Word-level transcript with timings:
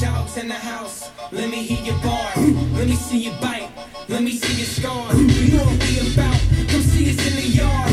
Dogs 0.00 0.36
in 0.36 0.48
the 0.48 0.54
house. 0.54 1.12
Let 1.30 1.48
me 1.48 1.62
hear 1.62 1.84
your 1.84 2.02
bars. 2.02 2.36
Let 2.72 2.88
me 2.88 2.96
see 2.96 3.18
you 3.18 3.30
bite. 3.40 3.70
Let 4.08 4.24
me 4.24 4.32
see 4.32 4.54
your 4.54 4.66
scars. 4.66 5.16
You 5.16 5.58
know 5.58 5.62
what 5.62 5.78
we 5.78 6.12
about. 6.12 6.40
Come 6.70 6.82
see 6.82 7.10
us 7.10 7.24
in 7.24 7.36
the 7.36 7.46
yard. 7.54 7.90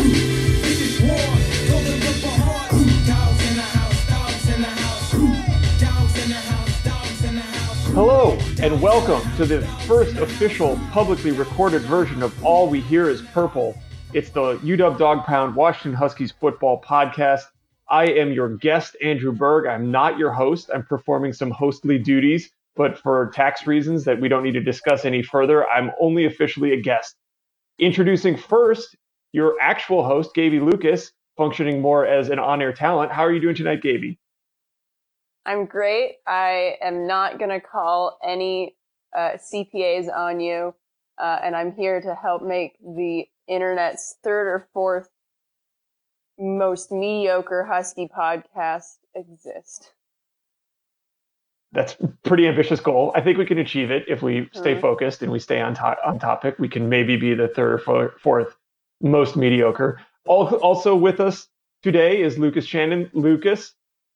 This 0.65 0.81
is 0.81 1.01
war. 1.01 1.19
Golden 1.69 1.99
Ripper 2.01 2.33
hard. 2.41 2.71
Dogs 3.05 3.41
in 3.51 3.55
the 3.55 3.61
house. 3.61 4.07
Dogs 4.09 4.55
in 4.55 4.61
the 4.63 4.69
house. 4.69 5.11
Dogs 5.79 6.23
in 6.23 6.29
the 6.31 6.35
house. 6.35 6.83
Dogs 6.83 7.23
in 7.25 7.35
the 7.35 7.41
house. 7.41 7.85
Hello, 7.89 8.39
and 8.63 8.81
welcome 8.81 9.21
to 9.35 9.45
the 9.45 9.61
first 9.85 10.17
official 10.17 10.79
publicly 10.89 11.29
recorded 11.29 11.83
version 11.83 12.23
of 12.23 12.43
All 12.43 12.67
We 12.67 12.81
Hear 12.81 13.07
is 13.07 13.21
Purple. 13.21 13.79
It's 14.13 14.29
the 14.29 14.55
UW 14.59 14.97
Dawg 14.97 15.25
Pound 15.25 15.53
Washington 15.53 15.93
Huskies 15.93 16.31
football 16.31 16.81
podcast. 16.81 17.43
I 17.89 18.05
am 18.05 18.31
your 18.31 18.55
guest, 18.55 18.95
Andrew 19.03 19.33
Berg. 19.33 19.67
I'm 19.67 19.91
not 19.91 20.17
your 20.17 20.31
host. 20.31 20.69
I'm 20.73 20.83
performing 20.83 21.33
some 21.33 21.51
hostly 21.51 21.99
duties, 21.99 22.49
but 22.77 22.97
for 22.97 23.29
tax 23.33 23.67
reasons 23.67 24.05
that 24.05 24.21
we 24.21 24.29
don't 24.29 24.43
need 24.43 24.53
to 24.53 24.61
discuss 24.61 25.03
any 25.03 25.21
further, 25.21 25.67
I'm 25.67 25.91
only 25.99 26.23
officially 26.23 26.71
a 26.71 26.81
guest. 26.81 27.17
Introducing 27.79 28.37
first 28.37 28.95
your 29.33 29.55
actual 29.59 30.05
host, 30.05 30.33
Gaby 30.33 30.61
Lucas, 30.61 31.11
functioning 31.35 31.81
more 31.81 32.05
as 32.05 32.29
an 32.29 32.39
on 32.39 32.61
air 32.61 32.71
talent. 32.71 33.11
How 33.11 33.25
are 33.25 33.33
you 33.33 33.41
doing 33.41 33.55
tonight, 33.55 33.81
Gaby? 33.81 34.17
I'm 35.45 35.65
great. 35.65 36.15
I 36.25 36.77
am 36.81 37.07
not 37.07 37.39
going 37.39 37.51
to 37.51 37.59
call 37.59 38.19
any 38.23 38.77
uh, 39.15 39.31
CPAs 39.51 40.07
on 40.15 40.39
you, 40.39 40.73
uh, 41.21 41.39
and 41.43 41.57
I'm 41.57 41.73
here 41.73 41.99
to 41.99 42.15
help 42.15 42.41
make 42.41 42.77
the 42.79 43.27
internet's 43.47 44.17
third 44.23 44.47
or 44.47 44.67
fourth 44.73 45.09
most 46.39 46.91
mediocre 46.91 47.63
Husky 47.63 48.07
podcast 48.07 48.97
exist. 49.15 49.93
That's 51.71 51.95
a 51.99 52.07
pretty 52.23 52.47
ambitious 52.47 52.79
goal. 52.79 53.11
I 53.15 53.21
think 53.21 53.37
we 53.37 53.45
can 53.45 53.57
achieve 53.57 53.91
it 53.91 54.05
if 54.07 54.21
we 54.21 54.49
stay 54.53 54.75
Mhm. 54.75 54.81
focused 54.81 55.21
and 55.21 55.31
we 55.31 55.39
stay 55.39 55.59
on 55.59 55.73
to- 55.75 56.07
on 56.07 56.19
topic. 56.19 56.57
We 56.59 56.69
can 56.69 56.89
maybe 56.89 57.17
be 57.17 57.33
the 57.33 57.47
third 57.47 57.73
or 57.73 57.77
four- 57.79 58.15
fourth 58.19 58.55
most 59.01 59.35
mediocre. 59.35 59.99
Also 60.25 60.95
with 60.95 61.19
us 61.19 61.49
today 61.83 62.21
is 62.21 62.37
Lucas 62.37 62.65
Shannon. 62.65 63.09
Lucas, 63.13 63.75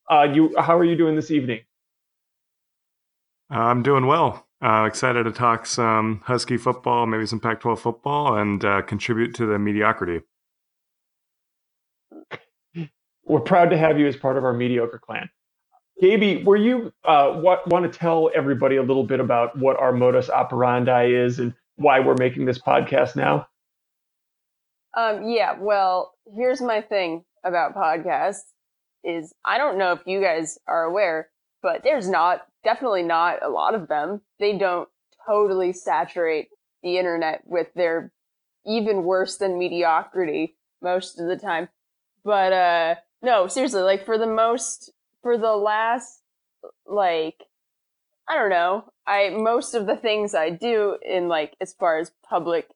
uh, 0.09 0.27
you 0.31 0.55
how 0.57 0.77
are 0.77 0.83
you 0.83 0.95
doing 0.95 1.15
this 1.15 1.31
evening? 1.31 1.63
I'm 3.49 3.83
doing 3.83 4.07
well. 4.07 4.47
Uh, 4.63 4.85
excited 4.85 5.23
to 5.23 5.31
talk 5.31 5.65
some 5.65 6.21
Husky 6.23 6.55
football, 6.55 7.07
maybe 7.07 7.25
some 7.25 7.39
Pac 7.39 7.61
12 7.61 7.79
football, 7.79 8.37
and 8.37 8.63
uh, 8.63 8.83
contribute 8.83 9.33
to 9.35 9.47
the 9.47 9.57
mediocrity. 9.57 10.21
We're 13.25 13.39
proud 13.39 13.71
to 13.71 13.77
have 13.77 13.97
you 13.97 14.07
as 14.07 14.15
part 14.15 14.37
of 14.37 14.43
our 14.43 14.53
mediocre 14.53 14.99
clan. 15.03 15.29
Gaby, 15.99 16.43
were 16.43 16.57
you 16.57 16.91
uh, 17.05 17.31
what, 17.31 17.67
want 17.67 17.91
to 17.91 17.99
tell 17.99 18.29
everybody 18.35 18.75
a 18.75 18.83
little 18.83 19.03
bit 19.03 19.19
about 19.19 19.57
what 19.57 19.77
our 19.77 19.91
modus 19.91 20.29
operandi 20.29 21.05
is 21.05 21.39
and 21.39 21.53
why 21.75 21.99
we're 21.99 22.15
making 22.15 22.45
this 22.45 22.59
podcast 22.59 23.15
now? 23.15 23.47
Um, 24.95 25.27
yeah, 25.27 25.55
well, 25.59 26.13
here's 26.35 26.61
my 26.61 26.81
thing 26.81 27.23
about 27.43 27.75
podcasts 27.75 28.41
is 29.03 29.33
I 29.43 29.57
don't 29.57 29.77
know 29.77 29.93
if 29.93 30.01
you 30.05 30.21
guys 30.21 30.59
are 30.67 30.83
aware, 30.83 31.29
but 31.63 31.83
there's 31.83 32.09
not 32.09 32.41
definitely 32.63 33.03
not 33.03 33.43
a 33.43 33.49
lot 33.49 33.75
of 33.75 33.87
them. 33.87 34.21
They 34.39 34.57
don't 34.57 34.89
totally 35.25 35.73
saturate 35.73 36.49
the 36.83 36.97
internet 36.97 37.43
with 37.45 37.73
their 37.75 38.11
even 38.65 39.03
worse 39.03 39.37
than 39.37 39.57
mediocrity 39.57 40.55
most 40.81 41.19
of 41.19 41.27
the 41.27 41.37
time. 41.37 41.69
But 42.23 42.53
uh 42.53 42.95
no, 43.21 43.47
seriously, 43.47 43.81
like 43.81 44.05
for 44.05 44.17
the 44.17 44.27
most 44.27 44.91
for 45.21 45.37
the 45.37 45.55
last 45.55 46.21
like 46.85 47.43
I 48.27 48.35
don't 48.35 48.49
know, 48.49 48.85
I 49.05 49.29
most 49.29 49.73
of 49.73 49.87
the 49.87 49.95
things 49.95 50.33
I 50.33 50.49
do 50.49 50.97
in 51.05 51.27
like 51.27 51.55
as 51.59 51.73
far 51.73 51.97
as 51.97 52.11
public 52.27 52.69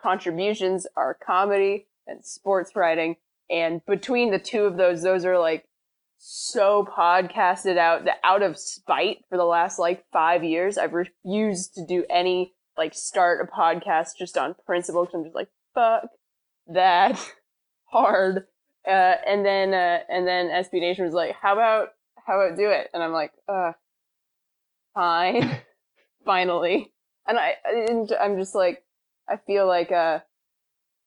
contributions 0.00 0.86
are 0.96 1.14
comedy 1.14 1.86
and 2.06 2.24
sports 2.24 2.74
writing. 2.74 3.16
And 3.50 3.84
between 3.86 4.30
the 4.30 4.38
two 4.38 4.64
of 4.64 4.76
those, 4.76 5.02
those 5.02 5.24
are 5.24 5.38
like 5.38 5.66
so 6.24 6.84
podcasted 6.84 7.78
out 7.78 8.04
that 8.04 8.18
out 8.22 8.42
of 8.42 8.56
spite 8.56 9.18
for 9.28 9.36
the 9.36 9.44
last 9.44 9.78
like 9.78 10.04
five 10.12 10.44
years, 10.44 10.78
I've 10.78 10.92
refused 10.92 11.74
to 11.74 11.84
do 11.84 12.04
any 12.08 12.52
like 12.78 12.94
start 12.94 13.46
a 13.46 13.52
podcast 13.52 14.10
just 14.16 14.38
on 14.38 14.54
principle 14.64 15.04
because 15.04 15.14
I'm 15.16 15.24
just 15.24 15.34
like, 15.34 15.48
fuck 15.74 16.04
that 16.68 17.18
hard. 17.86 18.46
Uh, 18.86 19.14
and 19.26 19.44
then, 19.44 19.74
uh, 19.74 19.98
and 20.08 20.26
then 20.26 20.46
SB 20.46 20.74
Nation 20.74 21.04
was 21.04 21.14
like, 21.14 21.34
how 21.40 21.54
about, 21.54 21.88
how 22.24 22.40
about 22.40 22.56
do 22.56 22.70
it? 22.70 22.88
And 22.94 23.02
I'm 23.02 23.12
like, 23.12 23.32
uh, 23.48 23.72
fine, 24.94 25.58
finally. 26.24 26.92
And 27.26 27.36
I, 27.38 27.54
and 27.64 28.12
I'm 28.20 28.38
just 28.38 28.54
like, 28.54 28.84
I 29.28 29.38
feel 29.46 29.66
like 29.66 29.90
uh 29.92 30.20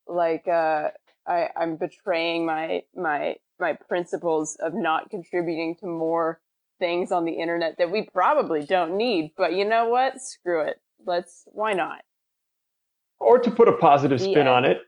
like 0.08 0.48
uh 0.48 0.90
I 1.28 1.50
I'm 1.56 1.78
betraying 1.78 2.46
my 2.46 2.84
my 2.96 3.36
my 3.60 3.74
principles 3.88 4.58
of 4.62 4.74
not 4.74 5.10
contributing 5.10 5.76
to 5.80 5.88
more 5.88 6.40
things 6.80 7.12
on 7.12 7.26
the 7.26 7.32
internet 7.34 7.78
that 7.78 7.90
we 7.92 8.08
probably 8.14 8.66
don't 8.66 8.98
need. 8.98 9.32
But 9.38 9.54
you 9.54 9.66
know 9.66 9.88
what? 9.90 10.22
Screw 10.22 10.62
it. 10.62 10.78
Let's 11.06 11.44
why 11.48 11.74
not? 11.74 12.00
or 13.20 13.40
to 13.40 13.50
put 13.50 13.68
a 13.70 13.72
positive 13.74 14.20
spin 14.20 14.46
Yeah. 14.46 14.52
on 14.52 14.66
it, 14.66 14.82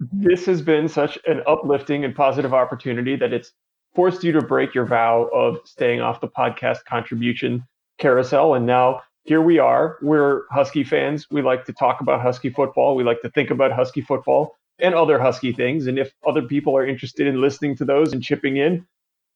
this 0.00 0.46
has 0.46 0.62
been 0.62 0.88
such 0.88 1.18
an 1.26 1.42
uplifting 1.48 2.04
and 2.04 2.14
positive 2.14 2.54
opportunity 2.54 3.16
that 3.16 3.32
it's 3.32 3.52
forced 3.94 4.22
you 4.22 4.32
to 4.32 4.40
break 4.40 4.72
your 4.72 4.86
vow 4.86 5.24
of 5.34 5.58
staying 5.64 6.00
off 6.00 6.20
the 6.20 6.28
podcast 6.28 6.84
contribution 6.84 7.66
carousel. 7.98 8.54
And 8.54 8.66
now 8.66 9.02
here 9.24 9.42
we 9.42 9.58
are. 9.58 9.98
We're 10.00 10.42
Husky 10.50 10.84
fans. 10.84 11.26
We 11.30 11.42
like 11.42 11.64
to 11.66 11.72
talk 11.72 12.00
about 12.00 12.22
Husky 12.22 12.50
football. 12.50 12.94
We 12.94 13.02
like 13.04 13.20
to 13.22 13.30
think 13.30 13.50
about 13.50 13.72
Husky 13.72 14.00
football 14.00 14.56
and 14.78 14.94
other 14.94 15.18
Husky 15.20 15.52
things. 15.52 15.86
And 15.86 15.98
if 15.98 16.12
other 16.26 16.42
people 16.42 16.76
are 16.76 16.86
interested 16.86 17.26
in 17.26 17.40
listening 17.40 17.76
to 17.76 17.84
those 17.84 18.12
and 18.12 18.22
chipping 18.22 18.56
in, 18.56 18.86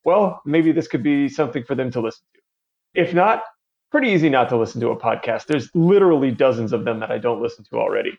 well, 0.05 0.41
maybe 0.45 0.73
this 0.73 0.89
could 0.89 1.03
be 1.03 1.29
something 1.29 1.65
for 1.65 1.75
them 1.75 1.91
to 1.93 2.01
listen 2.01 2.25
to. 2.35 2.41
If 3.01 3.13
not, 3.15 3.43
pretty 3.91 4.09
easy 4.11 4.29
not 4.29 4.49
to 4.51 4.57
listen 4.57 4.81
to 4.81 4.91
a 4.91 4.97
podcast. 4.97 5.47
There's 5.47 5.71
literally 5.75 6.31
dozens 6.31 6.73
of 6.73 6.85
them 6.85 7.01
that 7.01 7.11
I 7.11 7.19
don't 7.19 7.43
listen 7.43 7.65
to 7.71 7.77
already. 7.77 8.19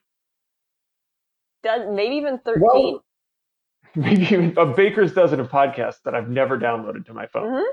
Does 1.64 1.82
maybe 1.90 2.16
even 2.16 2.40
thirteen. 2.40 2.64
Well, 2.64 3.04
maybe 3.96 4.24
even 4.24 4.54
a 4.58 4.66
baker's 4.66 5.14
dozen 5.14 5.40
of 5.40 5.50
podcasts 5.50 6.02
that 6.06 6.14
I've 6.14 6.30
never 6.30 6.58
downloaded 6.58 7.06
to 7.08 7.14
my 7.14 7.26
phone. 7.28 7.62
Mhm. 7.62 7.66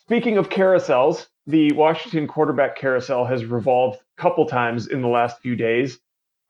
Speaking 0.00 0.38
of 0.38 0.48
carousels, 0.48 1.28
the 1.46 1.72
Washington 1.72 2.26
quarterback 2.26 2.76
carousel 2.76 3.24
has 3.26 3.44
revolved 3.44 4.00
a 4.00 4.22
couple 4.22 4.46
times 4.46 4.86
in 4.88 5.02
the 5.02 5.08
last 5.08 5.40
few 5.40 5.54
days. 5.54 5.98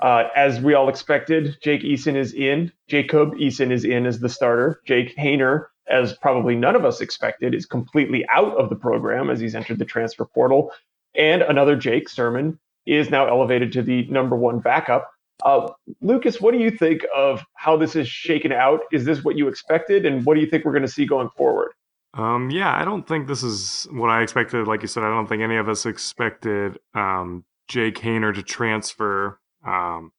Uh, 0.00 0.24
as 0.36 0.60
we 0.60 0.74
all 0.74 0.88
expected, 0.88 1.56
Jake 1.62 1.82
Eason 1.82 2.14
is 2.14 2.32
in. 2.32 2.72
Jacob 2.88 3.34
Eason 3.34 3.72
is 3.72 3.84
in 3.84 4.06
as 4.06 4.20
the 4.20 4.28
starter. 4.28 4.80
Jake 4.86 5.16
Haener, 5.16 5.66
as 5.88 6.12
probably 6.14 6.54
none 6.54 6.76
of 6.76 6.84
us 6.84 7.00
expected, 7.00 7.54
is 7.54 7.66
completely 7.66 8.24
out 8.32 8.56
of 8.56 8.68
the 8.68 8.76
program 8.76 9.28
as 9.28 9.40
he's 9.40 9.54
entered 9.54 9.78
the 9.78 9.84
transfer 9.84 10.24
portal. 10.24 10.72
And 11.16 11.42
another 11.42 11.74
Jake 11.74 12.08
Sirmon 12.08 12.58
is 12.86 13.10
now 13.10 13.26
elevated 13.26 13.72
to 13.72 13.82
the 13.82 14.06
number 14.06 14.36
one 14.36 14.60
backup. 14.60 15.10
Uh, 15.44 15.68
Lucas, 16.00 16.40
what 16.40 16.52
do 16.52 16.58
you 16.58 16.70
think 16.70 17.04
of 17.14 17.44
how 17.54 17.76
this 17.76 17.96
is 17.96 18.08
shaken 18.08 18.52
out? 18.52 18.80
Is 18.92 19.04
this 19.04 19.24
what 19.24 19.36
you 19.36 19.48
expected? 19.48 20.06
And 20.06 20.24
what 20.24 20.34
do 20.34 20.40
you 20.40 20.46
think 20.46 20.64
we're 20.64 20.72
going 20.72 20.82
to 20.82 20.88
see 20.88 21.06
going 21.06 21.30
forward? 21.36 21.72
Um, 22.14 22.50
yeah, 22.50 22.74
I 22.74 22.84
don't 22.84 23.06
think 23.06 23.28
this 23.28 23.42
is 23.42 23.86
what 23.90 24.10
I 24.10 24.22
expected. 24.22 24.66
Like 24.66 24.82
you 24.82 24.88
said, 24.88 25.02
I 25.02 25.10
don't 25.10 25.26
think 25.26 25.42
any 25.42 25.56
of 25.56 25.68
us 25.68 25.86
expected 25.86 26.78
um, 26.94 27.44
Jake 27.68 27.96
Haener 27.96 28.34
to 28.34 28.42
transfer 28.42 29.38
um, 29.68 30.12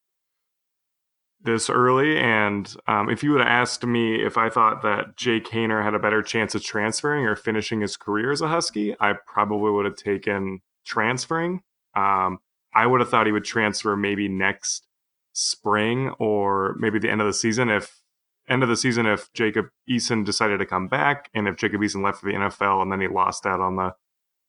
this 1.42 1.70
early. 1.70 2.18
And 2.18 2.74
um, 2.88 3.10
if 3.10 3.24
you 3.24 3.32
would 3.32 3.42
have 3.42 3.50
asked 3.50 3.86
me 3.86 4.24
if 4.24 4.38
I 4.38 4.50
thought 4.50 4.81
that 4.84 5.16
Jake 5.16 5.48
Haener 5.48 5.84
had 5.84 5.94
a 5.94 6.00
better 6.00 6.22
chance 6.22 6.54
of 6.56 6.63
transferring 6.63 7.25
or 7.25 7.36
finishing 7.36 7.81
his 7.81 7.98
career 7.98 8.31
as 8.31 8.42
a 8.42 8.48
Husky, 8.48 8.96
I 9.00 9.13
probably 9.25 9.72
would 9.72 9.86
have 9.86 9.96
taken 9.96 10.62
transferring. 10.86 11.62
Um, 11.96 12.40
I 12.74 12.86
would 12.86 13.00
have 13.00 13.10
thought 13.10 13.25
he 13.25 13.31
would 13.31 13.46
transfer 13.46 13.96
maybe 13.96 14.28
next 14.28 14.86
spring 15.34 16.10
or 16.19 16.75
maybe 16.78 17.00
the 17.00 17.10
end 17.10 17.22
of 17.22 17.28
the 17.28 17.34
season 17.34 17.69
if 17.69 18.01
end 18.50 18.63
of 18.63 18.69
the 18.69 18.75
season 18.75 19.06
if 19.06 19.31
Jacob 19.34 19.68
Eason 19.90 20.25
decided 20.25 20.57
to 20.57 20.66
come 20.66 20.88
back 20.88 21.30
and 21.34 21.48
if 21.48 21.56
Jacob 21.56 21.81
Eason 21.81 22.04
left 22.04 22.19
for 22.19 22.25
the 22.25 22.38
NFL 22.38 22.81
and 22.81 22.92
then 22.92 23.00
he 23.00 23.07
lost 23.07 23.46
out 23.46 23.62
on 23.62 23.75
the 23.75 23.94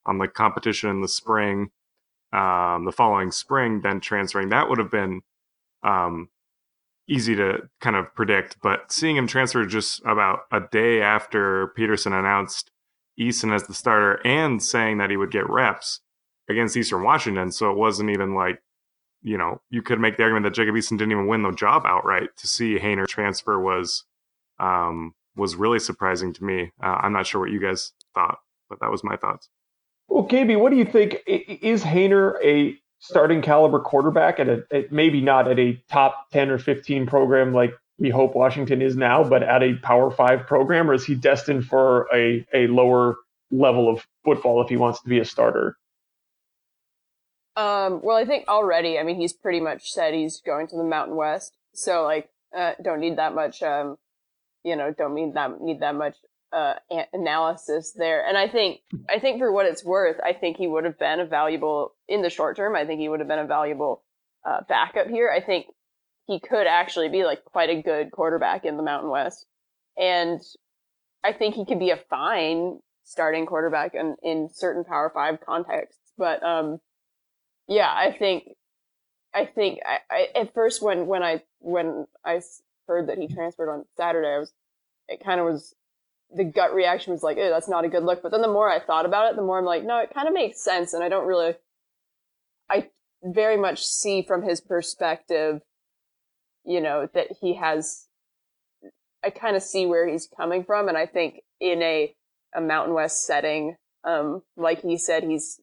on 0.05 0.17
the 0.17 0.27
competition 0.27 0.89
in 0.89 1.01
the 1.01 1.07
spring, 1.07 1.69
um, 2.33 2.85
the 2.85 2.93
following 2.95 3.31
spring, 3.31 3.81
then 3.81 3.99
transferring 3.99 4.49
that 4.49 4.69
would 4.69 4.79
have 4.79 4.91
been 4.91 5.21
um, 5.83 6.29
easy 7.07 7.35
to 7.35 7.69
kind 7.81 7.95
of 7.95 8.13
predict. 8.15 8.57
But 8.61 8.91
seeing 8.91 9.17
him 9.17 9.27
transfer 9.27 9.65
just 9.65 10.01
about 10.05 10.41
a 10.51 10.61
day 10.71 11.01
after 11.01 11.67
Petersen 11.75 12.13
announced 12.13 12.71
Eason 13.19 13.53
as 13.53 13.63
the 13.63 13.73
starter 13.73 14.19
and 14.25 14.63
saying 14.63 14.97
that 14.99 15.09
he 15.09 15.17
would 15.17 15.31
get 15.31 15.49
reps 15.49 15.99
against 16.49 16.77
Eastern 16.77 17.03
Washington, 17.03 17.51
so 17.51 17.71
it 17.71 17.77
wasn't 17.77 18.09
even 18.09 18.33
like 18.33 18.61
you 19.23 19.37
know, 19.37 19.61
you 19.69 19.81
could 19.81 19.99
make 19.99 20.17
the 20.17 20.23
argument 20.23 20.43
that 20.45 20.53
Jacob 20.53 20.75
Eason 20.75 20.97
didn't 20.97 21.11
even 21.11 21.27
win 21.27 21.43
the 21.43 21.51
job 21.51 21.83
outright. 21.85 22.29
To 22.37 22.47
see 22.47 22.79
Haener 22.79 23.07
transfer 23.07 23.59
was 23.59 24.05
um, 24.59 25.13
was 25.35 25.55
really 25.55 25.79
surprising 25.79 26.33
to 26.33 26.43
me. 26.43 26.71
Uh, 26.83 26.97
I'm 27.01 27.13
not 27.13 27.27
sure 27.27 27.41
what 27.41 27.51
you 27.51 27.59
guys 27.59 27.93
thought, 28.13 28.39
but 28.69 28.79
that 28.79 28.91
was 28.91 29.03
my 29.03 29.15
thoughts. 29.15 29.49
Well, 30.11 30.23
Gaby, 30.23 30.57
what 30.57 30.71
do 30.71 30.75
you 30.75 30.83
think? 30.83 31.23
Is 31.25 31.83
Haener 31.83 32.35
a 32.43 32.77
starting 32.99 33.41
caliber 33.41 33.79
quarterback 33.79 34.41
at 34.41 34.49
a 34.49 34.63
at 34.69 34.91
maybe 34.91 35.21
not 35.21 35.49
at 35.49 35.57
a 35.57 35.81
top 35.89 36.29
10 36.33 36.49
or 36.49 36.59
15 36.59 37.07
program 37.07 37.53
like 37.53 37.73
we 37.97 38.09
hope 38.09 38.35
Washington 38.35 38.81
is 38.81 38.97
now, 38.97 39.23
but 39.23 39.41
at 39.41 39.63
a 39.63 39.75
power 39.75 40.11
five 40.11 40.47
program, 40.47 40.89
or 40.89 40.95
is 40.95 41.05
he 41.05 41.15
destined 41.15 41.65
for 41.65 42.09
a, 42.13 42.45
a 42.53 42.67
lower 42.67 43.15
level 43.51 43.87
of 43.87 44.05
football 44.25 44.61
if 44.61 44.67
he 44.67 44.75
wants 44.75 45.01
to 45.01 45.07
be 45.07 45.19
a 45.19 45.25
starter? 45.25 45.77
Um, 47.55 48.01
well, 48.03 48.17
I 48.17 48.25
think 48.25 48.49
already, 48.49 48.99
I 48.99 49.03
mean, 49.03 49.15
he's 49.15 49.33
pretty 49.33 49.61
much 49.61 49.91
said 49.91 50.13
he's 50.13 50.41
going 50.41 50.67
to 50.67 50.75
the 50.75 50.83
Mountain 50.83 51.15
West. 51.15 51.53
So 51.73 52.03
like, 52.03 52.29
uh, 52.57 52.73
don't 52.83 52.99
need 52.99 53.17
that 53.17 53.33
much, 53.33 53.63
um, 53.63 53.97
you 54.65 54.75
know, 54.75 54.93
don't 54.97 55.15
need 55.15 55.35
that, 55.35 55.61
need 55.61 55.79
that 55.79 55.95
much, 55.95 56.17
uh, 56.53 56.73
analysis 57.13 57.93
there. 57.93 58.25
And 58.25 58.37
I 58.37 58.47
think, 58.47 58.81
I 59.09 59.19
think 59.19 59.39
for 59.39 59.51
what 59.51 59.65
it's 59.65 59.83
worth, 59.85 60.17
I 60.23 60.33
think 60.33 60.57
he 60.57 60.67
would 60.67 60.85
have 60.85 60.99
been 60.99 61.19
a 61.19 61.25
valuable 61.25 61.93
in 62.07 62.21
the 62.21 62.29
short 62.29 62.57
term. 62.57 62.75
I 62.75 62.85
think 62.85 62.99
he 62.99 63.09
would 63.09 63.19
have 63.19 63.29
been 63.29 63.39
a 63.39 63.47
valuable, 63.47 64.03
uh, 64.45 64.61
backup 64.67 65.07
here. 65.07 65.31
I 65.31 65.41
think 65.41 65.67
he 66.27 66.39
could 66.39 66.67
actually 66.67 67.09
be 67.09 67.23
like 67.23 67.43
quite 67.45 67.69
a 67.69 67.81
good 67.81 68.11
quarterback 68.11 68.65
in 68.65 68.77
the 68.77 68.83
Mountain 68.83 69.09
West. 69.09 69.45
And 69.97 70.41
I 71.23 71.33
think 71.33 71.55
he 71.55 71.65
could 71.65 71.79
be 71.79 71.91
a 71.91 71.99
fine 72.09 72.79
starting 73.03 73.45
quarterback 73.45 73.93
in, 73.93 74.15
in 74.23 74.49
certain 74.51 74.83
Power 74.83 75.11
Five 75.13 75.39
contexts. 75.45 75.99
But 76.17 76.43
um, 76.43 76.79
yeah, 77.67 77.89
I 77.89 78.15
think 78.17 78.43
I 79.33 79.45
think 79.45 79.79
I, 79.85 79.99
I, 80.09 80.39
at 80.39 80.53
first 80.53 80.81
when 80.81 81.07
when 81.07 81.23
I 81.23 81.41
when 81.59 82.05
I 82.25 82.41
heard 82.87 83.09
that 83.09 83.17
he 83.17 83.27
transferred 83.27 83.71
on 83.71 83.85
Saturday, 83.97 84.27
I 84.27 84.39
was 84.39 84.53
it 85.07 85.23
kind 85.23 85.39
of 85.39 85.45
was 85.45 85.73
the 86.35 86.43
gut 86.43 86.73
reaction 86.73 87.13
was 87.13 87.23
like, 87.23 87.37
"Oh, 87.39 87.49
that's 87.49 87.69
not 87.69 87.85
a 87.85 87.89
good 87.89 88.03
look." 88.03 88.21
But 88.21 88.31
then 88.31 88.41
the 88.41 88.47
more 88.47 88.69
I 88.69 88.79
thought 88.79 89.05
about 89.05 89.29
it, 89.29 89.35
the 89.35 89.41
more 89.41 89.59
I'm 89.59 89.65
like, 89.65 89.83
"No, 89.83 89.99
it 89.99 90.13
kind 90.13 90.27
of 90.27 90.33
makes 90.33 90.63
sense." 90.63 90.93
And 90.93 91.03
I 91.03 91.09
don't 91.09 91.27
really, 91.27 91.55
I 92.69 92.89
very 93.23 93.57
much 93.57 93.85
see 93.85 94.21
from 94.21 94.43
his 94.43 94.61
perspective 94.61 95.61
you 96.63 96.81
know, 96.81 97.07
that 97.13 97.27
he 97.39 97.55
has, 97.55 98.07
I 99.23 99.29
kind 99.29 99.55
of 99.55 99.63
see 99.63 99.85
where 99.85 100.07
he's 100.07 100.27
coming 100.27 100.63
from. 100.63 100.87
And 100.87 100.97
I 100.97 101.05
think 101.05 101.41
in 101.59 101.81
a, 101.81 102.15
a 102.55 102.61
Mountain 102.61 102.93
West 102.93 103.25
setting, 103.25 103.75
um, 104.03 104.41
like 104.57 104.81
he 104.81 104.97
said, 104.97 105.23
he's, 105.23 105.59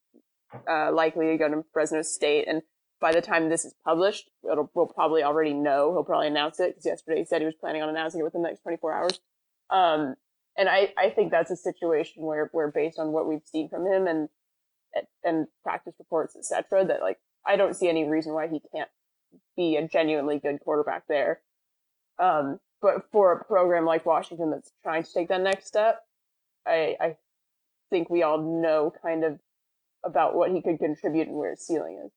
uh, 0.69 0.91
likely 0.93 1.27
to 1.27 1.37
go 1.37 1.49
to 1.49 1.65
Fresno 1.73 2.03
State. 2.03 2.47
And 2.49 2.63
by 3.01 3.13
the 3.13 3.21
time 3.21 3.49
this 3.49 3.65
is 3.65 3.75
published, 3.85 4.31
it'll, 4.51 4.71
we'll 4.75 4.87
probably 4.87 5.23
already 5.23 5.53
know. 5.53 5.93
He'll 5.93 6.05
probably 6.05 6.29
announce 6.29 6.59
it 6.59 6.71
because 6.71 6.87
yesterday 6.87 7.19
he 7.19 7.25
said 7.25 7.41
he 7.41 7.47
was 7.47 7.55
planning 7.55 7.83
on 7.83 7.89
announcing 7.89 8.21
it 8.21 8.25
within 8.25 8.43
the 8.43 8.49
next 8.49 8.63
24 8.63 8.93
hours. 8.93 9.21
Um, 9.71 10.15
and 10.59 10.69
I, 10.69 10.93
I 10.99 11.11
think 11.11 11.31
that's 11.31 11.53
a 11.53 11.57
situation 11.57 12.25
where, 12.25 12.51
where 12.53 12.69
based 12.71 12.99
on 12.99 13.13
what 13.13 13.29
we've 13.29 13.47
seen 13.47 13.69
from 13.69 13.87
him 13.87 14.09
and, 14.09 14.29
and 15.25 15.47
practice 15.63 15.95
reports, 16.01 16.37
etc., 16.37 16.85
that 16.85 17.01
like, 17.01 17.19
I 17.47 17.57
don't 17.57 17.77
see 17.77 17.89
any 17.89 18.09
reason 18.09 18.35
why 18.35 18.49
he 18.49 18.61
can't 18.75 18.91
be 19.57 19.77
a 19.77 19.87
genuinely 19.87 20.41
good 20.41 20.59
quarterback 20.61 21.05
there. 21.09 21.41
Um, 22.19 22.59
but 22.83 23.05
for 23.13 23.33
a 23.33 23.45
program 23.45 23.85
like 23.85 24.05
Washington 24.05 24.51
that's 24.51 24.73
trying 24.83 25.05
to 25.05 25.13
take 25.13 25.29
that 25.29 25.41
next 25.41 25.69
step, 25.69 26.01
I, 26.67 26.97
I 27.01 27.17
think 27.91 28.11
we 28.11 28.25
all 28.25 28.39
know 28.61 28.93
kind 29.01 29.25
of 29.25 29.39
about 30.05 30.35
what 30.35 30.51
he 30.51 30.61
could 30.61 30.79
contribute 30.81 31.29
and 31.29 31.37
where 31.37 31.51
his 31.51 31.65
ceiling 31.65 32.03
is. 32.05 32.11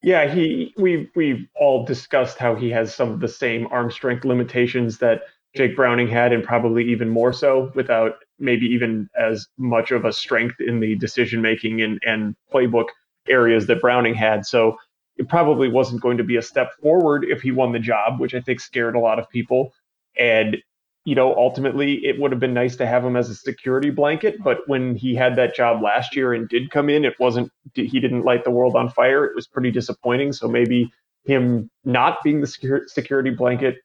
Yeah, 0.00 0.32
he 0.32 0.72
we've 0.76 1.10
we've 1.16 1.48
all 1.56 1.84
discussed 1.84 2.38
how 2.38 2.54
he 2.54 2.70
has 2.70 2.94
some 2.94 3.10
of 3.10 3.20
the 3.20 3.28
same 3.28 3.66
arm 3.66 3.90
strength 3.90 4.24
limitations 4.24 4.98
that 4.98 5.22
Jake 5.56 5.74
Browning 5.74 6.08
had, 6.08 6.32
and 6.32 6.44
probably 6.44 6.84
even 6.90 7.08
more 7.08 7.32
so, 7.32 7.72
without 7.74 8.16
maybe 8.38 8.66
even 8.66 9.08
as 9.18 9.46
much 9.56 9.90
of 9.90 10.04
a 10.04 10.12
strength 10.12 10.56
in 10.60 10.80
the 10.80 10.94
decision 10.96 11.40
making 11.40 11.82
and, 11.82 11.98
and 12.06 12.36
playbook 12.52 12.86
areas 13.28 13.66
that 13.66 13.80
Browning 13.80 14.14
had. 14.14 14.46
So 14.46 14.76
it 15.16 15.28
probably 15.28 15.68
wasn't 15.68 16.00
going 16.00 16.16
to 16.18 16.24
be 16.24 16.36
a 16.36 16.42
step 16.42 16.72
forward 16.80 17.24
if 17.28 17.42
he 17.42 17.50
won 17.50 17.72
the 17.72 17.78
job, 17.78 18.20
which 18.20 18.34
I 18.34 18.40
think 18.40 18.60
scared 18.60 18.94
a 18.94 19.00
lot 19.00 19.18
of 19.18 19.28
people. 19.30 19.72
And, 20.18 20.58
you 21.04 21.14
know, 21.14 21.34
ultimately 21.34 22.04
it 22.06 22.20
would 22.20 22.30
have 22.30 22.40
been 22.40 22.54
nice 22.54 22.76
to 22.76 22.86
have 22.86 23.04
him 23.04 23.16
as 23.16 23.28
a 23.28 23.34
security 23.34 23.90
blanket. 23.90 24.36
But 24.42 24.58
when 24.66 24.94
he 24.94 25.14
had 25.14 25.34
that 25.36 25.56
job 25.56 25.82
last 25.82 26.14
year 26.14 26.34
and 26.34 26.48
did 26.48 26.70
come 26.70 26.88
in, 26.88 27.04
it 27.04 27.18
wasn't, 27.18 27.50
he 27.74 27.98
didn't 27.98 28.24
light 28.24 28.44
the 28.44 28.50
world 28.50 28.76
on 28.76 28.90
fire. 28.90 29.24
It 29.24 29.34
was 29.34 29.46
pretty 29.46 29.72
disappointing. 29.72 30.32
So 30.32 30.46
maybe 30.46 30.92
him 31.24 31.68
not 31.84 32.22
being 32.22 32.40
the 32.40 32.84
security 32.86 33.30
blanket 33.30 33.78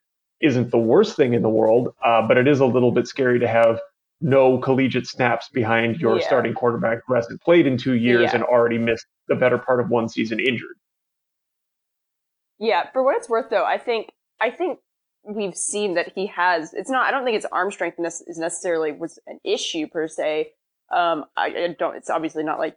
isn't 0.43 0.71
the 0.71 0.77
worst 0.77 1.15
thing 1.15 1.33
in 1.33 1.41
the 1.41 1.49
world, 1.49 1.95
uh, 2.05 2.21
but 2.27 2.37
it 2.37 2.47
is 2.47 2.59
a 2.59 2.65
little 2.65 2.91
bit 2.91 3.07
scary 3.07 3.39
to 3.39 3.47
have 3.47 3.79
no 4.21 4.57
collegiate 4.57 5.07
snaps 5.07 5.49
behind 5.49 5.97
your 5.97 6.19
yeah. 6.19 6.25
starting 6.25 6.53
quarterback 6.53 6.99
who 7.07 7.13
hasn't 7.13 7.41
played 7.41 7.65
in 7.65 7.77
two 7.77 7.93
years 7.93 8.29
yeah. 8.29 8.35
and 8.35 8.43
already 8.43 8.77
missed 8.77 9.05
the 9.27 9.35
better 9.35 9.57
part 9.57 9.79
of 9.79 9.89
one 9.89 10.07
season 10.07 10.39
injured. 10.39 10.77
Yeah, 12.59 12.89
for 12.91 13.03
what 13.03 13.17
it's 13.17 13.27
worth, 13.27 13.49
though, 13.49 13.65
I 13.65 13.77
think 13.77 14.09
I 14.39 14.51
think 14.51 14.79
we've 15.23 15.55
seen 15.55 15.95
that 15.95 16.11
he 16.13 16.27
has. 16.27 16.73
It's 16.73 16.89
not. 16.89 17.05
I 17.05 17.11
don't 17.11 17.23
think 17.23 17.35
his 17.35 17.47
arm 17.51 17.71
strength 17.71 17.97
is 17.99 18.37
necessarily 18.37 18.91
was 18.91 19.19
an 19.27 19.39
issue 19.43 19.87
per 19.87 20.07
se. 20.07 20.51
Um, 20.93 21.25
I, 21.35 21.47
I 21.47 21.75
don't. 21.77 21.95
It's 21.95 22.09
obviously 22.09 22.43
not 22.43 22.59
like 22.59 22.75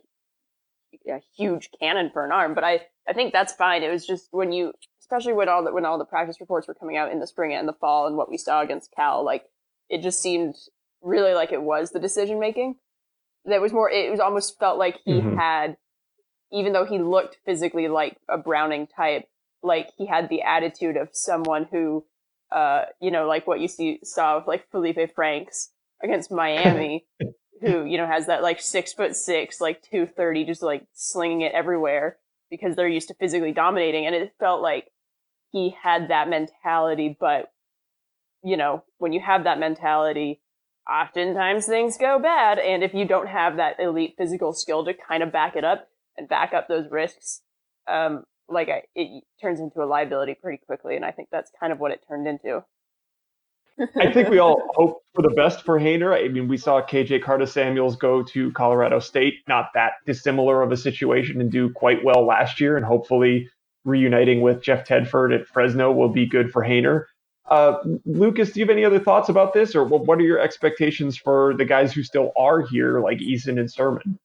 a 1.08 1.20
huge 1.36 1.68
cannon 1.80 2.10
for 2.12 2.24
an 2.24 2.32
arm, 2.32 2.54
but 2.54 2.64
I 2.64 2.80
I 3.08 3.12
think 3.12 3.32
that's 3.32 3.52
fine. 3.52 3.82
It 3.82 3.90
was 3.90 4.06
just 4.06 4.28
when 4.30 4.52
you, 4.52 4.72
especially 5.06 5.32
when 5.32 5.48
all 5.48 5.64
the 5.64 5.72
when 5.72 5.84
all 5.84 5.98
the 5.98 6.04
practice 6.04 6.40
reports 6.40 6.66
were 6.66 6.74
coming 6.74 6.96
out 6.96 7.12
in 7.12 7.20
the 7.20 7.26
spring 7.26 7.54
and 7.54 7.68
the 7.68 7.72
fall, 7.72 8.06
and 8.06 8.16
what 8.16 8.30
we 8.30 8.36
saw 8.36 8.60
against 8.60 8.92
Cal, 8.92 9.24
like 9.24 9.44
it 9.88 10.02
just 10.02 10.20
seemed 10.20 10.56
really 11.00 11.32
like 11.32 11.52
it 11.52 11.62
was 11.62 11.90
the 11.90 12.00
decision 12.00 12.40
making. 12.40 12.76
That 13.44 13.60
was 13.60 13.72
more. 13.72 13.88
It 13.88 14.10
was 14.10 14.20
almost 14.20 14.58
felt 14.58 14.78
like 14.78 14.98
he 15.04 15.12
mm-hmm. 15.12 15.36
had, 15.36 15.76
even 16.52 16.72
though 16.72 16.84
he 16.84 16.98
looked 16.98 17.38
physically 17.44 17.86
like 17.86 18.16
a 18.28 18.36
Browning 18.36 18.88
type, 18.88 19.28
like 19.62 19.90
he 19.96 20.06
had 20.06 20.28
the 20.28 20.42
attitude 20.42 20.96
of 20.96 21.10
someone 21.12 21.68
who, 21.70 22.04
uh, 22.50 22.86
you 23.00 23.12
know, 23.12 23.28
like 23.28 23.46
what 23.46 23.60
you 23.60 23.68
see 23.68 24.00
saw 24.02 24.38
with 24.38 24.48
like 24.48 24.68
Feleipe 24.72 25.14
Franks 25.14 25.70
against 26.02 26.32
Miami, 26.32 27.06
who 27.60 27.84
you 27.84 27.96
know 27.96 28.06
has 28.06 28.26
that 28.26 28.42
like 28.42 28.60
six 28.60 28.92
foot 28.92 29.14
six, 29.14 29.60
like 29.60 29.82
two 29.82 30.06
thirty, 30.06 30.44
just 30.44 30.62
like 30.62 30.84
slinging 30.92 31.42
it 31.42 31.52
everywhere 31.52 32.16
because 32.50 32.74
they're 32.76 32.88
used 32.88 33.08
to 33.08 33.14
physically 33.14 33.52
dominating, 33.52 34.06
and 34.06 34.14
it 34.14 34.32
felt 34.40 34.60
like 34.60 34.90
he 35.52 35.74
had 35.82 36.08
that 36.08 36.28
mentality. 36.28 37.16
But 37.18 37.52
you 38.42 38.56
know, 38.56 38.84
when 38.98 39.12
you 39.12 39.20
have 39.20 39.44
that 39.44 39.58
mentality, 39.58 40.40
oftentimes 40.90 41.66
things 41.66 41.98
go 41.98 42.18
bad, 42.18 42.58
and 42.58 42.84
if 42.84 42.94
you 42.94 43.04
don't 43.04 43.28
have 43.28 43.56
that 43.56 43.80
elite 43.80 44.14
physical 44.16 44.52
skill 44.52 44.84
to 44.84 44.94
kind 44.94 45.22
of 45.22 45.32
back 45.32 45.56
it 45.56 45.64
up 45.64 45.88
and 46.16 46.28
back 46.28 46.54
up 46.54 46.68
those 46.68 46.90
risks, 46.90 47.42
um, 47.88 48.24
like 48.48 48.68
I, 48.68 48.82
it 48.94 49.24
turns 49.40 49.60
into 49.60 49.82
a 49.82 49.86
liability 49.86 50.34
pretty 50.34 50.62
quickly, 50.64 50.96
and 50.96 51.04
I 51.04 51.10
think 51.10 51.28
that's 51.30 51.50
kind 51.58 51.72
of 51.72 51.80
what 51.80 51.90
it 51.90 52.04
turned 52.08 52.28
into. 52.28 52.62
I 53.96 54.10
think 54.12 54.30
we 54.30 54.38
all 54.38 54.62
hope 54.74 55.02
for 55.14 55.22
the 55.22 55.34
best 55.36 55.62
for 55.62 55.78
Haener. 55.78 56.14
I 56.14 56.28
mean, 56.28 56.48
we 56.48 56.56
saw 56.56 56.80
KJ 56.80 57.22
Carta-Samuels 57.22 57.96
go 57.96 58.22
to 58.22 58.50
Colorado 58.52 59.00
State, 59.00 59.34
not 59.48 59.70
that 59.74 59.92
dissimilar 60.06 60.62
of 60.62 60.72
a 60.72 60.76
situation, 60.76 61.40
and 61.40 61.50
do 61.50 61.70
quite 61.70 62.02
well 62.04 62.24
last 62.24 62.60
year. 62.60 62.76
And 62.76 62.86
hopefully, 62.86 63.50
reuniting 63.86 64.42
with 64.42 64.62
Jeff 64.62 64.86
Tedford 64.86 65.34
at 65.34 65.46
Fresno 65.46 65.90
will 65.92 66.10
be 66.10 66.26
good 66.26 66.50
for 66.50 66.62
Haener. 66.62 67.04
Uh, 67.48 67.76
Lucas, 68.04 68.50
do 68.50 68.60
you 68.60 68.66
have 68.66 68.70
any 68.70 68.84
other 68.84 68.98
thoughts 68.98 69.28
about 69.28 69.54
this, 69.54 69.74
or 69.74 69.84
what 69.84 70.18
are 70.18 70.22
your 70.22 70.40
expectations 70.40 71.16
for 71.16 71.54
the 71.54 71.64
guys 71.64 71.92
who 71.92 72.02
still 72.02 72.32
are 72.36 72.60
here, 72.60 73.00
like 73.00 73.18
Eason 73.18 73.58
and 73.58 73.68
Sirmon? 73.68 74.18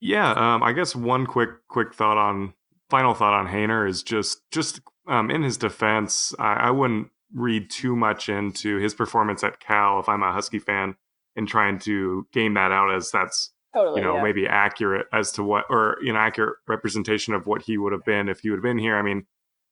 Yeah, 0.00 0.30
um, 0.32 0.62
I 0.62 0.72
guess 0.72 0.96
one 0.96 1.26
quick 1.26 1.50
quick 1.68 1.92
thought 1.92 2.16
on 2.16 2.54
final 2.88 3.12
thought 3.12 3.34
on 3.34 3.48
Haener 3.48 3.86
is 3.86 4.02
just 4.02 4.40
just 4.50 4.80
um, 5.06 5.30
in 5.30 5.42
his 5.42 5.58
defense, 5.58 6.34
I, 6.38 6.54
I, 6.54 6.70
wouldn't 6.70 7.08
read 7.34 7.68
too 7.68 7.96
much 7.96 8.28
into 8.28 8.78
his 8.78 8.94
performance 8.94 9.42
at 9.42 9.58
Cal 9.58 9.98
if 9.98 10.08
I'm 10.08 10.22
a 10.22 10.32
Husky 10.32 10.58
fan 10.58 10.94
and 11.36 11.48
trying 11.48 11.78
to 11.80 12.26
game 12.32 12.54
that 12.54 12.70
out 12.70 12.94
as 12.94 13.10
that's 13.10 13.52
totally, 13.74 14.00
you 14.00 14.06
know 14.06 14.16
yeah. 14.16 14.22
maybe 14.22 14.46
accurate 14.46 15.06
as 15.12 15.32
to 15.32 15.42
what 15.42 15.64
or 15.68 15.98
know 16.02 16.16
accurate 16.16 16.56
representation 16.68 17.34
of 17.34 17.46
what 17.46 17.62
he 17.62 17.78
would 17.78 17.92
have 17.92 18.04
been 18.04 18.28
if 18.28 18.40
he 18.40 18.50
would 18.50 18.56
have 18.56 18.62
been 18.62 18.78
here. 18.78 18.96
I 18.96 19.02
mean, 19.02 19.26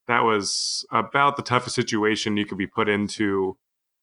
that 0.07 0.25
was 0.25 0.87
about 0.91 1.37
the 1.37 1.43
toughest 1.43 1.75
situation 1.75 2.37
you 2.37 2.47
could 2.47 2.59
be 2.59 2.67
put 2.67 2.89
into 2.89 3.57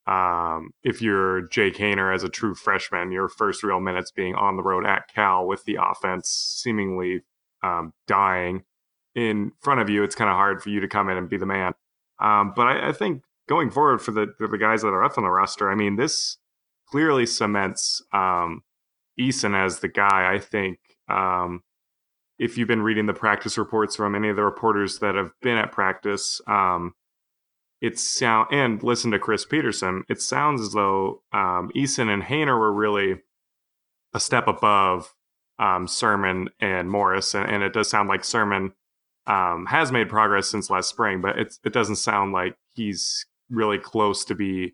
um, 0.08 0.70
if 0.84 1.02
you're 1.02 1.48
Jake 1.48 1.78
Haener 1.78 2.14
as 2.14 2.24
a 2.24 2.30
true 2.30 2.54
freshman, 2.54 3.12
your 3.12 3.28
first 3.28 3.64
real 3.64 3.80
minutes 3.80 4.12
being 4.12 4.36
on 4.36 4.56
the 4.56 4.64
road 4.64 4.86
at 4.86 5.08
Cal 5.14 5.48
with 5.48 5.66
the 5.66 5.80
offense 5.82 6.30
seemingly 6.30 7.24
um, 7.64 7.94
dying 8.08 8.64
in 9.16 9.52
front 9.62 9.80
of 9.80 9.90
you, 9.90 10.04
it's 10.04 10.14
kind 10.14 10.30
of 10.30 10.36
hard 10.36 10.62
for 10.62 10.70
you 10.70 10.82
to 10.82 10.88
come 10.88 11.10
in 11.10 11.18
and 11.18 11.30
be 11.30 11.38
the 11.38 11.46
man. 11.46 11.74
Um, 12.20 12.54
but 12.56 12.68
I, 12.68 12.90
I, 12.90 12.92
think 12.92 13.24
going 13.48 13.72
forward 13.72 14.02
for 14.02 14.12
the 14.12 14.28
for 14.38 14.48
the 14.48 14.58
guys 14.58 14.82
that 14.82 14.90
are 14.90 15.04
up 15.04 15.18
on 15.18 15.24
the 15.24 15.30
roster, 15.30 15.70
I 15.70 15.76
mean, 15.76 15.96
this 15.96 16.38
clearly 16.90 17.26
cements 17.26 18.02
um, 18.14 18.62
Eason 19.20 19.56
as 19.56 19.80
the 19.80 19.88
guy. 19.88 20.34
I 20.34 20.40
think 20.40 20.80
um, 21.10 21.64
if 22.38 22.58
you've 22.58 22.68
been 22.68 22.82
reading 22.82 23.06
the 23.06 23.14
practice 23.14 23.58
reports 23.58 23.96
from 23.96 24.16
any 24.16 24.30
of 24.30 24.36
the 24.36 24.44
reporters 24.44 25.00
that 25.00 25.16
have 25.16 25.32
been 25.42 25.58
at 25.58 25.72
practice, 25.72 26.42
um, 26.48 26.94
it 27.82 28.00
sound 28.00 28.48
and 28.52 28.82
listen 28.84 29.12
to 29.12 29.20
Chris 29.20 29.46
Petersen. 29.46 30.04
it 30.10 30.22
sounds 30.22 30.62
as 30.62 30.74
though 30.74 31.22
um, 31.32 31.72
Eason 31.76 32.12
and 32.12 32.24
Haener 32.24 32.58
were 32.58 32.74
really 32.74 33.22
a 34.14 34.20
step 34.20 34.48
above 34.48 35.14
um, 35.60 35.88
Sirmon 35.88 36.48
and 36.60 36.90
Morris, 36.90 37.34
and, 37.34 37.50
and, 37.50 37.64
it 37.64 37.74
does 37.74 37.90
sound 37.90 38.10
like 38.10 38.24
Sirmon 38.24 38.74
um, 39.28 39.66
has 39.68 39.92
made 39.92 40.10
progress 40.10 40.50
since 40.50 40.70
last 40.70 40.90
spring, 40.90 41.22
but 41.22 41.38
it 41.38 41.72
doesn't 41.72 41.96
sound 41.98 42.34
like 42.34 42.58
he's 42.74 43.26
really 43.50 43.78
close 43.78 44.26
to 44.26 44.36
be 44.36 44.74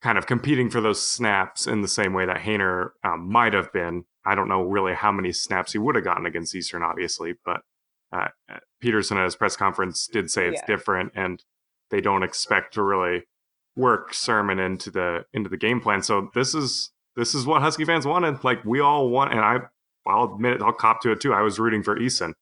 kind 0.00 0.18
of 0.18 0.26
competing 0.26 0.70
for 0.70 0.80
those 0.80 1.04
snaps 1.04 1.66
in 1.66 1.82
the 1.82 1.88
same 1.88 2.12
way 2.12 2.26
that 2.26 2.38
Haener 2.38 2.90
um, 3.04 3.30
might 3.30 3.52
have 3.52 3.72
been. 3.72 4.04
I 4.24 4.34
don't 4.34 4.48
know 4.48 4.62
really 4.62 4.94
how 4.94 5.10
many 5.10 5.32
snaps 5.32 5.72
he 5.72 5.78
would 5.78 5.94
have 5.94 6.04
gotten 6.04 6.26
against 6.26 6.54
Eastern, 6.54 6.82
obviously, 6.82 7.34
but 7.44 7.62
uh, 8.12 8.28
Petersen 8.80 9.18
at 9.18 9.24
his 9.24 9.36
press 9.36 9.56
conference 9.56 10.06
did 10.06 10.30
say 10.30 10.48
it's 10.48 10.60
yeah. 10.60 10.76
different, 10.76 11.12
and 11.14 11.42
they 11.90 12.00
don't 12.00 12.22
expect 12.22 12.74
to 12.74 12.82
really 12.82 13.24
work 13.76 14.12
Sirmon 14.12 14.64
into 14.64 14.90
the 14.90 15.24
into 15.32 15.48
the 15.48 15.56
game 15.56 15.80
plan. 15.80 16.02
So 16.02 16.30
this 16.34 16.54
is 16.54 16.90
this 17.16 17.34
is 17.34 17.46
what 17.46 17.62
Husky 17.62 17.84
fans 17.84 18.06
wanted. 18.06 18.44
Like 18.44 18.64
we 18.64 18.80
all 18.80 19.08
want, 19.08 19.32
and 19.32 19.40
I 19.40 19.58
I'll 20.06 20.34
admit 20.34 20.54
it, 20.54 20.62
I'll 20.62 20.72
cop 20.72 21.00
to 21.02 21.12
it 21.12 21.20
too. 21.20 21.32
I 21.32 21.42
was 21.42 21.58
rooting 21.58 21.82
for 21.82 21.98
Eason, 21.98 22.32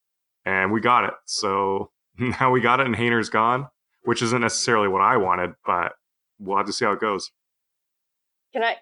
and 0.44 0.72
we 0.72 0.80
got 0.80 1.04
it. 1.04 1.14
So 1.24 1.90
now 2.18 2.50
we 2.50 2.60
got 2.60 2.80
it, 2.80 2.86
and 2.86 2.96
Haener's 2.96 3.30
gone, 3.30 3.68
which 4.04 4.22
isn't 4.22 4.40
necessarily 4.40 4.88
what 4.88 5.02
I 5.02 5.16
wanted, 5.16 5.54
but 5.64 5.92
we'll 6.38 6.56
have 6.56 6.66
to 6.66 6.72
see 6.72 6.84
how 6.84 6.92
it 6.92 7.00
goes. 7.00 7.30
Can 8.56 8.64
I? 8.64 8.76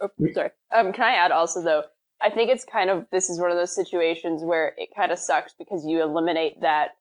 Oh, 0.00 0.08
sorry. 0.34 0.50
Um, 0.74 0.92
can 0.92 1.04
I 1.04 1.12
add 1.12 1.30
also 1.30 1.62
though? 1.62 1.84
I 2.20 2.28
think 2.28 2.50
it's 2.50 2.64
kind 2.64 2.90
of 2.90 3.06
this 3.12 3.30
is 3.30 3.38
one 3.38 3.52
of 3.52 3.56
those 3.56 3.72
situations 3.72 4.42
where 4.42 4.74
it 4.76 4.88
kind 4.96 5.12
of 5.12 5.18
sucks 5.20 5.54
because 5.56 5.86
you 5.86 6.02
eliminate 6.02 6.60
that 6.62 6.96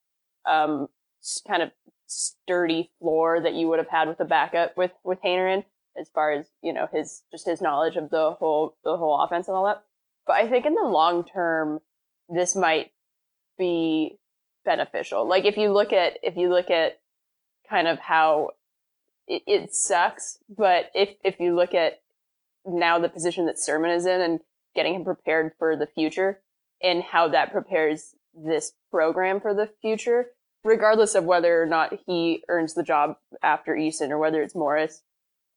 um, 0.47 0.87
kind 1.47 1.63
of 1.63 1.71
sturdy 2.05 2.91
floor 2.99 3.41
that 3.41 3.55
you 3.55 3.67
would 3.69 3.79
have 3.79 3.89
had 3.89 4.07
with 4.07 4.19
a 4.19 4.25
backup 4.25 4.77
with 4.77 4.91
with 5.03 5.17
Haener 5.25 5.63
as 5.99 6.09
far 6.13 6.31
as 6.31 6.45
you 6.61 6.71
know 6.71 6.87
his 6.93 7.23
just 7.31 7.47
his 7.47 7.59
knowledge 7.59 7.95
of 7.95 8.11
the 8.11 8.33
whole 8.33 8.77
the 8.83 8.95
whole 8.97 9.19
offense 9.19 9.47
and 9.47 9.57
all 9.57 9.65
that. 9.65 9.83
But 10.27 10.33
I 10.33 10.47
think 10.47 10.67
in 10.67 10.75
the 10.75 10.87
long 10.87 11.23
term, 11.23 11.79
this 12.29 12.55
might 12.55 12.91
be 13.57 14.19
beneficial. 14.63 15.27
Like 15.27 15.45
if 15.45 15.57
you 15.57 15.73
look 15.73 15.91
at 15.91 16.19
if 16.21 16.37
you 16.37 16.49
look 16.49 16.69
at 16.69 16.99
kind 17.67 17.87
of 17.87 17.97
how 17.97 18.51
it, 19.25 19.41
it 19.47 19.73
sucks, 19.73 20.37
but 20.55 20.91
if 20.93 21.09
if 21.23 21.39
you 21.39 21.55
look 21.55 21.73
at 21.73 22.01
now 22.65 22.99
the 22.99 23.09
position 23.09 23.45
that 23.45 23.57
Sirmon 23.57 23.95
is 23.95 24.05
in 24.05 24.21
and 24.21 24.39
getting 24.75 24.95
him 24.95 25.03
prepared 25.03 25.53
for 25.57 25.75
the 25.75 25.87
future 25.87 26.41
and 26.81 27.03
how 27.03 27.27
that 27.29 27.51
prepares 27.51 28.15
this 28.33 28.73
program 28.89 29.39
for 29.39 29.53
the 29.53 29.69
future, 29.81 30.27
regardless 30.63 31.15
of 31.15 31.25
whether 31.25 31.61
or 31.61 31.65
not 31.65 31.93
he 32.05 32.43
earns 32.47 32.73
the 32.73 32.83
job 32.83 33.15
after 33.43 33.75
Eason 33.75 34.09
or 34.09 34.17
whether 34.17 34.41
it's 34.41 34.55
Morris, 34.55 35.01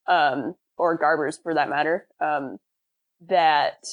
um, 0.07 0.55
or 0.77 0.99
Garbers 0.99 1.41
for 1.41 1.53
that 1.53 1.69
matter, 1.69 2.07
um, 2.19 2.57
that 3.27 3.85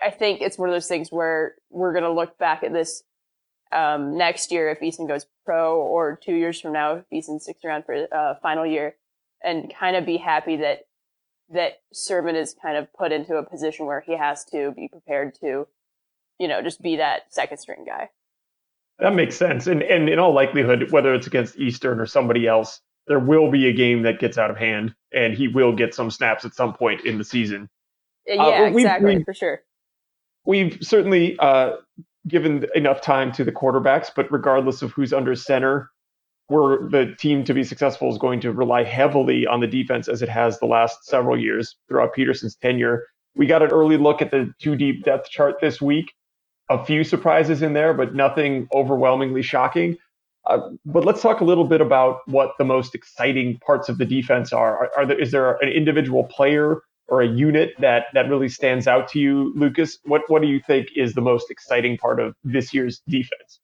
I 0.00 0.10
think 0.10 0.40
it's 0.40 0.58
one 0.58 0.68
of 0.68 0.74
those 0.74 0.88
things 0.88 1.10
where 1.10 1.54
we're 1.70 1.92
going 1.92 2.04
to 2.04 2.12
look 2.12 2.38
back 2.38 2.64
at 2.64 2.72
this 2.72 3.02
um, 3.70 4.18
next 4.18 4.52
year 4.52 4.68
if 4.70 4.80
Eason 4.80 5.08
goes 5.08 5.26
pro 5.44 5.80
or 5.80 6.18
two 6.22 6.34
years 6.34 6.60
from 6.60 6.72
now 6.72 6.96
if 6.96 7.04
Eason 7.12 7.40
sticks 7.40 7.64
around 7.64 7.84
for 7.84 8.06
uh, 8.12 8.34
final 8.42 8.66
year 8.66 8.96
and 9.42 9.72
kind 9.78 9.96
of 9.96 10.04
be 10.04 10.18
happy 10.18 10.56
that 10.56 10.80
that 11.52 11.74
Sirmon 11.94 12.34
is 12.34 12.54
kind 12.60 12.76
of 12.76 12.92
put 12.92 13.12
into 13.12 13.36
a 13.36 13.42
position 13.42 13.86
where 13.86 14.00
he 14.00 14.16
has 14.16 14.44
to 14.46 14.72
be 14.72 14.88
prepared 14.88 15.34
to, 15.40 15.66
you 16.38 16.48
know, 16.48 16.62
just 16.62 16.82
be 16.82 16.96
that 16.96 17.22
second 17.30 17.58
string 17.58 17.84
guy. 17.86 18.08
That 18.98 19.14
makes 19.14 19.36
sense. 19.36 19.66
And 19.66 19.82
and 19.82 20.08
in 20.08 20.18
all 20.18 20.34
likelihood, 20.34 20.90
whether 20.90 21.14
it's 21.14 21.26
against 21.26 21.58
Eastern 21.58 22.00
or 22.00 22.06
somebody 22.06 22.46
else, 22.46 22.80
there 23.06 23.18
will 23.18 23.50
be 23.50 23.68
a 23.68 23.72
game 23.72 24.02
that 24.02 24.20
gets 24.20 24.38
out 24.38 24.50
of 24.50 24.56
hand 24.56 24.94
and 25.12 25.34
he 25.34 25.48
will 25.48 25.74
get 25.74 25.94
some 25.94 26.10
snaps 26.10 26.44
at 26.44 26.54
some 26.54 26.72
point 26.72 27.04
in 27.04 27.18
the 27.18 27.24
season. 27.24 27.68
Uh, 28.30 28.34
yeah, 28.34 28.42
uh, 28.42 28.64
exactly, 28.64 29.16
we've, 29.16 29.24
for 29.24 29.34
sure. 29.34 29.60
We've 30.44 30.78
certainly 30.80 31.36
uh, 31.38 31.72
given 32.28 32.66
enough 32.74 33.00
time 33.00 33.32
to 33.32 33.44
the 33.44 33.52
quarterbacks, 33.52 34.10
but 34.14 34.30
regardless 34.30 34.82
of 34.82 34.92
who's 34.92 35.12
under 35.12 35.34
center, 35.34 35.90
where 36.48 36.78
the 36.88 37.14
team 37.18 37.44
to 37.44 37.54
be 37.54 37.64
successful 37.64 38.10
is 38.10 38.18
going 38.18 38.40
to 38.40 38.52
rely 38.52 38.84
heavily 38.84 39.46
on 39.46 39.60
the 39.60 39.66
defense 39.66 40.08
as 40.08 40.22
it 40.22 40.28
has 40.28 40.58
the 40.58 40.66
last 40.66 41.04
several 41.04 41.38
years 41.38 41.76
throughout 41.88 42.14
Petersen's 42.14 42.56
tenure. 42.56 43.06
We 43.34 43.46
got 43.46 43.62
an 43.62 43.70
early 43.70 43.96
look 43.96 44.20
at 44.20 44.30
the 44.30 44.52
two 44.60 44.76
deep 44.76 45.04
depth 45.04 45.30
chart 45.30 45.56
this 45.60 45.80
week. 45.80 46.12
A 46.68 46.84
few 46.84 47.04
surprises 47.04 47.62
in 47.62 47.72
there, 47.72 47.94
but 47.94 48.14
nothing 48.14 48.68
overwhelmingly 48.72 49.42
shocking. 49.42 49.96
Uh, 50.46 50.70
but 50.84 51.04
let's 51.04 51.22
talk 51.22 51.40
a 51.40 51.44
little 51.44 51.64
bit 51.64 51.80
about 51.80 52.18
what 52.26 52.52
the 52.58 52.64
most 52.64 52.94
exciting 52.94 53.58
parts 53.64 53.88
of 53.88 53.98
the 53.98 54.04
defense 54.04 54.52
are. 54.52 54.76
Are, 54.76 54.90
are 54.98 55.06
there, 55.06 55.18
is 55.18 55.30
there 55.30 55.52
an 55.62 55.68
individual 55.68 56.24
player 56.24 56.82
or 57.08 57.22
a 57.22 57.28
unit 57.28 57.74
that 57.78 58.06
that 58.14 58.28
really 58.28 58.48
stands 58.48 58.86
out 58.86 59.08
to 59.08 59.20
you, 59.20 59.52
Lucas? 59.54 59.98
What 60.04 60.22
what 60.28 60.42
do 60.42 60.48
you 60.48 60.60
think 60.60 60.88
is 60.96 61.14
the 61.14 61.20
most 61.20 61.50
exciting 61.50 61.96
part 61.96 62.20
of 62.20 62.34
this 62.42 62.74
year's 62.74 63.02
defense? 63.08 63.60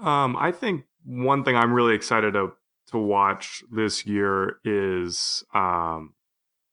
Um, 0.00 0.36
I 0.36 0.50
think 0.50 0.84
one 1.04 1.44
thing 1.44 1.56
I'm 1.56 1.72
really 1.72 1.94
excited 1.94 2.34
to 2.34 2.52
to 2.88 2.98
watch 2.98 3.62
this 3.70 4.04
year 4.04 4.56
is 4.64 5.44
um, 5.54 6.14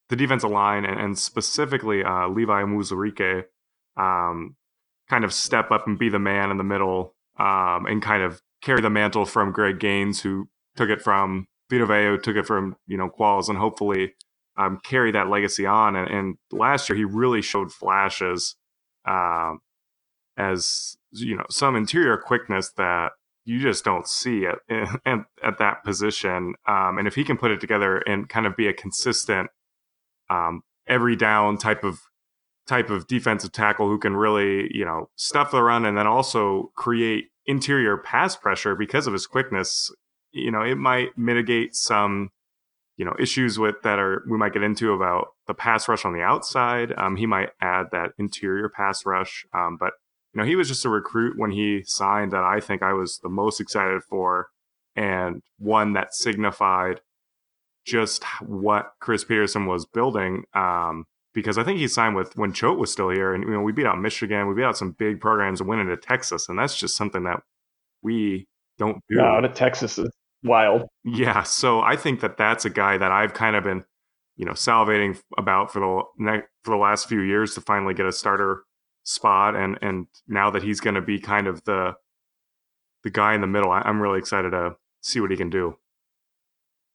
the 0.09 0.15
defensive 0.15 0.49
line 0.49 0.83
and, 0.83 0.99
and 0.99 1.17
specifically 1.17 2.03
uh, 2.03 2.27
Levi 2.27 2.63
Onwuzurike 2.63 3.43
um, 3.97 4.55
kind 5.09 5.23
of 5.23 5.33
step 5.33 5.69
up 5.71 5.85
and 5.85 5.99
be 5.99 6.09
the 6.09 6.19
man 6.19 6.49
in 6.49 6.57
the 6.57 6.63
middle 6.63 7.13
um, 7.37 7.85
and 7.85 8.01
kind 8.01 8.23
of 8.23 8.41
carry 8.61 8.81
the 8.81 8.89
mantle 8.89 9.25
from 9.25 9.51
Greg 9.51 9.79
Gaines, 9.79 10.21
who 10.21 10.49
took 10.75 10.89
it 10.89 11.01
from 11.01 11.47
Vita 11.69 11.85
Vea, 11.85 12.17
took 12.21 12.35
it 12.35 12.45
from 12.45 12.75
you 12.87 12.97
know 12.97 13.09
Qualls, 13.09 13.49
and 13.49 13.57
hopefully 13.57 14.13
um, 14.57 14.79
carry 14.83 15.11
that 15.11 15.29
legacy 15.29 15.65
on. 15.65 15.95
And, 15.95 16.09
and, 16.09 16.37
last 16.51 16.89
year 16.89 16.97
he 16.97 17.05
really 17.05 17.41
showed 17.41 17.71
flashes 17.71 18.55
um, 19.05 19.59
as 20.35 20.97
you 21.11 21.35
know 21.35 21.45
some 21.49 21.75
interior 21.75 22.17
quickness 22.17 22.71
that 22.77 23.11
you 23.47 23.61
just 23.61 23.85
don't 23.85 24.07
see 24.07 24.45
at 24.45 24.59
at, 25.05 25.19
at 25.43 25.57
that 25.57 25.83
position. 25.83 26.53
Um, 26.67 26.97
and 26.97 27.07
if 27.07 27.15
he 27.15 27.23
can 27.23 27.37
put 27.37 27.51
it 27.51 27.61
together 27.61 27.97
and 27.99 28.27
kind 28.27 28.45
of 28.45 28.55
be 28.57 28.67
a 28.67 28.73
consistent, 28.73 29.49
um, 30.29 30.61
every 30.87 31.15
down 31.15 31.57
type 31.57 31.83
of 31.83 31.99
type 32.67 32.89
of 32.89 33.07
defensive 33.07 33.53
tackle 33.53 33.87
who 33.87 33.97
can 33.97 34.15
really 34.15 34.67
you 34.75 34.83
know 34.83 35.09
stuff 35.15 35.51
the 35.51 35.63
run 35.63 35.85
and 35.85 35.97
then 35.97 36.05
also 36.05 36.71
create 36.75 37.29
interior 37.45 37.97
pass 37.97 38.35
pressure 38.35 38.75
because 38.75 39.07
of 39.07 39.13
his 39.13 39.25
quickness, 39.25 39.89
you 40.33 40.51
know, 40.51 40.61
it 40.61 40.75
might 40.75 41.17
mitigate 41.17 41.73
some 41.73 42.29
you 42.97 43.05
know 43.05 43.15
issues 43.17 43.57
with 43.57 43.75
that 43.83 43.97
are 43.97 44.23
we 44.29 44.37
might 44.37 44.53
get 44.53 44.63
into 44.63 44.91
about 44.91 45.29
the 45.47 45.53
pass 45.53 45.87
rush 45.87 46.03
on 46.03 46.11
the 46.11 46.21
outside. 46.21 46.93
Um, 46.97 47.15
he 47.15 47.25
might 47.25 47.51
add 47.61 47.87
that 47.93 48.11
interior 48.17 48.67
pass 48.67 49.05
rush, 49.05 49.45
um, 49.53 49.77
but 49.79 49.93
you 50.37 50.43
know, 50.43 50.47
he 50.47 50.55
was 50.55 50.67
just 50.67 50.85
a 50.85 50.89
recruit 50.89 51.33
when 51.35 51.49
he 51.49 51.81
signed 51.83 52.31
that 52.31 52.43
I 52.43 52.59
think 52.59 52.83
I 52.83 52.93
was 52.93 53.17
the 53.23 53.29
most 53.29 53.59
excited 53.59 54.03
for 54.03 54.49
and 54.95 55.41
one 55.57 55.93
that 55.93 56.13
signified 56.13 57.01
just 57.87 58.23
what 58.41 58.91
Chris 59.01 59.23
Petersen 59.23 59.65
was 59.65 59.87
building. 59.87 60.43
Um, 60.53 61.05
because 61.33 61.57
I 61.57 61.63
think 61.63 61.79
he 61.79 61.87
signed 61.87 62.15
with 62.15 62.37
when 62.37 62.53
Choate 62.53 62.77
was 62.77 62.91
still 62.91 63.09
here, 63.09 63.33
and 63.33 63.45
you 63.45 63.49
know 63.49 63.61
we 63.61 63.71
beat 63.71 63.87
out 63.87 63.99
Michigan, 63.99 64.47
we 64.47 64.53
beat 64.53 64.63
out 64.63 64.77
some 64.77 64.91
big 64.91 65.19
programs 65.19 65.59
and 65.59 65.67
went 65.67 65.81
into 65.81 65.97
Texas, 65.97 66.49
and 66.49 66.59
that's 66.59 66.77
just 66.77 66.95
something 66.95 67.23
that 67.23 67.41
we 68.03 68.47
don't 68.77 69.01
do. 69.09 69.15
No, 69.15 69.41
to 69.41 69.49
Texas 69.49 69.97
is 69.97 70.09
wild. 70.43 70.83
Yeah, 71.03 71.41
so 71.43 71.81
I 71.81 71.95
think 71.95 72.19
that 72.19 72.37
that's 72.37 72.63
a 72.63 72.69
guy 72.69 72.99
that 72.99 73.11
I've 73.11 73.33
kind 73.33 73.55
of 73.55 73.63
been, 73.63 73.83
you 74.35 74.45
know, 74.45 74.53
salivating 74.53 75.19
about 75.35 75.73
for 75.73 75.79
the 75.79 76.43
for 76.63 76.71
the 76.71 76.77
last 76.77 77.09
few 77.09 77.21
years 77.21 77.55
to 77.55 77.61
finally 77.61 77.95
get 77.95 78.05
a 78.05 78.11
starter 78.11 78.63
spot, 79.07 79.55
and 79.55 79.77
and 79.81 80.07
now 80.27 80.51
that 80.51 80.61
he's 80.61 80.79
going 80.79 80.95
to 80.95 81.01
be 81.01 81.19
kind 81.19 81.47
of 81.47 81.63
the 81.63 81.95
the 83.03 83.09
guy 83.09 83.33
in 83.33 83.41
the 83.41 83.47
middle, 83.47 83.71
I, 83.71 83.81
am 83.85 84.01
really 84.01 84.19
excited 84.19 84.51
to 84.51 84.75
see 85.01 85.19
what 85.19 85.31
he 85.31 85.37
can 85.37 85.49
do. 85.49 85.77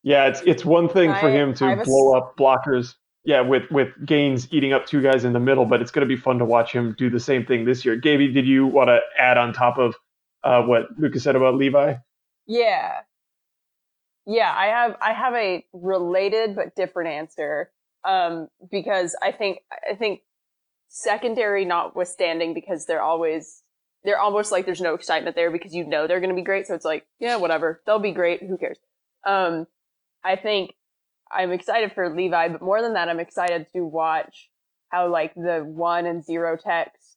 Yeah, 0.02 0.26
it's 0.26 0.42
it's 0.42 0.64
one 0.64 0.88
thing 0.88 1.10
I, 1.10 1.20
for 1.20 1.30
him 1.30 1.54
to 1.54 1.82
blow 1.84 2.16
up 2.16 2.36
blockers. 2.36 2.94
Yeah, 3.24 3.40
with 3.40 3.70
with 3.70 3.88
Gaines 4.04 4.48
eating 4.52 4.72
up 4.72 4.86
two 4.86 5.00
guys 5.00 5.24
in 5.24 5.32
the 5.32 5.40
middle, 5.40 5.64
but 5.64 5.80
it's 5.80 5.90
going 5.90 6.06
to 6.06 6.14
be 6.14 6.20
fun 6.20 6.38
to 6.38 6.44
watch 6.44 6.72
him 6.72 6.94
do 6.98 7.08
the 7.08 7.20
same 7.20 7.46
thing 7.46 7.64
this 7.64 7.84
year. 7.84 7.96
Gaby, 7.96 8.32
did 8.32 8.46
you 8.46 8.66
want 8.66 8.88
to 8.88 9.00
add 9.16 9.38
on 9.38 9.52
top 9.52 9.78
of 9.78 9.94
uh, 10.44 10.62
what 10.62 10.86
Lucas 10.98 11.22
said 11.22 11.36
about 11.36 11.54
Levi? 11.54 11.94
Yeah, 12.46 13.00
yeah, 14.26 14.52
I 14.56 14.66
have 14.66 14.96
I 15.00 15.12
have 15.12 15.34
a 15.34 15.64
related 15.72 16.56
but 16.56 16.74
different 16.74 17.10
answer 17.10 17.70
um, 18.04 18.48
because 18.70 19.16
I 19.22 19.32
think 19.32 19.58
I 19.88 19.94
think 19.94 20.20
secondary 20.94 21.64
notwithstanding 21.64 22.52
because 22.52 22.84
they're 22.84 23.02
always 23.02 23.62
they're 24.04 24.20
almost 24.20 24.52
like 24.52 24.66
there's 24.66 24.80
no 24.80 24.94
excitement 24.94 25.34
there 25.36 25.50
because 25.50 25.74
you 25.74 25.86
know 25.86 26.06
they're 26.06 26.20
going 26.20 26.30
to 26.30 26.36
be 26.36 26.42
great. 26.42 26.66
So 26.66 26.74
it's 26.74 26.84
like 26.84 27.06
yeah 27.18 27.36
whatever. 27.36 27.80
They'll 27.86 27.98
be 27.98 28.12
great. 28.12 28.42
Who 28.42 28.58
cares? 28.58 28.78
Um 29.26 29.66
i 30.24 30.36
think 30.36 30.74
i'm 31.32 31.50
excited 31.50 31.92
for 31.92 32.14
levi 32.14 32.46
but 32.48 32.62
more 32.62 32.80
than 32.80 32.92
that 32.92 33.08
i'm 33.08 33.18
excited 33.18 33.66
to 33.72 33.84
watch 33.84 34.50
how 34.88 35.08
like 35.10 35.34
the 35.34 35.64
one 35.66 36.06
and 36.06 36.24
zero 36.24 36.56
techs 36.56 37.16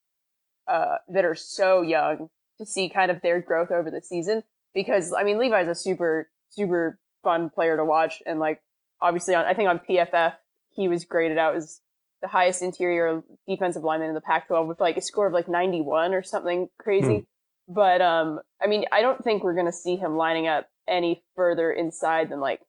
uh 0.67 0.95
that 1.07 1.23
are 1.23 1.35
so 1.35 1.83
young 1.83 2.29
to 2.57 2.65
see 2.65 2.89
kind 2.89 3.11
of 3.11 3.21
their 3.21 3.39
growth 3.41 3.69
over 3.69 3.91
the 3.91 4.01
season. 4.01 4.43
Because 4.73 5.13
i 5.13 5.23
mean 5.23 5.37
levi's 5.37 5.67
a 5.67 5.75
super 5.75 6.29
super 6.49 6.99
fun 7.23 7.49
player 7.49 7.75
to 7.77 7.85
watch. 7.85 8.21
And 8.25 8.39
like 8.39 8.61
obviously 9.01 9.35
on 9.35 9.45
I 9.45 9.53
think 9.53 9.69
on 9.69 9.79
PFF 9.79 10.33
he 10.71 10.87
was 10.87 11.05
graded 11.05 11.37
out 11.37 11.55
as 11.55 11.81
the 12.21 12.27
highest 12.27 12.61
interior 12.61 13.21
defensive 13.47 13.83
lineman 13.83 14.09
in 14.09 14.15
the 14.15 14.21
Pac-12 14.21 14.67
with 14.67 14.79
like 14.79 14.97
a 14.97 15.01
score 15.01 15.27
of 15.27 15.33
like 15.33 15.47
91 15.47 16.13
or 16.13 16.23
something 16.23 16.69
crazy. 16.79 17.17
Hmm. 17.17 17.73
But 17.73 18.01
um, 18.01 18.39
I 18.61 18.67
mean, 18.67 18.85
I 18.91 19.01
don't 19.01 19.23
think 19.23 19.43
we're 19.43 19.55
gonna 19.55 19.71
see 19.71 19.95
him 19.95 20.17
lining 20.17 20.47
up 20.47 20.67
any 20.87 21.23
further 21.35 21.71
inside 21.71 22.29
than 22.29 22.39
like 22.39 22.61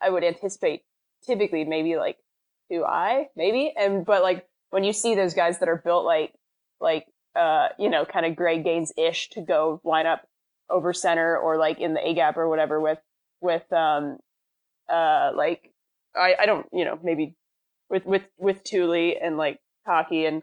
I 0.00 0.10
would 0.10 0.24
anticipate. 0.24 0.82
Typically, 1.26 1.64
maybe 1.64 1.96
like 1.96 2.18
two 2.70 2.84
I, 2.84 3.28
maybe. 3.36 3.72
And 3.76 4.04
but 4.04 4.22
like 4.22 4.46
when 4.70 4.84
you 4.84 4.92
see 4.92 5.14
those 5.14 5.34
guys 5.34 5.58
that 5.58 5.68
are 5.68 5.80
built 5.84 6.04
like 6.04 6.32
like 6.80 7.06
uh 7.34 7.68
you 7.78 7.90
know 7.90 8.04
kind 8.04 8.26
of 8.26 8.36
Greg 8.36 8.64
Gaines 8.64 8.92
ish 8.96 9.30
to 9.30 9.40
go 9.40 9.80
line 9.84 10.06
up 10.06 10.26
over 10.70 10.92
center 10.92 11.36
or 11.36 11.56
like 11.58 11.80
in 11.80 11.94
the 11.94 12.06
A 12.06 12.14
gap 12.14 12.36
or 12.36 12.48
whatever 12.48 12.80
with 12.80 12.98
with 13.40 13.70
um 13.72 14.18
uh 14.88 15.32
like 15.34 15.72
I 16.16 16.34
I 16.40 16.46
don't 16.46 16.66
you 16.72 16.84
know 16.84 16.98
maybe 17.02 17.36
with 17.94 18.04
with 18.06 18.22
with 18.38 18.64
Tuli 18.64 19.16
and 19.16 19.36
like 19.36 19.60
Taki 19.86 20.26
and 20.26 20.42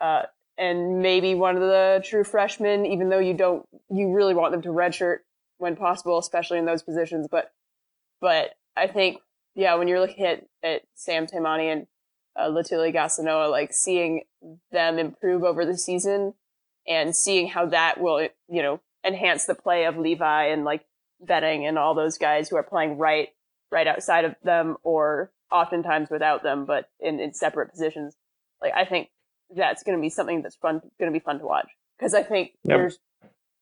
uh 0.00 0.22
and 0.58 1.00
maybe 1.00 1.34
one 1.34 1.56
of 1.56 1.62
the 1.62 2.04
true 2.04 2.22
freshmen, 2.22 2.84
even 2.84 3.08
though 3.08 3.18
you 3.18 3.32
don't 3.32 3.66
you 3.90 4.12
really 4.12 4.34
want 4.34 4.52
them 4.52 4.62
to 4.62 4.68
redshirt 4.68 5.18
when 5.56 5.74
possible, 5.74 6.18
especially 6.18 6.58
in 6.58 6.66
those 6.66 6.82
positions. 6.82 7.28
But 7.30 7.50
but 8.20 8.50
I 8.76 8.86
think 8.88 9.20
yeah, 9.54 9.74
when 9.74 9.88
you're 9.88 10.00
looking 10.00 10.26
at 10.26 10.44
at 10.62 10.82
Sam 10.94 11.26
Taimani 11.26 11.72
and 11.72 11.86
uh, 12.36 12.48
Letuligasenoa, 12.50 13.50
like 13.50 13.72
seeing 13.72 14.24
them 14.70 14.98
improve 14.98 15.44
over 15.44 15.64
the 15.64 15.78
season 15.78 16.34
and 16.86 17.16
seeing 17.16 17.48
how 17.48 17.66
that 17.66 18.00
will 18.00 18.28
you 18.48 18.62
know 18.62 18.80
enhance 19.02 19.46
the 19.46 19.54
play 19.54 19.86
of 19.86 19.96
Levi 19.96 20.44
and 20.48 20.64
like 20.64 20.84
Benning 21.24 21.66
and 21.66 21.78
all 21.78 21.94
those 21.94 22.18
guys 22.18 22.50
who 22.50 22.56
are 22.56 22.62
playing 22.62 22.98
right 22.98 23.30
right 23.70 23.86
outside 23.86 24.26
of 24.26 24.34
them 24.42 24.76
or 24.82 25.32
oftentimes 25.52 26.08
without 26.10 26.42
them, 26.42 26.64
but 26.64 26.86
in, 27.00 27.20
in 27.20 27.34
separate 27.34 27.70
positions. 27.70 28.14
Like 28.60 28.72
I 28.74 28.84
think 28.84 29.08
that's 29.54 29.82
going 29.82 29.96
to 29.96 30.02
be 30.02 30.08
something 30.08 30.42
that's 30.42 30.56
fun, 30.56 30.80
going 30.98 31.12
to 31.12 31.18
be 31.18 31.22
fun 31.22 31.38
to 31.38 31.44
watch 31.44 31.68
because 31.98 32.14
I 32.14 32.22
think 32.22 32.52
Yep. 32.64 32.78
there's 32.78 32.98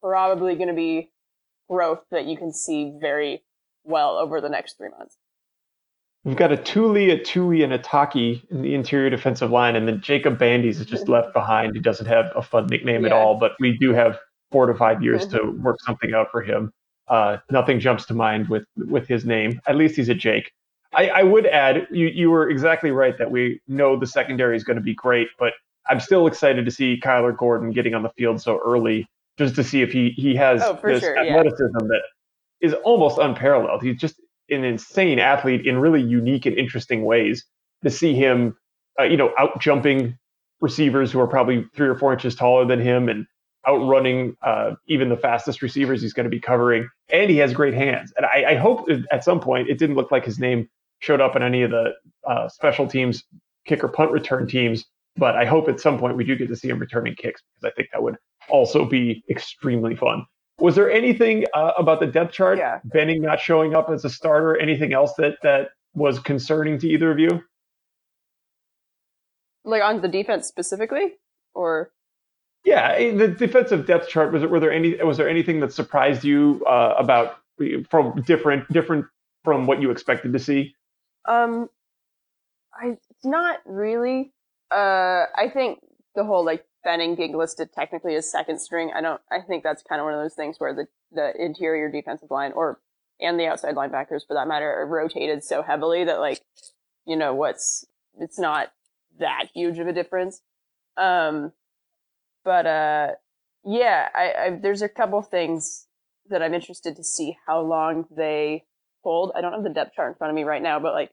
probably 0.03 0.55
going 0.55 0.69
to 0.69 0.75
be 0.75 1.11
growth 1.69 2.01
that 2.11 2.27
you 2.27 2.37
can 2.37 2.53
see 2.53 2.93
very 3.01 3.43
well 3.85 4.17
over 4.17 4.41
the 4.41 4.49
next 4.49 4.77
three 4.77 4.91
months. 4.91 5.17
We've 6.25 6.37
got 6.37 6.53
a 6.53 6.57
Tuli, 6.57 7.11
a 7.11 7.19
Tui, 7.19 7.63
and 7.63 7.73
a 7.73 7.79
Taki 7.79 8.43
in 8.51 8.61
the 8.61 8.75
interior 8.75 9.09
defensive 9.09 9.51
line, 9.51 9.75
and 9.75 9.89
then 9.89 10.03
Jacob 10.03 10.39
Bandes 10.39 10.79
is 10.79 10.85
just 10.85 11.09
left 11.09 11.33
behind. 11.33 11.75
He 11.75 11.81
doesn't 11.81 12.07
have 12.07 12.27
a 12.37 12.43
fun 12.43 12.67
nickname 12.67 13.07
at 13.07 13.13
all, 13.13 13.37
but 13.39 13.53
we 13.59 13.79
do 13.79 13.95
have 13.95 14.19
four 14.51 14.67
to 14.67 14.75
five 14.75 15.03
years 15.03 15.27
to 15.29 15.43
work 15.63 15.77
something 15.87 16.13
out 16.13 16.31
for 16.31 16.43
him. 16.43 16.73
Uh, 17.09 17.39
nothing 17.51 17.81
jumps 17.81 18.05
to 18.07 18.15
mind 18.15 18.49
with 18.49 18.65
with 18.77 19.09
his 19.09 19.25
name. 19.25 19.61
At 19.67 19.77
least 19.77 19.97
he's 19.97 20.11
a 20.11 20.15
Jake. 20.15 20.53
I, 20.93 21.09
I 21.09 21.23
would 21.23 21.47
add, 21.47 21.87
you 21.91 22.07
you 22.09 22.31
were 22.31 22.49
exactly 22.51 22.91
right 22.91 23.17
that 23.19 23.31
we 23.31 23.61
know 23.69 23.99
the 23.99 24.07
secondary 24.07 24.57
is 24.57 24.65
going 24.65 24.77
to 24.77 24.83
be 24.83 24.95
great, 24.95 25.29
but 25.39 25.53
I'm 25.89 26.01
still 26.01 26.27
excited 26.27 26.65
to 26.65 26.71
see 26.71 27.01
Kyler 27.03 27.37
Gordon 27.37 27.71
getting 27.71 27.95
on 27.95 28.03
the 28.03 28.11
field 28.11 28.41
so 28.41 28.61
early, 28.65 29.09
just 29.39 29.55
to 29.57 29.65
see 29.65 29.83
if 29.83 29.93
he 29.93 30.11
he 30.11 30.35
has 30.37 30.63
Oh, 30.63 30.79
this 30.83 31.01
sure, 31.01 31.15
yeah. 31.17 31.37
athleticism 31.37 31.79
that 31.79 32.03
is 32.61 32.75
almost 32.85 33.19
unparalleled. 33.19 33.83
He's 33.83 33.99
just 33.99 34.21
an 34.51 34.65
insane 34.65 35.19
athlete 35.19 35.67
in 35.67 35.79
really 35.79 36.03
unique 36.03 36.47
and 36.47 36.57
interesting 36.57 37.05
ways. 37.05 37.45
To 37.83 37.91
see 37.91 38.15
him, 38.15 38.57
uh, 38.99 39.05
you 39.05 39.17
know, 39.17 39.33
out 39.39 39.61
jumping 39.61 40.19
receivers 40.61 41.11
who 41.11 41.21
are 41.21 41.27
probably 41.27 41.67
three 41.75 41.89
or 41.89 41.95
four 41.95 42.13
inches 42.13 42.35
taller 42.35 42.67
than 42.67 42.81
him 42.81 43.09
and 43.09 43.27
outrunning 43.67 44.37
uh, 44.43 44.75
even 44.87 45.09
the 45.09 45.17
fastest 45.17 45.63
receivers 45.63 46.03
he's 46.03 46.13
going 46.13 46.25
to 46.25 46.31
be 46.31 46.41
covering. 46.41 46.89
And 47.11 47.31
he 47.31 47.39
has 47.39 47.55
great 47.55 47.75
hands. 47.75 48.13
And 48.17 48.27
I, 48.27 48.51
I 48.51 48.55
hope 48.57 48.89
at 49.11 49.25
some 49.25 49.41
point 49.41 49.69
it 49.69 49.79
didn't 49.79 49.97
look 49.97 50.11
like 50.11 50.25
his 50.25 50.39
name 50.39 50.69
showed 51.01 51.21
up 51.21 51.35
in 51.35 51.43
any 51.43 51.63
of 51.63 51.71
the 51.71 51.93
uh, 52.27 52.49
special 52.49 52.87
teams, 52.87 53.25
kick 53.67 53.83
or 53.83 53.89
punt 53.89 54.13
return 54.13 54.47
teams. 54.47 54.85
But 55.17 55.35
I 55.35 55.45
hope 55.45 55.69
at 55.69 55.81
some 55.81 55.99
point 55.99 56.17
we 56.17 56.25
do 56.25 56.37
get 56.37 56.49
to 56.49 56.57
see 56.57 56.69
him 56.69 56.79
returning 56.79 57.15
kicks 57.17 57.43
because 57.43 57.73
I 57.73 57.75
think 57.75 57.89
that 57.93 58.03
would 58.03 58.17
also 58.49 58.85
be 58.85 59.25
extremely 59.29 59.97
fun. 59.97 60.25
Was 60.59 60.77
there 60.77 60.91
anything 60.91 61.47
uh, 61.55 61.73
about 61.77 62.01
the 62.01 62.07
depth 62.07 62.33
chart, 62.33 62.59
Yeah. 62.59 62.81
Benning 62.85 63.23
not 63.23 63.41
showing 63.41 63.75
up 63.75 63.91
as 63.91 64.05
a 64.05 64.11
starter, 64.11 64.57
anything 64.57 64.93
else 64.93 65.15
that 65.15 65.39
that 65.43 65.71
was 65.95 66.21
concerning 66.21 66.79
to 66.79 66.89
either 66.89 67.11
of 67.11 67.19
you? 67.19 67.43
Like 69.65 69.83
on 69.83 70.01
the 70.01 70.09
defense 70.09 70.47
specifically, 70.47 71.15
or 71.55 71.91
Yeah, 72.65 72.93
eh, 72.93 73.17
the 73.17 73.29
defensive 73.29 73.87
depth 73.87 74.09
chart 74.09 74.33
was 74.33 74.43
it? 74.43 74.51
Were 74.51 74.61
there 74.61 74.73
any? 74.73 75.03
Was 75.03 75.17
there 75.17 75.29
anything 75.29 75.61
that 75.61 75.73
surprised 75.73 76.25
you 76.25 76.65
uh, 76.67 76.95
about 76.99 77.39
from 77.91 78.23
different 78.23 78.71
different 78.73 79.07
from 79.45 79.67
what 79.67 79.81
you 79.83 79.91
expected 79.91 80.33
to 80.33 80.39
see? 80.39 80.75
Um, 81.27 81.69
I 82.73 82.97
not 83.25 83.59
really. 83.65 84.33
Uh, 84.71 85.27
I 85.37 85.51
think 85.53 85.81
the 86.15 86.25
whole 86.25 86.45
like 86.45 86.65
Benning 86.83 87.15
being 87.15 87.37
listed 87.37 87.73
technically 87.75 88.15
as 88.15 88.31
second 88.31 88.59
string. 88.59 88.91
I 88.95 89.01
don't. 89.01 89.21
I 89.31 89.41
think 89.47 89.63
that's 89.63 89.83
kind 89.83 90.01
of 90.01 90.07
one 90.07 90.15
of 90.15 90.21
those 90.21 90.35
things 90.35 90.57
where 90.59 90.75
the 90.75 90.87
the 91.13 91.33
interior 91.39 91.91
defensive 91.91 92.31
line 92.31 92.53
or 92.53 92.81
and 93.21 93.39
the 93.39 93.47
outside 93.47 93.75
linebackers 93.75 94.27
for 94.27 94.35
that 94.35 94.49
matter 94.49 94.73
are 94.73 94.87
rotated 94.87 95.45
so 95.45 95.63
heavily 95.63 96.05
that 96.05 96.21
like 96.21 96.41
you 97.07 97.17
know 97.17 97.35
what's 97.35 97.85
it's 98.19 98.39
not 98.39 98.73
that 99.19 99.49
huge 99.53 99.79
of 99.79 99.89
a 99.89 99.93
difference. 99.93 100.41
Um, 100.97 101.53
but 102.45 102.67
uh, 102.67 103.09
yeah, 103.65 104.09
I, 104.15 104.33
I 104.47 104.59
there's 104.61 104.83
a 104.83 104.89
couple 104.89 105.21
things 105.23 105.87
that 106.31 106.43
I'm 106.43 106.55
interested 106.55 106.97
to 106.97 107.05
see 107.05 107.37
how 107.47 107.61
long 107.61 108.07
they 108.11 108.65
hold. 109.03 109.33
I 109.35 109.41
don't 109.41 109.53
have 109.53 109.63
the 109.63 109.71
depth 109.71 109.95
chart 109.95 110.13
in 110.13 110.15
front 110.17 110.31
of 110.31 110.35
me 110.35 110.45
right 110.45 110.63
now, 110.63 110.79
but 110.81 110.93
like 110.93 111.11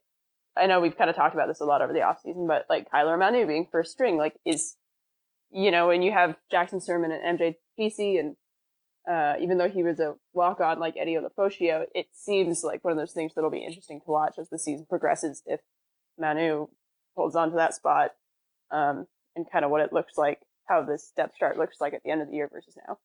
I 0.56 0.66
know 0.68 0.80
we've 0.80 0.98
kind 0.98 1.10
of 1.10 1.16
talked 1.16 1.36
about 1.36 1.48
this 1.48 1.62
a 1.62 1.66
lot 1.66 1.82
over 1.82 1.94
the 1.94 2.00
offseason, 2.00 2.48
but 2.48 2.66
like 2.70 2.90
Kyler 2.92 3.18
Manu 3.18 3.46
being 3.46 3.68
first 3.72 3.92
string, 3.92 4.18
like 4.18 4.36
is 4.46 4.76
you 5.52 5.72
know, 5.72 5.88
when 5.88 6.02
you 6.02 6.12
have 6.12 6.36
Jackson 6.52 6.80
Sirmon 6.80 7.12
and 7.12 7.40
MJ 7.40 7.56
PC 7.80 8.20
and 8.20 8.36
uh, 9.10 9.36
even 9.40 9.58
though 9.58 9.70
he 9.70 9.84
was 9.84 10.00
a 10.00 10.16
walk 10.34 10.60
on 10.60 10.80
like 10.80 10.96
Eddie 11.00 11.16
Ulofoshio, 11.16 11.86
it 11.96 12.08
seems 12.12 12.64
like 12.64 12.84
one 12.84 12.92
of 12.92 12.98
those 12.98 13.14
things 13.14 13.32
that'll 13.34 13.50
be 13.50 13.64
interesting 13.64 14.02
to 14.02 14.12
watch 14.12 14.36
as 14.38 14.50
the 14.50 14.60
season 14.60 14.86
progresses 14.90 15.44
if 15.46 15.62
Manu 16.20 16.68
holds 17.16 17.36
on 17.36 17.52
to 17.52 17.56
that 17.56 17.74
spot 17.74 18.12
um, 18.70 19.08
and 19.36 19.50
kind 19.50 19.64
of 19.64 19.72
what 19.72 19.82
it 19.82 19.94
looks 19.94 20.18
like, 20.18 20.40
how 20.66 20.84
this 20.84 21.14
depth 21.16 21.38
chart 21.38 21.58
looks 21.58 21.78
like 21.80 21.94
at 21.94 22.04
the 22.04 22.12
end 22.12 22.22
of 22.22 22.28
the 22.28 22.36
year 22.36 22.50
versus 22.52 22.76
now. 22.88 22.98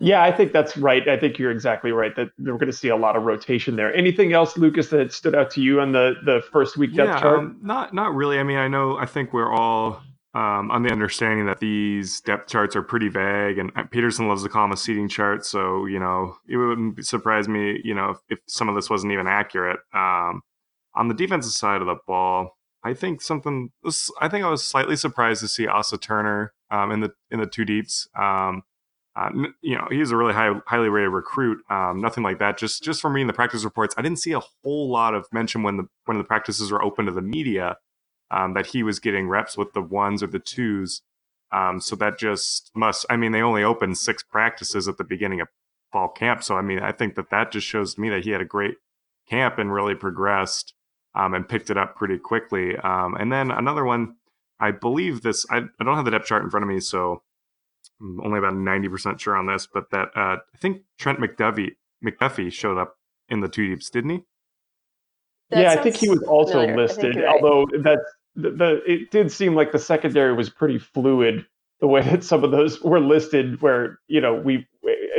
Yeah, 0.00 0.22
I 0.22 0.30
think 0.30 0.52
that's 0.52 0.76
right. 0.76 1.06
I 1.08 1.18
think 1.18 1.38
you're 1.38 1.50
exactly 1.50 1.90
right 1.90 2.14
that 2.14 2.28
we're 2.38 2.52
going 2.52 2.70
to 2.70 2.76
see 2.76 2.88
a 2.88 2.96
lot 2.96 3.16
of 3.16 3.24
rotation 3.24 3.74
there. 3.74 3.92
Anything 3.94 4.32
else, 4.32 4.56
Lucas, 4.56 4.88
that 4.88 5.12
stood 5.12 5.34
out 5.34 5.50
to 5.52 5.60
you 5.60 5.80
on 5.80 5.92
the 5.92 6.14
the 6.24 6.40
first 6.52 6.76
week 6.76 6.94
depth 6.94 7.08
yeah, 7.08 7.20
chart? 7.20 7.38
um, 7.40 7.58
not 7.62 7.92
not 7.92 8.14
really. 8.14 8.38
I 8.38 8.44
mean, 8.44 8.58
I 8.58 8.68
know. 8.68 8.96
I 8.96 9.06
think 9.06 9.32
we're 9.32 9.52
all 9.52 10.00
um, 10.34 10.70
on 10.70 10.84
the 10.84 10.90
understanding 10.90 11.46
that 11.46 11.58
these 11.58 12.20
depth 12.20 12.48
charts 12.48 12.76
are 12.76 12.82
pretty 12.82 13.08
vague, 13.08 13.58
and 13.58 13.72
Petersen 13.90 14.28
loves 14.28 14.44
to 14.44 14.48
call 14.48 14.64
them 14.64 14.72
a 14.72 14.76
seating 14.76 15.08
chart. 15.08 15.44
So 15.44 15.86
you 15.86 15.98
know, 15.98 16.36
it 16.48 16.56
wouldn't 16.56 17.04
surprise 17.04 17.48
me, 17.48 17.80
you 17.82 17.94
know, 17.94 18.10
if, 18.10 18.18
if 18.28 18.38
some 18.46 18.68
of 18.68 18.76
this 18.76 18.88
wasn't 18.88 19.12
even 19.12 19.26
accurate. 19.26 19.80
Um, 19.92 20.42
on 20.94 21.08
the 21.08 21.14
defensive 21.14 21.52
side 21.52 21.80
of 21.80 21.88
the 21.88 21.96
ball, 22.06 22.56
I 22.84 22.94
think 22.94 23.20
something. 23.20 23.70
I 24.20 24.28
think 24.28 24.44
I 24.44 24.50
was 24.50 24.62
slightly 24.62 24.94
surprised 24.94 25.40
to 25.40 25.48
see 25.48 25.66
Asa 25.66 25.98
Turner 25.98 26.52
um, 26.70 26.92
in 26.92 27.00
the 27.00 27.12
in 27.32 27.40
the 27.40 27.46
two 27.46 27.64
deeps. 27.64 28.06
Um, 28.16 28.62
uh, 29.18 29.30
you 29.62 29.74
know, 29.74 29.88
he's 29.90 30.12
a 30.12 30.16
really 30.16 30.32
high, 30.32 30.52
highly 30.66 30.88
rated 30.88 31.10
recruit. 31.10 31.58
Um, 31.70 32.00
nothing 32.00 32.22
like 32.22 32.38
that. 32.38 32.56
Just 32.56 32.84
just 32.84 33.00
from 33.00 33.14
reading 33.14 33.26
the 33.26 33.32
practice 33.32 33.64
reports, 33.64 33.94
I 33.98 34.02
didn't 34.02 34.20
see 34.20 34.32
a 34.32 34.40
whole 34.62 34.88
lot 34.90 35.14
of 35.14 35.26
mention 35.32 35.64
when 35.64 35.76
the 35.76 35.88
when 36.04 36.18
the 36.18 36.24
practices 36.24 36.70
were 36.70 36.82
open 36.82 37.06
to 37.06 37.12
the 37.12 37.20
media 37.22 37.78
um, 38.30 38.54
that 38.54 38.66
he 38.66 38.84
was 38.84 39.00
getting 39.00 39.28
reps 39.28 39.56
with 39.56 39.72
the 39.72 39.82
ones 39.82 40.22
or 40.22 40.28
the 40.28 40.38
twos. 40.38 41.02
Um, 41.50 41.80
so 41.80 41.96
that 41.96 42.18
just 42.18 42.70
must. 42.76 43.06
I 43.10 43.16
mean, 43.16 43.32
they 43.32 43.42
only 43.42 43.64
opened 43.64 43.98
six 43.98 44.22
practices 44.22 44.86
at 44.86 44.98
the 44.98 45.04
beginning 45.04 45.40
of 45.40 45.48
fall 45.90 46.08
camp. 46.08 46.44
So 46.44 46.56
I 46.56 46.62
mean, 46.62 46.78
I 46.78 46.92
think 46.92 47.16
that 47.16 47.30
that 47.30 47.50
just 47.50 47.66
shows 47.66 47.98
me 47.98 48.08
that 48.10 48.22
he 48.22 48.30
had 48.30 48.40
a 48.40 48.44
great 48.46 48.76
camp 49.28 49.58
and 49.58 49.72
really 49.72 49.96
progressed 49.96 50.74
um, 51.16 51.34
and 51.34 51.48
picked 51.48 51.70
it 51.70 51.76
up 51.76 51.96
pretty 51.96 52.18
quickly. 52.18 52.76
Um, 52.76 53.16
and 53.16 53.32
then 53.32 53.50
another 53.50 53.84
one, 53.84 54.14
I 54.60 54.70
believe 54.70 55.22
this. 55.22 55.44
I, 55.50 55.56
I 55.80 55.84
don't 55.84 55.96
have 55.96 56.04
the 56.04 56.12
depth 56.12 56.26
chart 56.26 56.44
in 56.44 56.50
front 56.50 56.62
of 56.62 56.68
me, 56.68 56.78
so 56.78 57.22
I'm 58.00 58.20
only 58.20 58.38
about 58.38 58.54
ninety 58.54 58.88
percent 58.88 59.20
sure 59.20 59.36
on 59.36 59.46
this. 59.46 59.66
But 59.72 59.90
that 59.90 60.08
uh, 60.14 60.36
I 60.54 60.58
think 60.58 60.82
Trent 60.98 61.18
McDuffie 61.18 61.72
McDuffie 62.04 62.52
showed 62.52 62.78
up 62.78 62.96
in 63.28 63.40
the 63.40 63.48
two 63.48 63.68
deeps, 63.68 63.90
didn't 63.90 64.10
he? 64.10 64.24
That 65.50 65.60
yeah, 65.60 65.72
I 65.72 65.76
think 65.76 65.96
he 65.96 66.08
was 66.08 66.22
also 66.22 66.60
familiar. 66.60 66.76
Listed, 66.76 67.16
right. 67.16 67.26
although 67.26 67.66
that 67.82 67.98
the, 68.34 68.50
the 68.50 68.82
it 68.86 69.10
did 69.10 69.32
seem 69.32 69.54
like 69.54 69.72
the 69.72 69.78
secondary 69.78 70.32
was 70.34 70.50
pretty 70.50 70.78
fluid 70.78 71.44
the 71.80 71.86
way 71.86 72.02
that 72.02 72.24
some 72.24 72.44
of 72.44 72.50
those 72.50 72.80
were 72.82 73.00
listed 73.00 73.60
where 73.60 73.98
you 74.08 74.20
know 74.20 74.34
we 74.34 74.66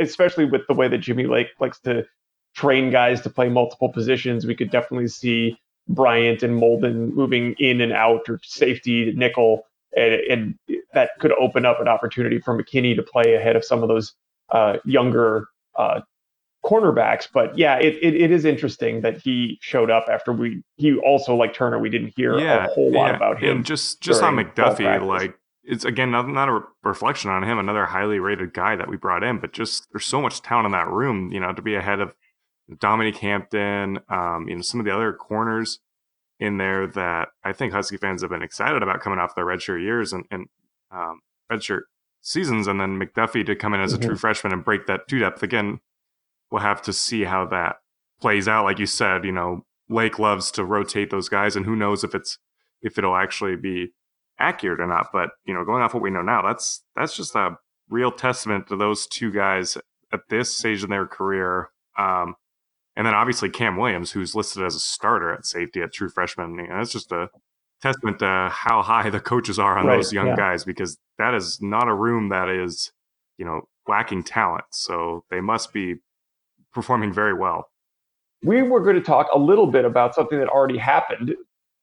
especially 0.00 0.44
with 0.44 0.62
the 0.68 0.74
way 0.74 0.88
that 0.88 0.98
Jimmy 0.98 1.26
Lake 1.26 1.48
likes 1.58 1.80
to 1.80 2.06
train 2.54 2.90
guys 2.90 3.20
to 3.20 3.30
play 3.30 3.48
multiple 3.48 3.92
positions 3.92 4.46
we 4.46 4.54
could 4.54 4.70
definitely 4.70 5.08
see 5.08 5.58
Bryant 5.88 6.42
and 6.42 6.60
Molden 6.60 7.12
moving 7.12 7.54
in 7.58 7.80
and 7.80 7.92
out 7.92 8.28
or 8.28 8.40
safety 8.42 9.12
nickel 9.16 9.66
and, 9.96 10.14
and 10.14 10.79
that 10.94 11.10
could 11.20 11.32
open 11.32 11.64
up 11.64 11.80
an 11.80 11.88
opportunity 11.88 12.38
for 12.38 12.60
McKinney 12.60 12.94
to 12.96 13.02
play 13.02 13.34
ahead 13.34 13.56
of 13.56 13.64
some 13.64 13.82
of 13.82 13.88
those 13.88 14.14
uh, 14.50 14.78
younger 14.84 15.46
uh, 15.76 16.00
cornerbacks. 16.64 17.28
But 17.32 17.56
yeah, 17.56 17.76
it, 17.78 17.96
it, 18.02 18.14
it 18.14 18.30
is 18.30 18.44
interesting 18.44 19.00
that 19.02 19.18
he 19.18 19.58
showed 19.60 19.90
up 19.90 20.06
after 20.10 20.32
we 20.32 20.62
he 20.76 20.96
also 20.96 21.34
like 21.34 21.54
Turner. 21.54 21.78
We 21.78 21.90
didn't 21.90 22.12
hear 22.16 22.38
Yeah, 22.38 22.66
a 22.66 22.68
whole 22.68 22.92
lot 22.92 23.06
yeah. 23.10 23.16
about 23.16 23.42
him. 23.42 23.56
And 23.56 23.64
just 23.64 24.00
just 24.00 24.22
on 24.22 24.34
McDuffie, 24.36 25.04
like 25.04 25.36
it's 25.62 25.84
again 25.84 26.10
not, 26.10 26.28
not 26.28 26.48
a 26.48 26.52
re- 26.52 26.60
reflection 26.82 27.30
on 27.30 27.44
him, 27.44 27.58
another 27.58 27.86
highly 27.86 28.18
rated 28.18 28.52
guy 28.52 28.76
that 28.76 28.88
we 28.88 28.96
brought 28.96 29.22
in, 29.22 29.38
but 29.38 29.52
just 29.52 29.86
there's 29.92 30.06
so 30.06 30.20
much 30.20 30.42
talent 30.42 30.66
in 30.66 30.72
that 30.72 30.88
room, 30.88 31.30
you 31.32 31.40
know, 31.40 31.52
to 31.52 31.62
be 31.62 31.74
ahead 31.74 32.00
of 32.00 32.14
Dominic 32.78 33.16
Hampton, 33.18 33.98
um, 34.08 34.46
you 34.48 34.56
know, 34.56 34.62
some 34.62 34.80
of 34.80 34.86
the 34.86 34.94
other 34.94 35.12
corners 35.12 35.80
in 36.38 36.56
there 36.56 36.86
that 36.86 37.28
I 37.44 37.52
think 37.52 37.72
Husky 37.72 37.98
fans 37.98 38.22
have 38.22 38.30
been 38.30 38.42
excited 38.42 38.82
about 38.82 39.00
coming 39.00 39.18
off 39.18 39.34
their 39.34 39.44
redshirt 39.44 39.82
years 39.82 40.12
and, 40.12 40.24
and 40.30 40.46
um, 40.90 41.20
redshirt 41.50 41.82
seasons, 42.22 42.66
and 42.66 42.80
then 42.80 42.98
McDuffie 43.00 43.46
to 43.46 43.56
come 43.56 43.74
in 43.74 43.80
as 43.80 43.92
a 43.94 43.98
Mhm. 43.98 44.06
true 44.06 44.16
freshman 44.16 44.52
and 44.52 44.64
break 44.64 44.86
that 44.86 45.08
two 45.08 45.18
depth 45.18 45.42
again. 45.42 45.80
We'll 46.50 46.62
have 46.62 46.82
to 46.82 46.92
see 46.92 47.24
how 47.24 47.46
that 47.46 47.76
plays 48.20 48.46
out. 48.48 48.64
Like 48.64 48.78
you 48.78 48.86
said, 48.86 49.24
you 49.24 49.32
know, 49.32 49.64
Lake 49.88 50.18
loves 50.18 50.50
to 50.52 50.64
rotate 50.64 51.10
those 51.10 51.28
guys, 51.28 51.56
and 51.56 51.64
who 51.66 51.74
knows 51.76 52.04
if 52.04 52.14
it's 52.14 52.38
if 52.82 52.96
it'll 52.98 53.16
actually 53.16 53.56
be 53.56 53.92
accurate 54.38 54.80
or 54.80 54.86
not. 54.86 55.08
But 55.12 55.30
you 55.44 55.52
know, 55.54 55.64
going 55.64 55.82
off 55.82 55.94
what 55.94 56.02
we 56.02 56.10
know 56.10 56.22
now, 56.22 56.42
that's 56.42 56.84
that's 56.96 57.16
just 57.16 57.34
a 57.34 57.56
real 57.88 58.12
testament 58.12 58.68
to 58.68 58.76
those 58.76 59.06
two 59.06 59.30
guys 59.32 59.76
at 60.12 60.28
this 60.28 60.56
stage 60.56 60.82
in 60.84 60.90
their 60.90 61.06
career. 61.06 61.70
Um, 61.98 62.36
and 62.96 63.06
then 63.06 63.14
obviously 63.14 63.48
Cam 63.50 63.76
Williams, 63.76 64.12
who's 64.12 64.34
listed 64.34 64.62
as 64.64 64.74
a 64.74 64.80
starter 64.80 65.32
at 65.32 65.46
safety 65.46 65.80
at 65.82 65.92
true 65.92 66.08
freshman. 66.08 66.54
You 66.56 66.68
know, 66.68 66.76
that's 66.78 66.92
just 66.92 67.10
a 67.12 67.30
testament 67.82 68.18
to 68.20 68.48
how 68.52 68.82
high 68.82 69.10
the 69.10 69.20
coaches 69.20 69.58
are 69.58 69.78
on 69.78 69.86
Right, 69.86 69.96
those 69.96 70.12
young 70.12 70.28
yeah. 70.28 70.36
guys 70.36 70.64
because 70.64 70.98
that 71.18 71.34
is 71.34 71.58
not 71.62 71.88
a 71.88 71.94
room 71.94 72.28
that 72.30 72.48
is, 72.48 72.92
you 73.38 73.44
know, 73.44 73.62
lacking 73.88 74.22
talent. 74.24 74.64
So 74.70 75.24
they 75.30 75.40
must 75.40 75.72
be 75.72 75.96
performing 76.72 77.12
very 77.12 77.34
well. 77.34 77.68
we 78.42 78.62
were 78.62 78.80
going 78.80 78.96
to 78.96 79.02
talk 79.02 79.28
a 79.34 79.38
little 79.38 79.66
bit 79.66 79.84
about 79.84 80.14
something 80.14 80.38
that 80.38 80.48
already 80.48 80.78
happened, 80.78 81.34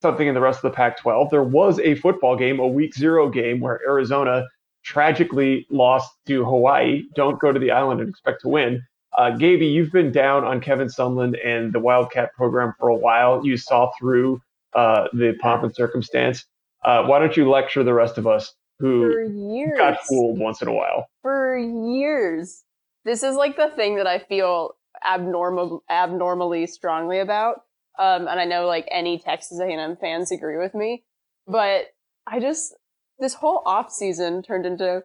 something 0.02 0.28
in 0.28 0.34
the 0.34 0.42
rest 0.42 0.58
of 0.64 0.72
the 0.72 0.76
Pac 0.76 0.98
12. 1.00 1.30
There 1.30 1.44
was 1.44 1.80
a 1.80 1.96
football 1.96 2.36
game, 2.36 2.60
a 2.60 2.68
week 2.68 2.96
zero 2.96 3.30
game, 3.30 3.60
where 3.60 3.80
Arizona 3.88 4.44
tragically 4.84 5.68
lost 5.70 6.10
to 6.28 6.46
Hawaii. 6.46 7.04
Don't 7.16 7.40
go 7.40 7.52
to 7.52 7.60
the 7.60 7.72
island 7.72 8.00
and 8.02 8.10
expect 8.10 8.42
to 8.42 8.48
win. 8.50 8.82
Uh, 9.18 9.32
Gaby, 9.32 9.66
you've 9.68 9.92
been 9.92 10.12
down 10.12 10.44
on 10.44 10.62
Kevin 10.62 10.88
Sumlin 10.88 11.36
and 11.46 11.74
the 11.74 11.80
Wildcat 11.80 12.34
program 12.36 12.74
for 12.80 12.90
a 12.90 12.96
while. 12.96 13.46
You 13.46 13.58
saw 13.58 13.92
through 14.00 14.40
uh, 14.76 15.08
the 15.14 15.34
pomp 15.40 15.64
and 15.64 15.76
circumstance. 15.76 16.46
Uh, 16.86 17.04
why 17.04 17.20
don't 17.20 17.36
you 17.36 17.50
lecture 17.50 17.84
the 17.84 17.94
rest 17.94 18.18
of 18.18 18.28
us 18.28 18.54
For 18.80 18.86
who 18.88 19.56
years. 19.56 19.78
got 19.78 20.00
fooled 20.08 20.40
once 20.40 20.62
in 20.62 20.68
a 20.68 20.74
while? 20.74 21.08
for 21.22 21.58
years. 21.58 22.64
This 23.04 23.24
is 23.24 23.36
like 23.36 23.56
the 23.58 23.70
thing 23.76 23.96
that 23.98 24.08
I 24.08 24.20
feel 24.20 24.76
abnormal, 25.06 25.84
abnormally 25.90 26.68
strongly 26.68 27.20
about. 27.20 27.62
Um, 28.00 28.28
and 28.28 28.40
I 28.40 28.46
know 28.46 28.66
like 28.68 28.88
any 28.92 29.18
Texas 29.18 29.60
A&M 29.60 29.98
fans 29.98 30.32
agree 30.32 30.58
with 30.58 30.76
me, 30.76 31.04
but 31.48 31.86
I 32.28 32.40
just 32.40 32.76
this 33.20 33.34
whole 33.34 33.64
off 33.66 33.92
season 33.92 34.44
turned 34.44 34.66
into 34.66 35.02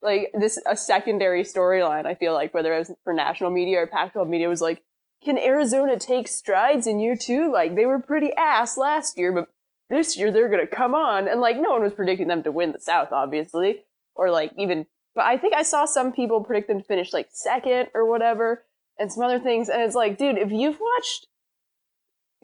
like 0.00 0.30
this 0.38 0.58
a 0.66 0.76
secondary 0.76 1.42
storyline. 1.44 2.06
I 2.06 2.14
feel 2.14 2.32
like 2.32 2.54
whether 2.54 2.72
it 2.74 2.78
was 2.78 2.92
for 3.04 3.12
national 3.12 3.50
media 3.50 3.78
or 3.82 3.86
Pac-12 3.86 4.28
media 4.28 4.48
was 4.48 4.60
like, 4.62 4.82
can 5.24 5.38
Arizona 5.38 5.98
take 5.98 6.28
strides 6.28 6.86
in 6.86 6.98
year 6.98 7.16
two? 7.16 7.52
Like 7.52 7.74
they 7.74 7.86
were 7.86 7.98
pretty 7.98 8.32
ass 8.34 8.76
last 8.76 9.18
year, 9.18 9.32
but 9.32 9.48
this 9.88 10.16
year 10.16 10.30
they're 10.30 10.48
gonna 10.48 10.66
come 10.66 10.94
on. 10.94 11.28
And 11.28 11.40
like 11.40 11.56
no 11.56 11.70
one 11.70 11.82
was 11.82 11.92
predicting 11.92 12.28
them 12.28 12.42
to 12.42 12.52
win 12.52 12.72
the 12.72 12.80
South, 12.80 13.12
obviously, 13.12 13.84
or 14.14 14.30
like 14.30 14.52
even. 14.58 14.86
But 15.14 15.26
I 15.26 15.36
think 15.36 15.54
I 15.54 15.62
saw 15.62 15.84
some 15.84 16.12
people 16.12 16.42
predict 16.42 16.68
them 16.68 16.78
to 16.78 16.84
finish 16.84 17.12
like 17.12 17.28
second 17.30 17.88
or 17.94 18.08
whatever, 18.08 18.64
and 18.98 19.12
some 19.12 19.22
other 19.22 19.38
things. 19.38 19.68
And 19.68 19.82
it's 19.82 19.94
like, 19.94 20.18
dude, 20.18 20.38
if 20.38 20.50
you've 20.50 20.80
watched 20.80 21.26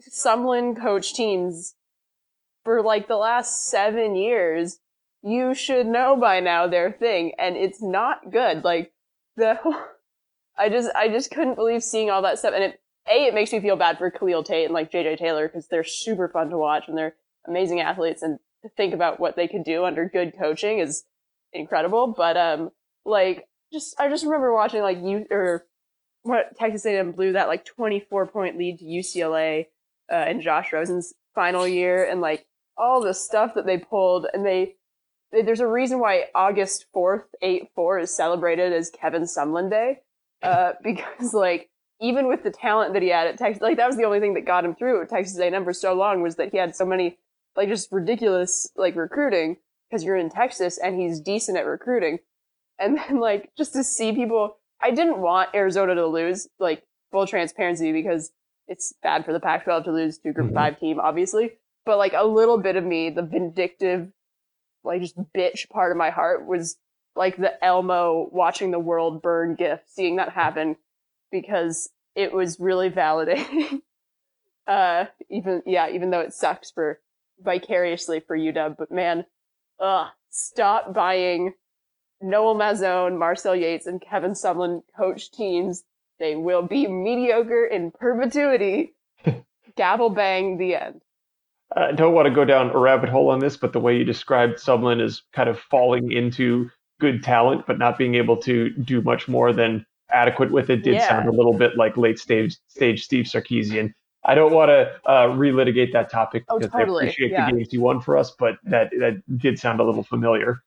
Sumlin 0.09 0.79
coach 0.79 1.13
teams 1.13 1.75
for 2.63 2.81
like 2.81 3.07
the 3.07 3.17
last 3.17 3.65
seven 3.65 4.15
years, 4.15 4.79
you 5.21 5.53
should 5.53 5.87
know 5.87 6.15
by 6.15 6.39
now 6.39 6.67
their 6.67 6.91
thing, 6.91 7.33
and 7.37 7.57
it's 7.57 7.81
not 7.81 8.31
good. 8.31 8.63
Like 8.63 8.93
the, 9.35 9.59
I 10.59 10.69
just, 10.69 10.91
I 10.95 11.07
just 11.07 11.31
couldn't 11.31 11.55
believe 11.55 11.83
seeing 11.83 12.09
all 12.09 12.21
that 12.23 12.37
stuff, 12.37 12.53
and 12.53 12.63
it, 12.63 12.81
a, 13.09 13.27
it 13.27 13.33
makes 13.33 13.51
me 13.51 13.59
feel 13.59 13.75
bad 13.75 13.97
for 13.97 14.11
Khalil 14.11 14.43
Tate 14.43 14.65
and 14.65 14.73
like 14.73 14.91
JJ 14.91 15.17
Taylor 15.17 15.47
because 15.47 15.67
they're 15.67 15.83
super 15.83 16.27
fun 16.27 16.49
to 16.49 16.57
watch 16.57 16.83
and 16.87 16.97
they're 16.97 17.15
amazing 17.47 17.79
athletes, 17.79 18.21
and 18.21 18.39
to 18.63 18.69
think 18.69 18.93
about 18.93 19.19
what 19.19 19.35
they 19.35 19.47
could 19.47 19.63
do 19.63 19.85
under 19.85 20.07
good 20.07 20.33
coaching 20.37 20.79
is 20.79 21.03
incredible. 21.53 22.13
But 22.15 22.37
um, 22.37 22.71
like, 23.05 23.47
just 23.71 23.95
I 23.99 24.09
just 24.09 24.25
remember 24.25 24.53
watching 24.53 24.81
like 24.81 24.97
you 25.01 25.25
or 25.31 25.65
what 26.23 26.57
Texas 26.57 26.85
A&M 26.85 27.11
blew 27.13 27.33
that 27.33 27.47
like 27.47 27.65
24 27.65 28.27
point 28.27 28.57
lead 28.57 28.79
to 28.79 28.85
UCLA 28.85 29.67
uh, 30.11 30.25
in 30.27 30.41
Josh 30.41 30.73
Rosen's 30.73 31.13
final 31.33 31.67
year, 31.67 32.03
and 32.03 32.21
like 32.21 32.45
all 32.77 33.01
the 33.01 33.13
stuff 33.13 33.53
that 33.55 33.65
they 33.65 33.77
pulled, 33.77 34.27
and 34.33 34.45
they, 34.45 34.75
they 35.31 35.41
there's 35.41 35.59
a 35.59 35.67
reason 35.67 35.99
why 35.99 36.25
August 36.35 36.85
4th, 36.95 37.23
8 37.41 37.69
4 37.75 37.99
is 37.99 38.15
celebrated 38.15 38.73
as 38.73 38.89
Kevin 38.89 39.23
Sumlin 39.23 39.69
Day, 39.69 39.99
uh, 40.43 40.73
because 40.83 41.33
like 41.33 41.69
even 42.01 42.27
with 42.27 42.43
the 42.43 42.51
talent 42.51 42.93
that 42.93 43.01
he 43.01 43.09
had 43.09 43.27
at 43.27 43.37
Texas, 43.37 43.61
like 43.61 43.77
that 43.77 43.87
was 43.87 43.97
the 43.97 44.05
only 44.05 44.19
thing 44.19 44.33
that 44.35 44.45
got 44.45 44.63
him 44.63 44.73
through 44.75 45.05
Texas 45.07 45.37
A&M 45.37 45.63
for 45.65 45.73
so 45.73 45.93
long 45.93 46.21
was 46.21 46.35
that 46.37 46.51
he 46.51 46.57
had 46.57 46.75
so 46.75 46.85
many 46.85 47.17
like 47.55 47.67
just 47.67 47.91
ridiculous 47.91 48.69
like 48.77 48.95
recruiting 48.95 49.57
because 49.89 50.03
you're 50.03 50.15
in 50.15 50.29
Texas 50.29 50.77
and 50.77 50.99
he's 50.99 51.19
decent 51.19 51.57
at 51.57 51.65
recruiting, 51.65 52.19
and 52.77 52.97
then 52.97 53.19
like 53.19 53.49
just 53.57 53.73
to 53.73 53.83
see 53.83 54.13
people, 54.13 54.57
I 54.81 54.91
didn't 54.91 55.19
want 55.19 55.49
Arizona 55.53 55.95
to 55.95 56.05
lose, 56.07 56.47
like 56.59 56.83
full 57.11 57.25
transparency 57.27 57.91
because 57.91 58.31
it's 58.67 58.93
bad 59.01 59.25
for 59.25 59.33
the 59.33 59.39
Pac-12 59.39 59.83
to 59.85 59.91
lose 59.91 60.19
to 60.19 60.29
a 60.29 60.31
Group 60.33 60.51
Mhm. 60.51 60.53
Five 60.53 60.79
team, 60.79 60.99
obviously. 60.99 61.53
But 61.85 61.97
like 61.97 62.13
a 62.13 62.23
little 62.23 62.59
bit 62.59 62.75
of 62.75 62.83
me, 62.83 63.09
the 63.09 63.23
vindictive, 63.23 64.11
like 64.83 65.01
just 65.01 65.17
bitch 65.33 65.69
part 65.69 65.91
of 65.91 65.97
my 65.97 66.11
heart 66.11 66.45
was 66.45 66.77
like 67.15 67.37
the 67.37 67.63
Elmo 67.63 68.29
watching 68.31 68.71
the 68.71 68.79
world 68.79 69.21
burn 69.21 69.55
gif, 69.55 69.81
seeing 69.87 70.17
that 70.17 70.29
happen 70.29 70.75
because 71.31 71.89
it 72.15 72.33
was 72.33 72.59
really 72.59 72.89
validating. 72.89 73.81
uh, 74.67 75.05
even 75.29 75.61
yeah, 75.65 75.89
even 75.89 76.09
though 76.09 76.21
it 76.21 76.33
sucks 76.33 76.71
for 76.71 76.99
vicariously 77.41 78.19
for 78.19 78.37
UW, 78.37 78.75
but 78.77 78.91
man, 78.91 79.25
ugh, 79.79 80.07
stop 80.29 80.93
buying 80.93 81.53
Noel 82.21 82.55
Mazzone, 82.55 83.17
Marcel 83.17 83.55
Yates, 83.55 83.87
and 83.87 84.01
Kevin 84.01 84.31
Sumlin 84.31 84.81
coach 84.97 85.31
teams. 85.31 85.83
They 86.19 86.35
will 86.35 86.63
be 86.63 86.85
mediocre 86.87 87.65
in 87.65 87.91
perpetuity. 87.91 88.93
Gavel 89.77 90.09
bang, 90.09 90.57
the 90.57 90.75
end. 90.75 91.01
I 91.75 91.91
don't 91.91 92.13
want 92.13 92.27
to 92.27 92.33
go 92.33 92.45
down 92.45 92.71
a 92.71 92.77
rabbit 92.77 93.09
hole 93.09 93.29
on 93.29 93.39
this, 93.39 93.55
but 93.55 93.73
the 93.73 93.79
way 93.79 93.95
you 93.95 94.03
described 94.03 94.57
Sumlin 94.57 95.01
as 95.01 95.21
kind 95.33 95.47
of 95.47 95.59
falling 95.59 96.11
into 96.11 96.69
good 96.99 97.23
talent, 97.23 97.65
but 97.65 97.79
not 97.79 97.97
being 97.97 98.15
able 98.15 98.37
to 98.37 98.69
do 98.71 99.01
much 99.01 99.27
more 99.27 99.51
than 99.53 99.85
adequate 100.11 100.51
with 100.51 100.69
it 100.69 100.83
did 100.83 100.95
Yeah. 100.95 101.07
sound 101.07 101.27
a 101.29 101.31
little 101.31 101.53
bit 101.53 101.77
like 101.77 101.95
late 101.97 102.19
stage 102.19 102.57
stage 102.67 103.03
Steve 103.03 103.25
Sarkisian. 103.25 103.93
I 104.25 104.35
don't 104.35 104.53
want 104.53 104.69
to 104.69 104.91
uh, 105.05 105.27
relitigate 105.27 105.93
that 105.93 106.11
topic 106.11 106.43
Oh, 106.49 106.59
because 106.59 106.71
totally. 106.73 107.05
I 107.05 107.07
appreciate 107.09 107.31
Yeah. 107.31 107.45
the 107.49 107.57
games 107.57 107.71
you 107.73 107.81
won 107.81 108.01
for 108.01 108.17
us, 108.17 108.31
but 108.37 108.57
that 108.63 108.91
that 108.99 109.21
did 109.37 109.57
sound 109.59 109.79
a 109.79 109.83
little 109.83 110.03
familiar. 110.03 110.61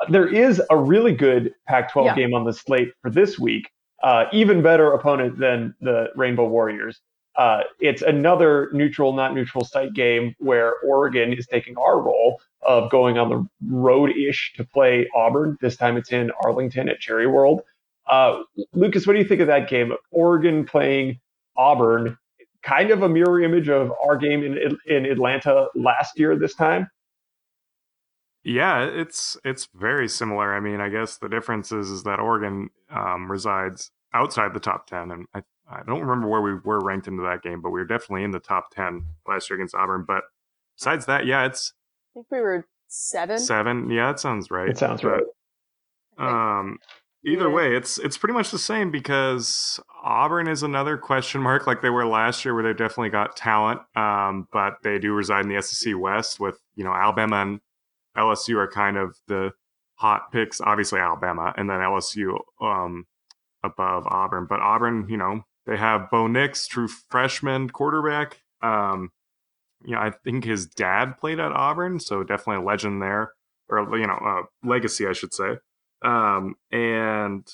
Uh, 0.00 0.06
There 0.10 0.28
is 0.28 0.60
a 0.70 0.76
really 0.76 1.12
good 1.14 1.54
Pac-12 1.66 2.06
Yeah. 2.06 2.14
game 2.16 2.34
on 2.34 2.44
the 2.44 2.52
slate 2.52 2.92
for 3.00 3.10
this 3.10 3.38
week. 3.38 3.70
Uh, 4.02 4.26
even 4.32 4.62
better 4.62 4.92
opponent 4.92 5.38
than 5.38 5.74
the 5.80 6.10
Rainbow 6.14 6.46
Warriors. 6.46 7.00
Uh, 7.38 7.62
it's 7.80 8.02
another 8.02 8.68
neutral, 8.72 9.12
not 9.14 9.32
neutral 9.32 9.64
site 9.64 9.94
game 9.94 10.34
where 10.40 10.74
Oregon 10.86 11.32
is 11.32 11.46
taking 11.46 11.76
our 11.78 12.00
role 12.00 12.40
of 12.62 12.90
going 12.90 13.16
on 13.16 13.28
the 13.30 13.48
road-ish 13.74 14.52
to 14.56 14.64
play 14.64 15.08
Auburn. 15.14 15.56
This 15.60 15.76
time 15.76 15.96
it's 15.96 16.12
in 16.12 16.32
Arlington 16.42 16.88
at 16.88 17.00
Jerry 17.00 17.28
World. 17.28 17.62
Uh, 18.08 18.42
Lucas, 18.72 19.06
what 19.06 19.12
do 19.12 19.20
you 19.20 19.24
think 19.24 19.40
of 19.40 19.46
that 19.46 19.68
game? 19.70 19.92
Oregon 20.10 20.64
playing 20.64 21.20
Auburn, 21.56 22.18
kind 22.62 22.90
of 22.90 23.02
a 23.04 23.08
mirror 23.08 23.40
image 23.40 23.68
of 23.68 23.92
our 24.04 24.16
game 24.16 24.42
in 24.42 24.76
in 24.86 25.06
Atlanta 25.06 25.68
last 25.76 26.18
year. 26.18 26.36
This 26.36 26.54
time, 26.54 26.90
Yeah, 28.44 28.84
it's 28.84 29.36
it's 29.44 29.68
very 29.74 30.08
similar. 30.08 30.54
I 30.54 30.60
mean, 30.60 30.80
I 30.80 30.88
guess 30.88 31.18
the 31.18 31.28
difference 31.28 31.72
is 31.72 31.90
is 31.90 32.02
that 32.04 32.18
Oregon 32.18 32.70
um, 32.90 33.30
resides 33.30 33.90
outside 34.14 34.54
the 34.54 34.60
top 34.60 34.86
ten, 34.86 35.10
and 35.10 35.26
I 35.34 35.42
I 35.70 35.82
don't 35.86 36.00
remember 36.00 36.28
where 36.28 36.40
we 36.40 36.54
were 36.64 36.80
ranked 36.80 37.08
into 37.08 37.22
that 37.24 37.42
game, 37.42 37.60
but 37.60 37.70
we 37.70 37.80
were 37.80 37.86
definitely 37.86 38.24
in 38.24 38.30
the 38.30 38.40
top 38.40 38.70
ten 38.74 39.04
last 39.26 39.50
year 39.50 39.56
against 39.58 39.74
Auburn. 39.74 40.04
But 40.06 40.24
besides 40.76 41.06
that, 41.06 41.26
yeah, 41.26 41.44
it's 41.46 41.72
I 42.12 42.20
think 42.20 42.26
we 42.30 42.40
were 42.40 42.66
seven. 42.88 43.38
seven. 43.38 43.90
Yeah, 43.90 44.06
that 44.12 44.20
sounds 44.20 44.50
right. 44.50 44.68
it 44.70 44.78
sounds 44.78 45.02
But, 45.02 45.24
right. 46.18 46.58
Um, 46.58 46.78
either 47.24 47.48
Yeah. 47.48 47.54
way, 47.54 47.76
it's 47.76 47.98
it's 47.98 48.16
pretty 48.18 48.32
much 48.32 48.50
the 48.50 48.58
same 48.58 48.90
because 48.90 49.78
Auburn 50.02 50.48
is 50.48 50.62
another 50.62 50.96
question 50.96 51.40
mark, 51.42 51.66
like 51.66 51.82
they 51.82 51.90
were 51.90 52.06
last 52.06 52.44
year, 52.44 52.54
where 52.54 52.62
they 52.62 52.72
definitely 52.72 53.10
got 53.10 53.36
talent, 53.36 53.80
um, 53.94 54.48
but 54.52 54.78
they 54.82 54.98
do 54.98 55.12
reside 55.12 55.44
in 55.44 55.54
the 55.54 55.60
SEC 55.62 55.94
West. 55.96 56.40
With 56.40 56.58
you 56.74 56.84
know 56.84 56.92
Alabama 56.92 57.42
and 57.42 57.60
LSU 58.16 58.56
are 58.56 58.68
kind 58.68 58.96
of 58.96 59.16
the 59.28 59.52
hot 59.96 60.32
picks. 60.32 60.60
Obviously 60.60 60.98
Alabama, 61.00 61.52
and 61.56 61.68
then 61.68 61.78
LSU 61.80 62.38
um, 62.60 63.06
above 63.62 64.06
Auburn. 64.06 64.46
But 64.48 64.60
Auburn, 64.60 65.06
you 65.08 65.16
know, 65.18 65.42
they 65.68 65.76
have 65.76 66.10
Bo 66.10 66.26
Nix, 66.26 66.66
true 66.66 66.88
freshman 66.88 67.68
quarterback. 67.68 68.40
Um, 68.62 69.12
you 69.84 69.94
know, 69.94 70.00
I 70.00 70.10
think 70.10 70.44
his 70.44 70.66
dad 70.66 71.18
played 71.18 71.38
at 71.38 71.52
Auburn, 71.52 72.00
so 72.00 72.24
definitely 72.24 72.64
a 72.64 72.66
legend 72.66 73.02
there, 73.02 73.32
or 73.68 73.98
you 73.98 74.06
know, 74.06 74.14
a 74.14 74.66
legacy, 74.66 75.06
I 75.06 75.12
should 75.12 75.34
say. 75.34 75.58
Um, 76.02 76.54
and 76.72 77.46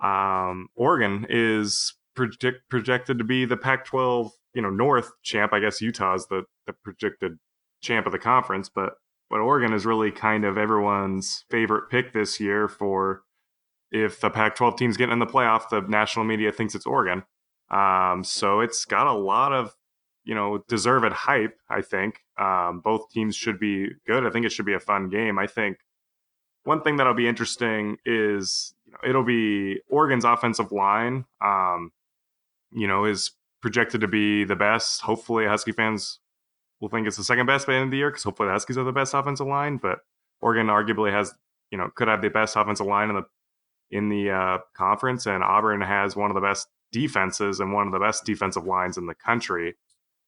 um, 0.00 0.68
Oregon 0.76 1.26
is 1.28 1.94
project, 2.14 2.60
projected 2.70 3.18
to 3.18 3.24
be 3.24 3.44
the 3.44 3.56
Pac-12, 3.56 4.30
you 4.54 4.62
know, 4.62 4.70
North 4.70 5.10
champ. 5.24 5.52
I 5.52 5.58
guess 5.58 5.82
Utah's 5.82 6.28
the, 6.28 6.44
the 6.68 6.74
projected 6.84 7.38
champ 7.82 8.06
of 8.06 8.12
the 8.12 8.20
conference, 8.20 8.68
but 8.68 8.94
but 9.28 9.40
Oregon 9.40 9.72
is 9.72 9.84
really 9.84 10.12
kind 10.12 10.44
of 10.44 10.56
everyone's 10.56 11.44
favorite 11.50 11.90
pick 11.90 12.12
this 12.12 12.38
year 12.38 12.68
for 12.68 13.22
if 13.90 14.20
the 14.20 14.30
Pac-12 14.30 14.76
team's 14.76 14.96
getting 14.96 15.12
in 15.12 15.18
the 15.18 15.26
playoff, 15.26 15.68
the 15.68 15.80
national 15.82 16.24
media 16.24 16.52
thinks 16.52 16.74
it's 16.74 16.86
Oregon. 16.86 17.22
Um, 17.70 18.22
so 18.24 18.60
it's 18.60 18.84
got 18.84 19.06
a 19.06 19.12
lot 19.12 19.52
of 19.52 19.74
you 20.24 20.34
know 20.34 20.64
deserved 20.68 21.12
hype. 21.12 21.58
I 21.68 21.82
think 21.82 22.20
um, 22.38 22.80
both 22.84 23.10
teams 23.10 23.34
should 23.34 23.58
be 23.58 23.88
good. 24.06 24.26
I 24.26 24.30
think 24.30 24.46
it 24.46 24.52
should 24.52 24.66
be 24.66 24.74
a 24.74 24.80
fun 24.80 25.08
game. 25.08 25.38
I 25.38 25.46
think 25.46 25.78
one 26.64 26.82
thing 26.82 26.96
that'll 26.96 27.14
be 27.14 27.28
interesting 27.28 27.96
is 28.04 28.74
you 28.84 28.92
know, 28.92 28.98
it'll 29.08 29.24
be 29.24 29.80
Oregon's 29.88 30.24
offensive 30.24 30.72
line. 30.72 31.24
Um, 31.40 31.92
you 32.72 32.86
know, 32.86 33.04
is 33.04 33.32
projected 33.62 34.00
to 34.02 34.08
be 34.08 34.44
the 34.44 34.56
best. 34.56 35.00
Hopefully, 35.02 35.46
Husky 35.46 35.72
fans 35.72 36.20
will 36.80 36.88
think 36.88 37.06
it's 37.06 37.16
the 37.16 37.24
second 37.24 37.46
best 37.46 37.66
by 37.66 37.72
the 37.72 37.78
end 37.78 37.84
of 37.86 37.90
the 37.90 37.96
year 37.96 38.10
because 38.10 38.24
hopefully 38.24 38.48
the 38.48 38.52
Huskies 38.52 38.76
are 38.78 38.84
the 38.84 38.92
best 38.92 39.14
offensive 39.14 39.46
line. 39.46 39.78
But 39.78 40.00
Oregon 40.40 40.66
arguably 40.66 41.12
has, 41.12 41.32
you 41.70 41.78
know, 41.78 41.88
could 41.94 42.08
have 42.08 42.20
the 42.20 42.28
best 42.28 42.56
offensive 42.56 42.86
line 42.86 43.08
in 43.08 43.16
the 43.16 43.24
in 43.90 44.08
the 44.08 44.30
uh, 44.30 44.58
conference, 44.74 45.26
and 45.26 45.42
Auburn 45.42 45.80
has 45.80 46.16
one 46.16 46.30
of 46.30 46.34
the 46.34 46.40
best 46.40 46.68
defenses 46.92 47.60
and 47.60 47.72
one 47.72 47.86
of 47.86 47.92
the 47.92 47.98
best 47.98 48.24
defensive 48.24 48.64
lines 48.64 48.96
in 48.96 49.06
the 49.06 49.14
country. 49.14 49.76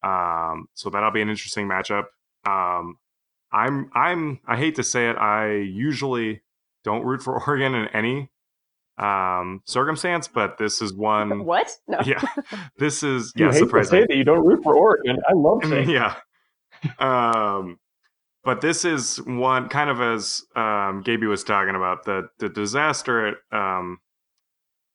Um, 0.03 0.69
so 0.75 0.91
that'll 0.91 1.11
be 1.11 1.23
an 1.23 1.29
interesting 1.29 1.67
matchup. 1.67 2.05
Um, 2.47 2.99
I'm 3.53 3.91
I'm 3.95 4.41
I 4.47 4.57
hate 4.57 4.77
to 4.77 4.83
say 4.83 5.09
it, 5.09 5.17
I 5.17 5.55
usually 5.57 6.43
don't 6.85 7.05
root 7.05 7.23
for 7.23 7.43
Oregon 7.47 7.75
in 7.75 7.89
any 7.89 8.31
um, 8.99 9.63
circumstance, 9.65 10.29
but 10.29 10.59
this 10.59 10.83
is 10.83 10.93
one. 10.93 11.45
What? 11.45 11.71
No. 11.87 11.99
Yeah, 12.05 12.23
this 12.79 13.03
is 13.03 13.33
You 13.37 13.47
yeah 13.47 13.53
hate 13.53 13.71
to 13.71 13.85
say 13.85 14.01
that 14.01 14.17
you 14.17 14.25
don't 14.25 14.45
root 14.47 14.63
for 14.63 14.75
Oregon. 14.75 15.19
I 15.29 15.33
love 15.35 15.65
saying 15.65 15.89
yeah. 15.91 16.17
Um, 16.99 17.79
but 18.45 18.61
this 18.61 18.85
is 18.85 19.19
one 19.25 19.69
kind 19.69 19.91
of 19.91 20.01
as 20.01 20.43
um, 20.57 21.03
Gaby 21.05 21.27
was 21.27 21.45
talking 21.45 21.75
about 21.75 22.05
the 22.05 22.29
the 22.39 22.49
disaster 22.49 23.29
at 23.29 23.35
um, 23.53 23.99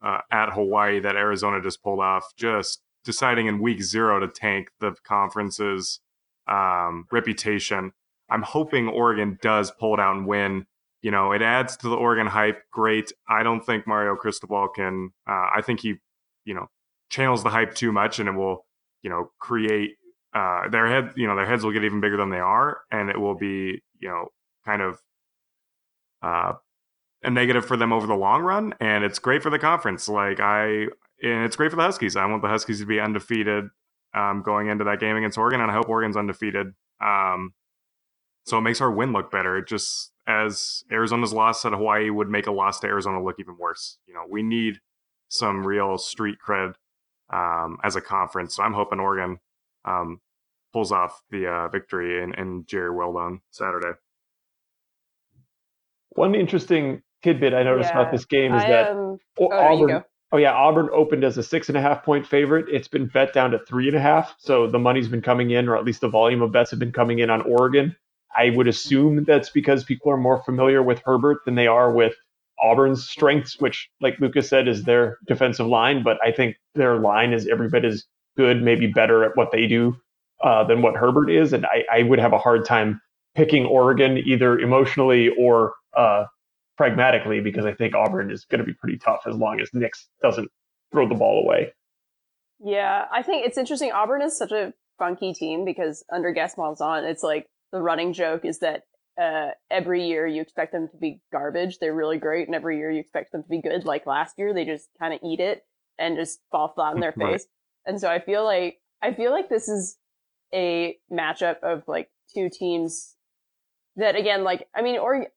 uh, 0.04 0.20
at 0.32 0.52
Hawaii 0.54 1.00
that 1.00 1.16
Arizona 1.16 1.62
just 1.62 1.82
pulled 1.84 2.00
off, 2.00 2.26
just 2.38 2.82
deciding 3.06 3.48
in 3.48 3.62
week 3.62 3.82
zero 3.82 4.20
to 4.20 4.28
tank 4.28 4.70
the 4.80 4.94
conference's 5.04 6.00
um, 6.48 7.06
reputation. 7.12 7.92
I'm 8.30 8.42
hoping 8.42 8.88
Oregon 8.88 9.38
does 9.42 9.72
pull 9.72 9.94
it 9.94 10.00
out 10.00 10.16
and 10.16 10.28
win. 10.28 10.66
You 11.02 11.12
know, 11.12 11.34
it 11.34 11.42
adds 11.42 11.76
to 11.78 11.90
the 11.90 11.96
Oregon 11.96 12.28
hype. 12.28 12.62
Great. 12.72 13.12
I 13.28 13.44
don't 13.44 13.66
think 13.66 13.86
Mario 13.86 14.16
Cristobal 14.16 14.70
can. 14.70 15.12
Uh, 15.28 15.50
I 15.56 15.62
think 15.62 15.82
he, 15.82 15.96
you 16.46 16.54
know, 16.54 16.68
channels 17.10 17.44
the 17.44 17.50
hype 17.50 17.76
too 17.76 17.92
much, 17.92 18.20
and 18.20 18.30
it 18.30 18.34
will, 18.34 18.66
you 19.02 19.10
know, 19.10 19.32
create 19.40 19.98
uh, 20.34 20.70
their 20.70 20.88
head. 20.88 21.14
You 21.16 21.28
know, 21.28 21.36
their 21.36 21.46
heads 21.46 21.64
will 21.64 21.72
get 21.72 21.84
even 21.84 22.02
bigger 22.02 22.18
than 22.18 22.30
they 22.30 22.40
are, 22.40 22.82
and 22.92 23.10
it 23.10 23.20
will 23.20 23.36
be, 23.36 23.82
you 24.00 24.10
know, 24.10 24.28
kind 24.66 24.82
of 24.82 25.02
uh, 26.22 26.54
a 27.24 27.30
negative 27.30 27.66
for 27.66 27.78
them 27.78 27.94
over 27.94 28.08
the 28.08 28.16
long 28.16 28.42
run. 28.42 28.74
And 28.80 29.04
it's 29.04 29.20
great 29.20 29.44
for 29.44 29.50
the 29.50 29.60
conference. 29.60 30.08
Like 30.08 30.40
I, 30.40 30.88
and 31.22 31.46
it's 31.46 31.56
great 31.56 31.72
for 31.72 31.78
the 31.78 31.84
Huskies. 31.84 32.16
I 32.16 32.26
want 32.26 32.42
the 32.42 32.50
Huskies 32.50 32.80
to 32.80 32.86
be 32.86 33.00
undefeated 33.00 33.66
um, 34.14 34.42
going 34.44 34.68
into 34.68 34.84
that 34.86 35.00
game 35.00 35.16
against 35.16 35.38
Oregon, 35.38 35.62
and 35.62 35.72
I 35.72 35.74
hope 35.74 35.90
Oregon's 35.90 36.18
undefeated. 36.18 36.74
Um, 37.02 37.54
so 38.46 38.58
it 38.58 38.62
makes 38.62 38.82
our 38.82 38.92
win 38.92 39.14
look 39.14 39.32
better. 39.32 39.58
It 39.58 39.68
just 39.68 40.12
as 40.28 40.84
Arizona's 40.92 41.34
loss 41.34 41.66
at 41.66 41.74
Hawaii 41.74 42.10
would 42.10 42.30
make 42.30 42.48
a 42.48 42.52
loss 42.52 42.80
to 42.80 42.88
Arizona 42.88 43.24
look 43.24 43.38
even 43.40 43.58
worse. 43.58 43.98
You 44.08 44.14
know, 44.14 44.24
we 44.30 44.44
need 44.44 44.80
some 45.30 45.66
real 45.66 45.98
street 45.98 46.38
cred 46.46 46.74
um, 47.32 47.78
as 47.84 47.96
a 47.96 48.02
conference. 48.02 48.56
So 48.56 48.64
I'm 48.64 48.74
hoping 48.74 49.00
Oregon 49.00 49.40
um, 49.86 50.20
pulls 50.74 50.92
off 50.92 51.22
the 51.30 51.48
uh, 51.48 51.68
victory 51.70 52.22
and, 52.22 52.36
in 52.36 52.66
Jerry 52.66 52.94
Weldon 52.94 53.40
Saturday. 53.52 53.94
One 56.10 56.36
interesting 56.36 57.02
tidbit 57.24 57.54
I 57.54 57.64
noticed 57.64 57.92
Yeah, 57.94 58.02
about 58.02 58.12
this 58.12 58.26
game 58.26 58.54
is 58.54 58.64
I, 58.64 58.70
that 58.70 58.92
um, 58.92 59.18
oh, 59.40 59.52
Auburn. 59.52 60.04
Oh 60.32 60.38
yeah, 60.38 60.54
Auburn 60.54 60.90
opened 60.92 61.24
as 61.24 61.38
a 61.38 61.44
six 61.44 61.70
and 61.70 61.78
a 61.78 61.82
half 61.82 62.04
point 62.04 62.26
favorite. 62.26 62.66
It's 62.68 62.88
been 62.88 63.06
bet 63.06 63.34
down 63.34 63.52
to 63.52 63.60
three 63.60 63.88
and 63.88 63.96
a 63.96 64.02
half, 64.02 64.36
so 64.40 64.68
the 64.68 64.80
money's 64.80 65.08
been 65.08 65.22
coming 65.22 65.52
in, 65.52 65.70
or 65.70 65.78
at 65.78 65.86
least 65.86 66.02
the 66.02 66.10
volume 66.10 66.42
of 66.42 66.52
bets 66.52 66.72
have 66.72 66.80
been 66.80 66.92
coming 66.92 67.20
in 67.20 67.30
on 67.30 67.42
Oregon. 67.44 67.96
I 68.36 68.50
would 68.50 68.68
assume 68.68 69.24
that's 69.26 69.52
because 69.52 69.84
people 69.84 70.12
are 70.12 70.18
more 70.18 70.42
familiar 70.44 70.82
with 70.82 71.02
Herbert 71.06 71.46
than 71.46 71.54
they 71.54 71.68
are 71.68 71.94
with 71.94 72.16
Auburn's 72.60 73.08
strengths, 73.08 73.60
which, 73.60 73.90
like 74.02 74.20
Lucas 74.20 74.50
said, 74.50 74.68
is 74.68 74.84
their 74.84 75.20
defensive 75.28 75.68
line. 75.68 76.02
But 76.02 76.18
I 76.24 76.32
think 76.32 76.56
their 76.74 76.98
line 76.98 77.32
is 77.32 77.48
every 77.48 77.70
bit 77.70 77.86
as 77.86 78.06
good, 78.36 78.64
maybe 78.64 78.88
better 78.88 79.24
at 79.24 79.38
what 79.38 79.52
they 79.52 79.68
do 79.68 79.96
uh, 80.44 80.64
than 80.66 80.82
what 80.82 80.96
Herbert 80.96 81.30
is. 81.30 81.54
And 81.54 81.66
I, 81.66 81.84
I 81.92 82.04
would 82.04 82.20
have 82.20 82.34
a 82.34 82.38
hard 82.38 82.66
time 82.66 83.02
picking 83.36 83.66
Oregon 83.66 84.18
either 84.18 84.60
emotionally 84.60 85.30
or 85.40 85.74
uh, 85.96 86.26
pragmatically 86.78 87.40
because 87.40 87.66
I 87.66 87.74
think 87.74 87.96
Auburn 87.96 88.30
is 88.32 88.46
going 88.46 88.60
to 88.60 88.66
be 88.66 88.74
pretty 88.74 88.98
tough 88.98 89.22
as 89.26 89.36
long 89.36 89.60
as 89.62 89.70
Nix 89.74 90.08
doesn't 90.22 90.50
throw 90.92 91.08
the 91.08 91.16
ball 91.16 91.44
away. 91.44 91.74
Yeah, 92.64 93.06
I 93.12 93.24
think 93.24 93.46
it's 93.46 93.58
interesting. 93.58 93.92
Auburn 93.92 94.22
is 94.22 94.38
such 94.38 94.52
a 94.52 94.74
funky 95.00 95.34
team 95.34 95.66
because 95.66 96.04
under 96.12 96.32
Gus 96.34 96.56
Malzahn, 96.56 97.10
it's 97.10 97.24
like 97.24 97.48
the 97.72 97.82
running 97.82 98.14
joke 98.14 98.46
is 98.46 98.60
that 98.60 98.84
uh, 99.20 99.50
every 99.70 100.08
year 100.08 100.26
you 100.26 100.42
expect 100.42 100.72
them 100.72 100.88
to 100.90 100.98
be 100.98 101.22
garbage. 101.32 101.80
They're 101.80 101.94
really 101.94 102.18
great, 102.18 102.48
and 102.48 102.56
every 102.56 102.78
year 102.78 102.92
you 102.92 103.00
expect 103.00 103.32
them 103.32 103.44
to 103.44 103.50
be 103.50 103.62
good. 103.62 103.86
Like 103.86 104.06
last 104.06 104.36
year, 104.38 104.54
they 104.54 104.66
just 104.66 104.88
kind 105.00 105.14
of 105.14 105.20
eat 105.24 105.40
it 105.40 105.64
and 106.00 106.16
just 106.18 106.40
fall 106.52 106.70
flat 106.74 106.94
on 106.94 107.00
their 107.00 107.14
Right. 107.18 107.34
face. 107.34 107.48
And 107.86 108.00
so 108.00 108.10
I 108.10 108.20
feel 108.20 108.44
like 108.44 108.78
I 109.02 109.14
feel 109.14 109.32
like 109.32 109.50
this 109.50 109.68
is 109.68 109.98
a 110.54 110.98
matchup 111.12 111.60
of 111.64 111.84
like 111.88 112.10
two 112.34 112.50
teams 112.50 113.16
that 113.96 114.16
again, 114.16 114.44
like 114.44 114.68
I 114.76 114.82
mean, 114.82 114.98
Oregon. 114.98 115.28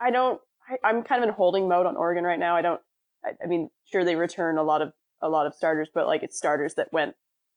I 0.00 0.10
don't. 0.10 0.40
I, 0.68 0.88
I'm 0.88 1.02
kind 1.02 1.22
of 1.22 1.28
in 1.28 1.34
holding 1.34 1.68
mode 1.68 1.86
on 1.86 1.96
Oregon 1.96 2.24
right 2.24 2.38
now. 2.38 2.56
I 2.56 2.62
don't. 2.62 2.80
I, 3.24 3.30
I 3.42 3.46
mean, 3.46 3.70
sure 3.84 4.04
they 4.04 4.16
return 4.16 4.58
a 4.58 4.62
lot 4.62 4.82
of 4.82 4.92
a 5.20 5.28
lot 5.28 5.46
of 5.46 5.54
starters, 5.54 5.88
but 5.92 6.06
like 6.06 6.22
it's 6.22 6.36
starters 6.36 6.74
that 6.74 6.92
went, 6.92 7.14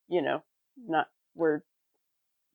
you 0.08 0.22
know, 0.22 0.44
not 0.88 1.08
were 1.36 1.64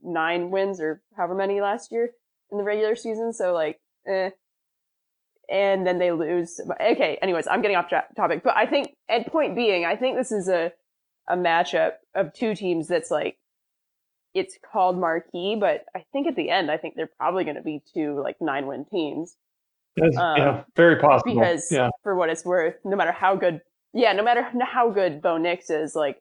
nine 0.03 0.51
wins 0.51 0.81
or 0.81 1.03
however 1.17 1.35
many 1.35 1.61
last 1.61 1.93
year 1.93 2.11
in 2.51 2.59
the 2.59 2.65
regular 2.65 2.95
season. 2.95 3.33
So 3.33 3.53
like, 3.53 3.81
eh. 4.07 4.31
And 5.51 5.85
then 5.85 5.99
they 5.99 6.13
lose. 6.13 6.61
Okay. 6.81 7.19
Anyways, 7.21 7.49
I'm 7.49 7.61
getting 7.61 7.77
off 7.77 7.89
tra- 7.89 8.07
topic, 8.15 8.43
but 8.45 8.57
I 8.57 8.67
think, 8.67 8.95
and 9.09 9.27
point 9.27 9.57
being, 9.57 9.85
I 9.85 9.97
think 9.97 10.17
this 10.17 10.31
is 10.31 10.49
a 10.49 10.73
a 11.29 11.37
matchup 11.37 11.95
of 12.15 12.33
two 12.33 12.55
teams 12.55 12.87
that's 12.87 13.11
like, 13.11 13.37
it's 14.35 14.59
called 14.73 14.99
marquee, 14.99 15.57
but 15.59 15.85
I 15.95 16.05
think 16.13 16.27
at 16.27 16.37
the 16.37 16.51
end, 16.51 16.71
I 16.71 16.77
think 16.77 16.95
they're 16.95 17.11
probably 17.19 17.45
going 17.45 17.57
to 17.57 17.63
be 17.63 17.83
two 17.95 18.21
like 18.23 18.37
nine 18.41 18.67
win 18.67 18.85
teams 18.85 19.37
Um, 20.01 20.11
yeah, 20.37 20.63
very 20.77 20.97
possible. 20.97 21.35
because 21.35 21.71
yeah, 21.71 21.91
for 22.03 22.15
what 22.15 22.31
it's 22.31 22.45
worth, 22.45 22.77
no 22.85 22.97
matter 22.97 23.13
how 23.13 23.37
good, 23.37 23.61
yeah, 23.93 24.13
no 24.13 24.23
matter 24.23 24.47
how 24.63 24.91
good 24.91 25.21
Bo 25.21 25.37
Nix 25.37 25.69
is, 25.71 25.95
like, 25.95 26.21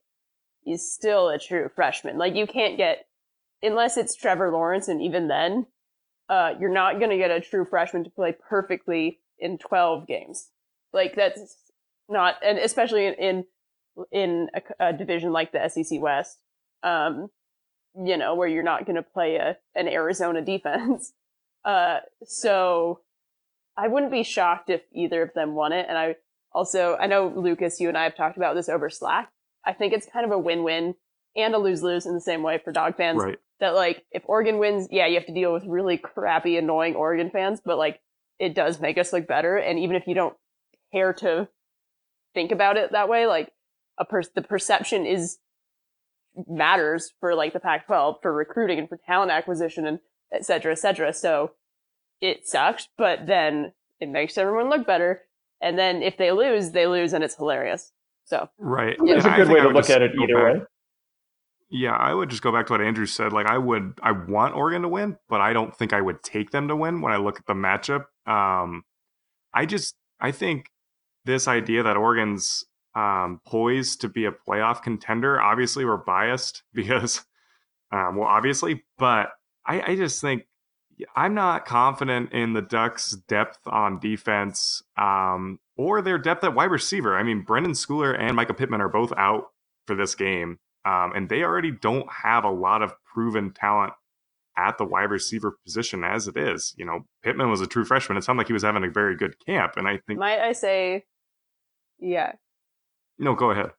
he's 0.64 0.92
still 0.92 1.30
a 1.30 1.38
true 1.38 1.70
freshman. 1.76 2.18
Like, 2.18 2.36
you 2.36 2.48
can't 2.48 2.78
get, 2.78 3.06
unless 3.62 3.96
it's 3.98 4.16
Trevor 4.16 4.52
Lawrence, 4.52 4.88
and 4.88 5.02
even 5.02 5.28
then, 5.28 5.68
uh, 6.30 6.54
you're 6.60 6.74
not 6.74 7.00
going 7.00 7.12
to 7.12 7.18
get 7.18 7.32
a 7.32 7.40
true 7.42 7.66
freshman 7.66 8.04
to 8.04 8.10
play 8.10 8.36
perfectly 8.50 9.20
in 9.38 9.58
12 9.58 10.08
games. 10.08 10.50
Like, 10.94 11.16
that's 11.16 11.56
not, 12.10 12.36
and 12.44 12.58
especially 12.58 13.06
in, 13.06 13.14
in, 13.14 13.46
in 14.12 14.48
a, 14.54 14.88
a 14.88 14.94
division 14.94 15.32
like 15.32 15.52
the 15.52 15.70
SEC 15.70 16.02
West, 16.02 16.40
um, 16.84 17.30
you 18.04 18.18
know, 18.18 18.36
where 18.36 18.48
you're 18.48 18.64
not 18.64 18.86
going 18.86 18.96
to 18.96 19.04
play 19.04 19.36
a, 19.36 19.58
an 19.76 19.88
Arizona 19.88 20.42
defense. 20.46 21.14
Uh, 21.66 21.98
so, 22.24 23.02
I 23.80 23.88
wouldn't 23.88 24.12
be 24.12 24.24
shocked 24.24 24.70
if 24.70 24.82
either 24.94 25.22
of 25.22 25.34
them 25.34 25.56
won 25.56 25.72
it. 25.72 25.86
And 25.88 25.98
I 25.98 26.16
also, 26.54 26.98
I 27.00 27.08
know 27.08 27.32
Lucas, 27.34 27.80
you 27.80 27.88
and 27.88 27.98
I 27.98 28.04
have 28.04 28.16
talked 28.16 28.36
about 28.36 28.56
this 28.56 28.68
over 28.68 28.90
Slack. 28.90 29.32
I 29.66 29.72
think 29.72 29.94
it's 29.94 30.08
kind 30.12 30.26
of 30.26 30.32
a 30.32 30.38
win-win 30.38 30.96
and 31.36 31.56
a 31.56 31.58
lose-lose 31.58 32.06
in 32.06 32.14
the 32.14 32.22
same 32.22 32.44
way 32.44 32.60
for 32.62 32.74
dog 32.74 32.98
fans. 32.98 33.24
Right. 33.24 33.38
That 33.62 33.76
like, 33.76 34.04
if 34.12 34.24
Oregon 34.26 34.58
wins, 34.58 34.88
yeah, 34.92 35.08
you 35.08 35.16
have 35.16 35.28
to 35.28 35.34
deal 35.34 35.54
with 35.54 35.64
really 35.66 35.98
crappy, 35.98 36.58
annoying 36.58 36.96
Oregon 36.96 37.30
fans, 37.30 37.62
but 37.64 37.78
like, 37.78 38.02
it 38.38 38.54
does 38.54 38.82
make 38.82 38.98
us 38.98 39.14
look 39.14 39.28
better. 39.28 39.58
And 39.58 39.80
even 39.80 39.96
if 39.96 40.08
you 40.08 40.14
don't 40.14 40.36
care 40.92 41.14
to 41.14 41.48
think 42.34 42.52
about 42.52 42.78
it 42.78 42.92
that 42.92 43.10
way, 43.10 43.28
like, 43.28 43.52
a 43.98 44.06
per- 44.06 44.24
the 44.36 44.42
perception 44.42 45.06
is 45.06 45.38
matters 46.48 47.12
for 47.20 47.36
like 47.36 47.54
the 47.54 47.60
Pac-12 47.60 48.22
for 48.22 48.34
recruiting 48.34 48.80
and 48.80 48.88
for 48.90 48.98
talent 49.06 49.32
acquisition 49.32 49.86
and 49.86 50.00
et 50.34 50.46
cetera, 50.46 50.72
et 50.72 50.80
cetera. 50.80 51.14
So 51.14 51.52
it 52.22 52.48
sucks, 52.48 52.88
but 52.98 53.26
then 53.28 53.74
it 54.00 54.10
makes 54.10 54.38
everyone 54.38 54.70
look 54.70 54.86
better. 54.88 55.22
And 55.62 55.78
then 55.78 56.02
if 56.02 56.18
they 56.18 56.32
lose, 56.32 56.72
they 56.72 56.88
lose 56.88 57.14
and 57.14 57.24
it's 57.24 57.36
hilarious. 57.36 57.92
So 58.26 58.48
Right. 58.58 58.96
Yeah. 59.04 59.16
That's 59.16 59.26
And 59.26 59.34
a 59.34 59.38
I 59.38 59.40
good 59.44 59.50
way 59.54 59.62
to 59.62 59.70
look 59.70 59.90
at 59.90 60.02
it 60.02 60.12
either 60.22 60.34
back- 60.36 60.54
way. 60.62 60.66
Yeah, 61.72 61.96
I 61.96 62.14
would 62.16 62.30
just 62.30 62.42
go 62.42 62.52
back 62.52 62.66
to 62.68 62.74
what 62.74 62.82
Andrew 62.82 63.06
said. 63.06 63.32
Like 63.32 63.46
I 63.46 63.58
would, 63.58 64.00
I 64.02 64.12
want 64.12 64.56
Oregon 64.56 64.82
to 64.82 64.88
win, 64.88 65.18
but 65.30 65.40
I 65.40 65.54
don't 65.54 65.76
think 65.76 65.94
I 65.94 66.02
would 66.02 66.24
take 66.24 66.50
them 66.50 66.68
to 66.68 66.76
win 66.76 67.02
when 67.02 67.12
I 67.14 67.18
look 67.18 67.38
at 67.38 67.46
the 67.46 67.54
matchup. 67.54 68.06
Um, 68.26 68.84
I 69.54 69.68
just, 69.68 69.96
I 70.20 70.32
think 70.32 70.66
this 71.26 71.48
idea 71.48 71.84
that 71.84 71.96
Oregon's 71.96 72.64
um, 72.96 73.42
poised 73.46 74.02
to 74.02 74.10
be 74.10 74.26
a 74.26 74.32
playoff 74.32 74.82
contender. 74.82 75.40
Obviously, 75.40 75.86
we're 75.86 75.98
biased 75.98 76.64
because, 76.74 77.26
um, 77.92 78.16
well, 78.16 78.28
obviously, 78.28 78.84
but 78.98 79.30
I, 79.66 79.82
I 79.82 79.96
just 79.96 80.22
think 80.22 80.44
I'm 81.16 81.34
not 81.34 81.66
confident 81.66 82.34
in 82.34 82.54
the 82.54 82.62
Ducks' 82.62 83.12
depth 83.28 83.60
on 83.66 84.00
defense 84.00 84.84
um, 84.98 85.60
or 85.78 86.02
their 86.02 86.18
depth 86.18 86.44
at 86.44 86.56
wide 86.56 86.72
receiver. 86.72 87.18
I 87.18 87.24
mean, 87.24 87.46
Brenden 87.46 87.70
Schooler 87.70 88.18
and 88.20 88.38
Mycah 88.38 88.58
Pittman 88.58 88.82
are 88.82 88.90
both 88.90 89.14
out 89.16 89.46
for 89.88 89.96
this 89.96 90.16
game. 90.16 90.60
Um, 90.86 91.14
and 91.16 91.30
they 91.30 91.44
already 91.44 91.72
don't 91.72 92.08
have 92.12 92.44
a 92.44 92.52
lot 92.52 92.82
of 92.82 92.94
proven 93.04 93.52
talent 93.54 93.94
at 94.58 94.78
the 94.78 94.86
wide 94.86 95.12
receiver 95.12 95.58
position 95.64 96.04
as 96.04 96.28
it 96.28 96.36
is. 96.36 96.74
You 96.78 96.86
know, 96.86 97.06
Pittman 97.24 97.50
was 97.50 97.62
a 97.62 97.68
true 97.68 97.86
freshman. 97.86 98.18
It 98.18 98.24
sounded 98.24 98.42
like 98.42 98.48
he 98.48 98.54
was 98.54 98.64
having 98.64 98.84
a 98.84 98.90
very 98.90 99.16
good 99.16 99.36
camp. 99.46 99.74
And 99.78 99.88
I 99.88 100.00
think, 100.06 100.20
might 100.20 100.40
I 100.40 100.52
say, 100.54 101.06
yeah, 102.00 102.34
no, 103.20 103.36
go 103.36 103.52
ahead. 103.52 103.72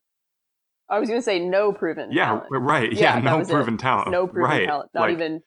I 0.88 0.98
was 0.98 1.08
going 1.08 1.20
to 1.20 1.24
say 1.24 1.38
no 1.38 1.72
proven. 1.72 2.10
Yeah, 2.12 2.26
talent. 2.26 2.46
right. 2.50 2.92
Yeah, 2.92 3.16
Yeah, 3.16 3.20
no 3.22 3.38
was 3.38 3.48
it. 3.48 3.52
proven 3.52 3.76
talent. 3.76 4.10
no 4.10 4.26
proven 4.26 4.42
right. 4.50 4.66
talent, 4.66 4.90
not 4.92 5.02
Like, 5.02 5.12
even 5.12 5.42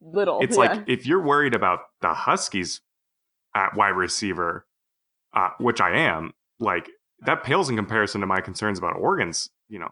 little. 0.00 0.40
It's 0.40 0.56
yeah. 0.58 0.62
like 0.64 0.84
if 0.88 1.06
you're 1.06 1.22
worried 1.22 1.54
about 1.54 1.80
the 2.00 2.08
Huskies 2.14 2.80
at 3.54 3.76
wide 3.76 3.90
receiver, 3.90 4.66
uh, 5.34 5.50
which 5.58 5.80
I 5.80 5.90
am, 5.98 6.32
like 6.58 6.88
that 7.20 7.44
pales 7.44 7.68
in 7.68 7.76
comparison 7.76 8.20
to 8.22 8.26
my 8.26 8.40
concerns 8.40 8.78
about 8.78 8.96
Oregon's, 8.96 9.50
you 9.68 9.78
know, 9.78 9.90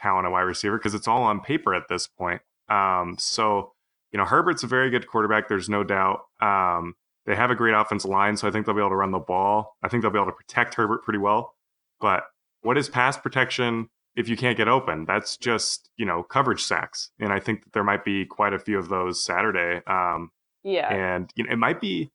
talent 0.00 0.26
at 0.26 0.32
wide 0.32 0.42
receiver 0.42 0.78
because 0.78 0.94
it's 0.94 1.08
all 1.08 1.22
on 1.24 1.40
paper 1.40 1.74
at 1.74 1.84
this 1.88 2.06
point. 2.06 2.40
Um, 2.68 3.16
so 3.18 3.72
you 4.12 4.18
know, 4.18 4.24
Herbert's 4.24 4.62
a 4.62 4.66
very 4.66 4.88
good 4.90 5.06
quarterback. 5.08 5.48
There's 5.48 5.68
no 5.68 5.82
doubt. 5.84 6.20
Um, 6.40 6.94
they 7.26 7.34
have 7.34 7.50
a 7.50 7.56
great 7.56 7.74
offensive 7.74 8.08
line, 8.10 8.36
so 8.36 8.46
I 8.46 8.50
think 8.52 8.64
they'll 8.64 8.74
be 8.74 8.80
able 8.80 8.90
to 8.90 8.96
run 8.96 9.10
the 9.10 9.18
ball. 9.18 9.74
I 9.82 9.88
think 9.88 10.02
they'll 10.02 10.12
be 10.12 10.18
able 10.18 10.30
to 10.30 10.36
protect 10.36 10.74
Herbert 10.74 11.02
pretty 11.02 11.18
well. 11.18 11.54
But 12.00 12.22
what 12.66 12.76
is 12.76 12.88
pass 12.88 13.16
protection 13.16 13.88
if 14.16 14.28
you 14.28 14.36
can't 14.36 14.56
get 14.56 14.66
open? 14.66 15.04
That's 15.04 15.36
just 15.36 15.88
you 15.96 16.04
know 16.04 16.24
coverage 16.24 16.64
sacks, 16.64 17.10
and 17.20 17.32
I 17.32 17.38
think 17.38 17.62
that 17.62 17.72
there 17.72 17.84
might 17.84 18.04
be 18.04 18.26
quite 18.26 18.52
a 18.52 18.58
few 18.58 18.76
of 18.78 18.88
those 18.88 19.22
Saturday. 19.22 19.82
Um, 19.86 20.32
yeah, 20.64 20.92
and 20.92 21.30
you 21.36 21.44
know 21.44 21.52
it 21.52 21.58
might 21.58 21.80
be 21.80 22.10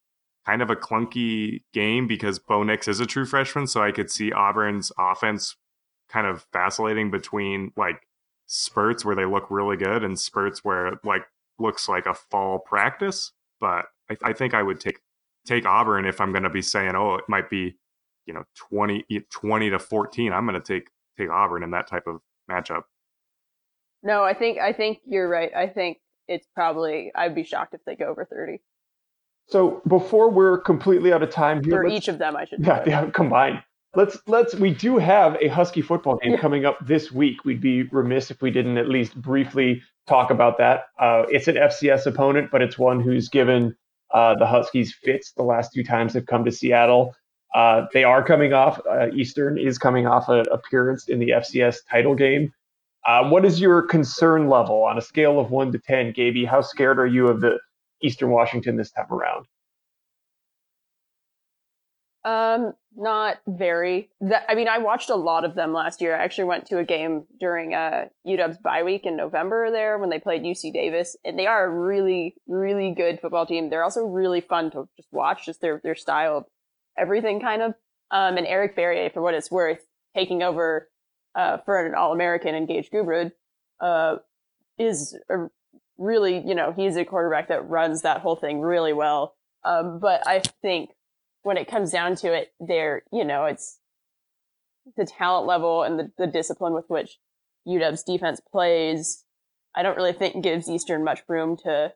kind 0.46 0.62
of 0.62 0.70
a 0.70 0.76
clunky 0.76 1.62
game 1.74 2.06
because 2.06 2.38
Bo 2.38 2.64
Nix 2.64 2.90
is 2.90 3.00
a 3.00 3.06
true 3.06 3.26
freshman, 3.26 3.66
so 3.66 3.82
I 3.82 3.92
could 3.92 4.12
see 4.12 4.34
Auburn's 4.34 4.92
offense 5.00 5.56
kind 6.10 6.28
of 6.28 6.46
vacillating 6.52 7.12
between 7.12 7.72
like 7.78 8.06
spurts 8.48 9.06
where 9.06 9.16
they 9.16 9.26
look 9.26 9.50
really 9.50 9.78
good 9.78 10.04
and 10.04 10.20
spurts 10.20 10.66
where 10.66 10.88
it 10.88 11.00
like 11.06 11.24
looks 11.60 11.88
like 11.88 12.06
a 12.06 12.14
fall 12.14 12.60
practice. 12.60 13.32
But 13.62 13.86
I, 14.10 14.18
I 14.22 14.34
think 14.34 14.54
I 14.54 14.64
would 14.64 14.82
take 14.82 15.00
take 15.46 15.66
Auburn 15.66 16.06
if 16.06 16.20
I'm 16.20 16.34
going 16.34 16.44
to 16.44 16.50
be 16.50 16.62
saying, 16.62 16.96
oh, 16.96 17.16
it 17.16 17.24
might 17.30 17.50
be 17.50 17.78
you 18.26 18.34
know 18.34 18.44
20, 18.70 19.06
20 19.32 19.70
to 19.70 19.80
fourteen. 19.80 20.34
I'm 20.34 20.46
going 20.48 20.62
to 20.62 20.66
take 20.66 20.90
take 21.18 21.30
Auburn 21.30 21.64
in 21.64 21.72
that 21.72 21.88
type 21.88 22.08
of 22.08 22.20
matchup. 22.50 22.84
no, 24.04 24.24
I 24.24 24.34
think 24.34 24.60
I 24.60 24.74
think 24.74 25.00
you're 25.06 25.30
right. 25.30 25.52
I 25.56 25.68
think 25.68 25.98
it's 26.28 26.48
probably. 26.56 27.12
I'd 27.16 27.36
be 27.36 27.44
shocked 27.44 27.74
if 27.74 27.82
they 27.86 27.96
go 27.96 28.06
over 28.06 28.26
thirty 28.26 28.62
So 29.48 29.82
before 29.88 30.30
we're 30.30 30.60
completely 30.60 31.12
out 31.14 31.24
of 31.24 31.30
time 31.30 31.64
here, 31.64 31.74
for 31.84 31.86
each 31.88 32.08
of 32.08 32.18
them. 32.18 32.36
I 32.36 32.46
should. 32.46 32.66
yeah, 32.66 32.84
yeah, 32.86 33.10
combined. 33.12 33.62
Let's 33.96 34.18
let's 34.28 34.56
we 34.56 34.74
do 34.74 34.98
have 34.98 35.36
a 35.42 35.50
Husky 35.50 35.82
football 35.82 36.18
game 36.18 36.32
Yeah. 36.34 36.40
coming 36.40 36.66
up 36.66 36.78
this 36.86 37.12
week. 37.12 37.44
We'd 37.44 37.60
be 37.62 37.84
remiss 37.84 38.32
if 38.32 38.42
we 38.42 38.50
didn't 38.50 38.78
at 38.78 38.88
least 38.88 39.16
briefly 39.22 39.82
talk 40.08 40.32
about 40.32 40.58
that. 40.60 40.86
Uh, 40.98 41.24
it's 41.30 41.48
an 41.50 41.56
FCS 41.56 42.06
opponent, 42.06 42.50
but 42.52 42.62
it's 42.62 42.78
one 42.80 43.02
who's 43.02 43.28
given 43.28 43.76
uh, 44.14 44.36
the 44.36 44.46
Huskies 44.46 44.94
fits 45.04 45.34
the 45.34 45.44
last 45.44 45.74
two 45.74 45.84
times 45.84 46.14
they've 46.14 46.26
come 46.26 46.46
to 46.46 46.52
Seattle. 46.52 47.14
Uh, 47.54 47.86
they 47.94 48.04
are 48.04 48.24
coming 48.24 48.54
off. 48.54 48.80
Uh, 48.90 49.10
Eastern 49.14 49.58
is 49.58 49.78
coming 49.78 50.08
off 50.08 50.30
an 50.30 50.46
appearance 50.52 51.08
in 51.10 51.20
the 51.20 51.30
FCS 51.30 51.78
title 51.90 52.16
game. 52.16 52.54
Uh, 53.06 53.28
what 53.28 53.44
is 53.44 53.60
your 53.60 53.82
concern 53.82 54.48
level 54.48 54.84
on 54.84 54.98
a 54.98 55.02
scale 55.02 55.40
of 55.40 55.52
one 55.52 55.72
to 55.72 55.80
ten, 55.80 56.12
Gaby? 56.12 56.46
How 56.46 56.62
scared 56.62 57.00
are 57.00 57.08
you 57.08 57.28
of 57.28 57.42
the 57.42 57.60
Eastern 58.04 58.30
Washington 58.30 58.78
this 58.78 58.92
time 58.92 59.12
around? 59.12 59.46
Um, 62.24 62.74
not 62.96 63.38
very. 63.48 64.10
That, 64.22 64.46
I 64.48 64.54
mean, 64.54 64.68
I 64.68 64.78
watched 64.78 65.10
a 65.10 65.16
lot 65.16 65.44
of 65.44 65.56
them 65.56 65.74
last 65.74 66.02
year. 66.02 66.16
I 66.16 66.24
actually 66.24 66.44
went 66.44 66.68
to 66.68 66.78
a 66.78 66.84
game 66.84 67.24
during 67.40 67.74
uh, 67.74 68.06
UW's 68.28 68.60
bye 68.60 68.84
week 68.84 69.06
in 69.06 69.16
November 69.18 69.72
there 69.72 69.98
when 69.98 70.12
they 70.12 70.20
played 70.20 70.44
UC 70.44 70.72
Davis, 70.74 71.18
and 71.26 71.40
they 71.40 71.48
are 71.48 71.66
a 71.66 71.70
really, 71.70 72.36
really 72.48 72.94
good 72.96 73.20
football 73.20 73.48
team. 73.48 73.70
They're 73.70 73.84
also 73.84 74.06
really 74.06 74.42
fun 74.42 74.70
to 74.72 74.88
just 74.98 75.10
watch, 75.12 75.46
just 75.46 75.62
their 75.62 75.82
their 75.84 75.96
style 75.96 76.38
of 76.38 76.46
everything, 76.98 77.40
kind 77.40 77.62
of. 77.62 77.74
Um, 78.12 78.38
and 78.38 78.46
Eric 78.46 78.76
Barriere, 78.76 79.14
for 79.14 79.22
what 79.22 79.34
it's 79.34 79.50
worth, 79.50 79.86
taking 80.16 80.44
over 80.44 80.90
uh, 81.36 81.58
for 81.60 81.86
an 81.86 81.96
All 81.96 82.12
American 82.12 82.56
and 82.56 82.68
Gage 82.68 82.90
Gubrud, 82.92 83.32
uh, 83.80 84.18
is 84.78 85.18
a 85.30 85.48
really, 85.98 86.44
you 86.46 86.56
know, 86.56 86.74
he's 86.76 86.98
a 86.98 87.06
quarterback 87.06 87.48
that 87.48 87.70
runs 87.70 88.02
that 88.02 88.22
whole 88.22 88.36
thing 88.36 88.60
really 88.60 88.94
well. 88.94 89.36
Um, 89.64 90.00
but 90.00 90.28
I 90.28 90.42
think 90.62 90.92
when 91.44 91.58
it 91.58 91.68
comes 91.68 91.92
down 91.92 92.16
to 92.18 92.34
it, 92.34 92.54
there, 92.60 93.04
you 93.12 93.24
know, 93.24 93.46
it's 93.46 93.80
the 94.98 95.06
talent 95.06 95.48
level 95.48 95.84
and 95.84 96.00
the, 96.00 96.12
the 96.18 96.28
discipline 96.28 96.74
with 96.74 96.86
which 96.90 97.20
UW's 97.68 98.04
defense 98.04 98.40
plays. 98.40 99.24
I 99.76 99.84
don't 99.84 99.96
really 99.96 100.14
think 100.14 100.44
gives 100.44 100.70
Eastern 100.70 101.04
much 101.04 101.22
room 101.28 101.56
to, 101.58 101.94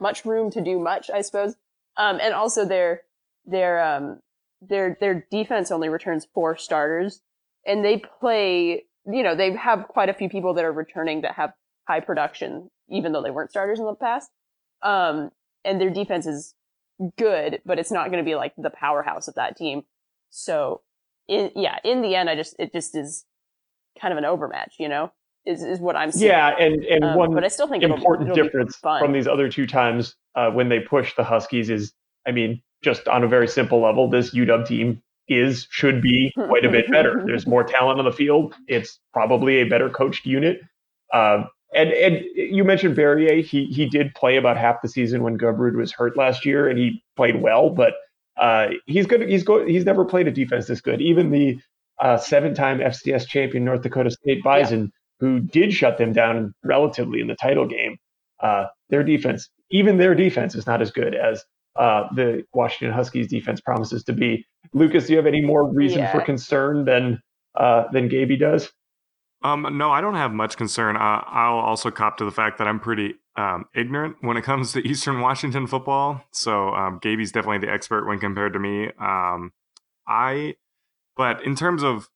much 0.00 0.24
room 0.24 0.50
to 0.52 0.60
do 0.62 0.78
much, 0.78 1.10
I 1.10 1.20
suppose. 1.20 1.54
Um, 1.96 2.18
and 2.20 2.32
also 2.34 2.64
their, 2.64 3.02
their, 3.50 3.82
um, 3.84 4.20
their, 4.60 4.96
their 5.00 5.26
defense 5.30 5.70
only 5.70 5.88
returns 5.88 6.26
four 6.34 6.56
starters 6.56 7.20
and 7.66 7.84
they 7.84 8.02
play, 8.20 8.84
you 9.06 9.22
know, 9.22 9.34
they 9.34 9.54
have 9.56 9.88
quite 9.88 10.08
a 10.08 10.14
few 10.14 10.28
people 10.28 10.54
that 10.54 10.64
are 10.64 10.72
returning 10.72 11.22
that 11.22 11.34
have 11.34 11.52
high 11.86 12.00
production, 12.00 12.70
even 12.88 13.12
though 13.12 13.22
they 13.22 13.30
weren't 13.30 13.50
starters 13.50 13.78
in 13.78 13.86
the 13.86 13.94
past. 13.94 14.30
Um, 14.82 15.30
and 15.64 15.80
their 15.80 15.90
defense 15.90 16.26
is 16.26 16.54
good, 17.16 17.60
but 17.64 17.78
it's 17.78 17.90
not 17.90 18.10
going 18.10 18.22
to 18.22 18.28
be 18.28 18.34
like 18.34 18.52
the 18.56 18.70
powerhouse 18.70 19.28
of 19.28 19.34
that 19.34 19.56
team. 19.56 19.82
So, 20.30 20.82
in, 21.26 21.50
yeah, 21.54 21.78
in 21.84 22.02
the 22.02 22.14
end, 22.14 22.30
I 22.30 22.34
just 22.36 22.54
it 22.58 22.72
just 22.72 22.96
is 22.96 23.24
kind 24.00 24.12
of 24.12 24.18
an 24.18 24.24
overmatch, 24.24 24.76
you 24.78 24.88
know, 24.88 25.12
is 25.46 25.62
is 25.62 25.80
what 25.80 25.96
I'm 25.96 26.10
seeing. 26.12 26.30
Yeah, 26.30 26.54
and 26.58 26.84
and 26.84 27.04
Um, 27.04 27.16
one 27.16 27.34
but 27.34 27.44
I 27.44 27.48
still 27.48 27.66
think 27.68 27.82
it'll- 27.82 27.96
important 27.96 28.30
it'll 28.30 28.44
difference 28.44 28.76
from 28.76 29.12
these 29.12 29.26
other 29.26 29.48
two 29.48 29.66
times 29.66 30.16
uh, 30.34 30.50
when 30.50 30.68
they 30.68 30.80
push 30.80 31.14
the 31.16 31.24
Huskies 31.24 31.70
is, 31.70 31.92
I 32.26 32.30
mean, 32.32 32.62
just 32.82 33.08
on 33.08 33.24
a 33.24 33.28
very 33.28 33.48
simple 33.48 33.80
level, 33.80 34.08
this 34.08 34.34
UW 34.34 34.66
team 34.66 35.02
is 35.28 35.66
should 35.70 36.00
be 36.00 36.32
quite 36.34 36.64
a 36.64 36.70
bit 36.70 36.90
better. 36.90 37.22
There's 37.26 37.46
more 37.46 37.64
talent 37.64 37.98
on 37.98 38.04
the 38.04 38.12
field. 38.12 38.54
It's 38.66 38.98
probably 39.12 39.60
a 39.60 39.64
better 39.64 39.90
coached 39.90 40.26
unit. 40.26 40.60
Uh, 41.12 41.44
and 41.74 41.90
and 41.92 42.24
you 42.34 42.64
mentioned 42.64 42.96
Barriere. 42.96 43.42
He 43.42 43.66
he 43.66 43.88
did 43.88 44.14
play 44.14 44.36
about 44.36 44.56
half 44.56 44.80
the 44.82 44.88
season 44.88 45.22
when 45.22 45.38
Gubrud 45.38 45.76
was 45.76 45.92
hurt 45.92 46.16
last 46.16 46.46
year, 46.46 46.68
and 46.68 46.78
he 46.78 47.02
played 47.16 47.42
well. 47.42 47.70
But 47.70 47.94
uh, 48.38 48.68
he's 48.86 49.06
good. 49.06 49.28
He's 49.28 49.42
go, 49.42 49.66
He's 49.66 49.84
never 49.84 50.04
played 50.04 50.28
a 50.28 50.30
defense 50.30 50.66
this 50.66 50.80
good. 50.80 51.00
Even 51.00 51.30
the 51.30 51.58
uh, 52.00 52.16
seven-time 52.16 52.78
FCS 52.78 53.26
champion 53.26 53.64
North 53.64 53.82
Dakota 53.82 54.10
State 54.10 54.42
Bison, 54.42 54.92
who 55.20 55.40
did 55.40 55.72
shut 55.72 55.98
them 55.98 56.12
down 56.12 56.54
relatively 56.62 57.20
in 57.20 57.26
the 57.26 57.34
title 57.34 57.66
game, 57.66 57.96
uh, 58.40 58.66
their 58.88 59.02
defense, 59.02 59.50
even 59.70 59.98
their 59.98 60.14
defense, 60.14 60.54
is 60.54 60.66
not 60.66 60.80
as 60.80 60.90
good 60.90 61.14
as 61.14 61.44
uh, 61.78 62.08
the 62.14 62.44
Washington 62.52 62.94
Huskies 62.94 63.28
defense 63.28 63.60
promises 63.60 64.04
to 64.04 64.12
be. 64.12 64.44
Lucas, 64.74 65.06
do 65.06 65.12
you 65.12 65.16
have 65.16 65.26
any 65.26 65.40
more 65.40 65.72
reason 65.72 66.00
Yeah. 66.00 66.12
for 66.12 66.20
concern 66.20 66.84
than 66.84 67.20
uh, 67.54 67.84
than 67.92 68.08
Gaby 68.08 68.36
does? 68.36 68.70
Um, 69.42 69.78
no, 69.78 69.90
I 69.90 70.00
don't 70.00 70.16
have 70.16 70.32
much 70.32 70.56
concern. 70.56 70.96
Uh, 70.96 71.22
I'll 71.26 71.58
also 71.58 71.90
cop 71.90 72.16
to 72.18 72.24
the 72.24 72.30
fact 72.32 72.58
that 72.58 72.66
I'm 72.66 72.80
pretty 72.80 73.14
um, 73.36 73.66
ignorant 73.74 74.16
when 74.20 74.36
it 74.36 74.42
comes 74.42 74.72
to 74.72 74.80
Eastern 74.88 75.20
Washington 75.20 75.66
football. 75.66 76.22
So 76.32 76.70
um, 76.74 76.98
Gaby's 77.00 77.30
definitely 77.30 77.58
the 77.66 77.72
expert 77.72 78.06
when 78.06 78.18
compared 78.18 78.52
to 78.54 78.58
me. 78.58 78.90
Um, 79.00 79.52
I, 80.08 80.56
but 81.16 81.44
in 81.44 81.54
terms 81.54 81.84
of, 81.84 82.08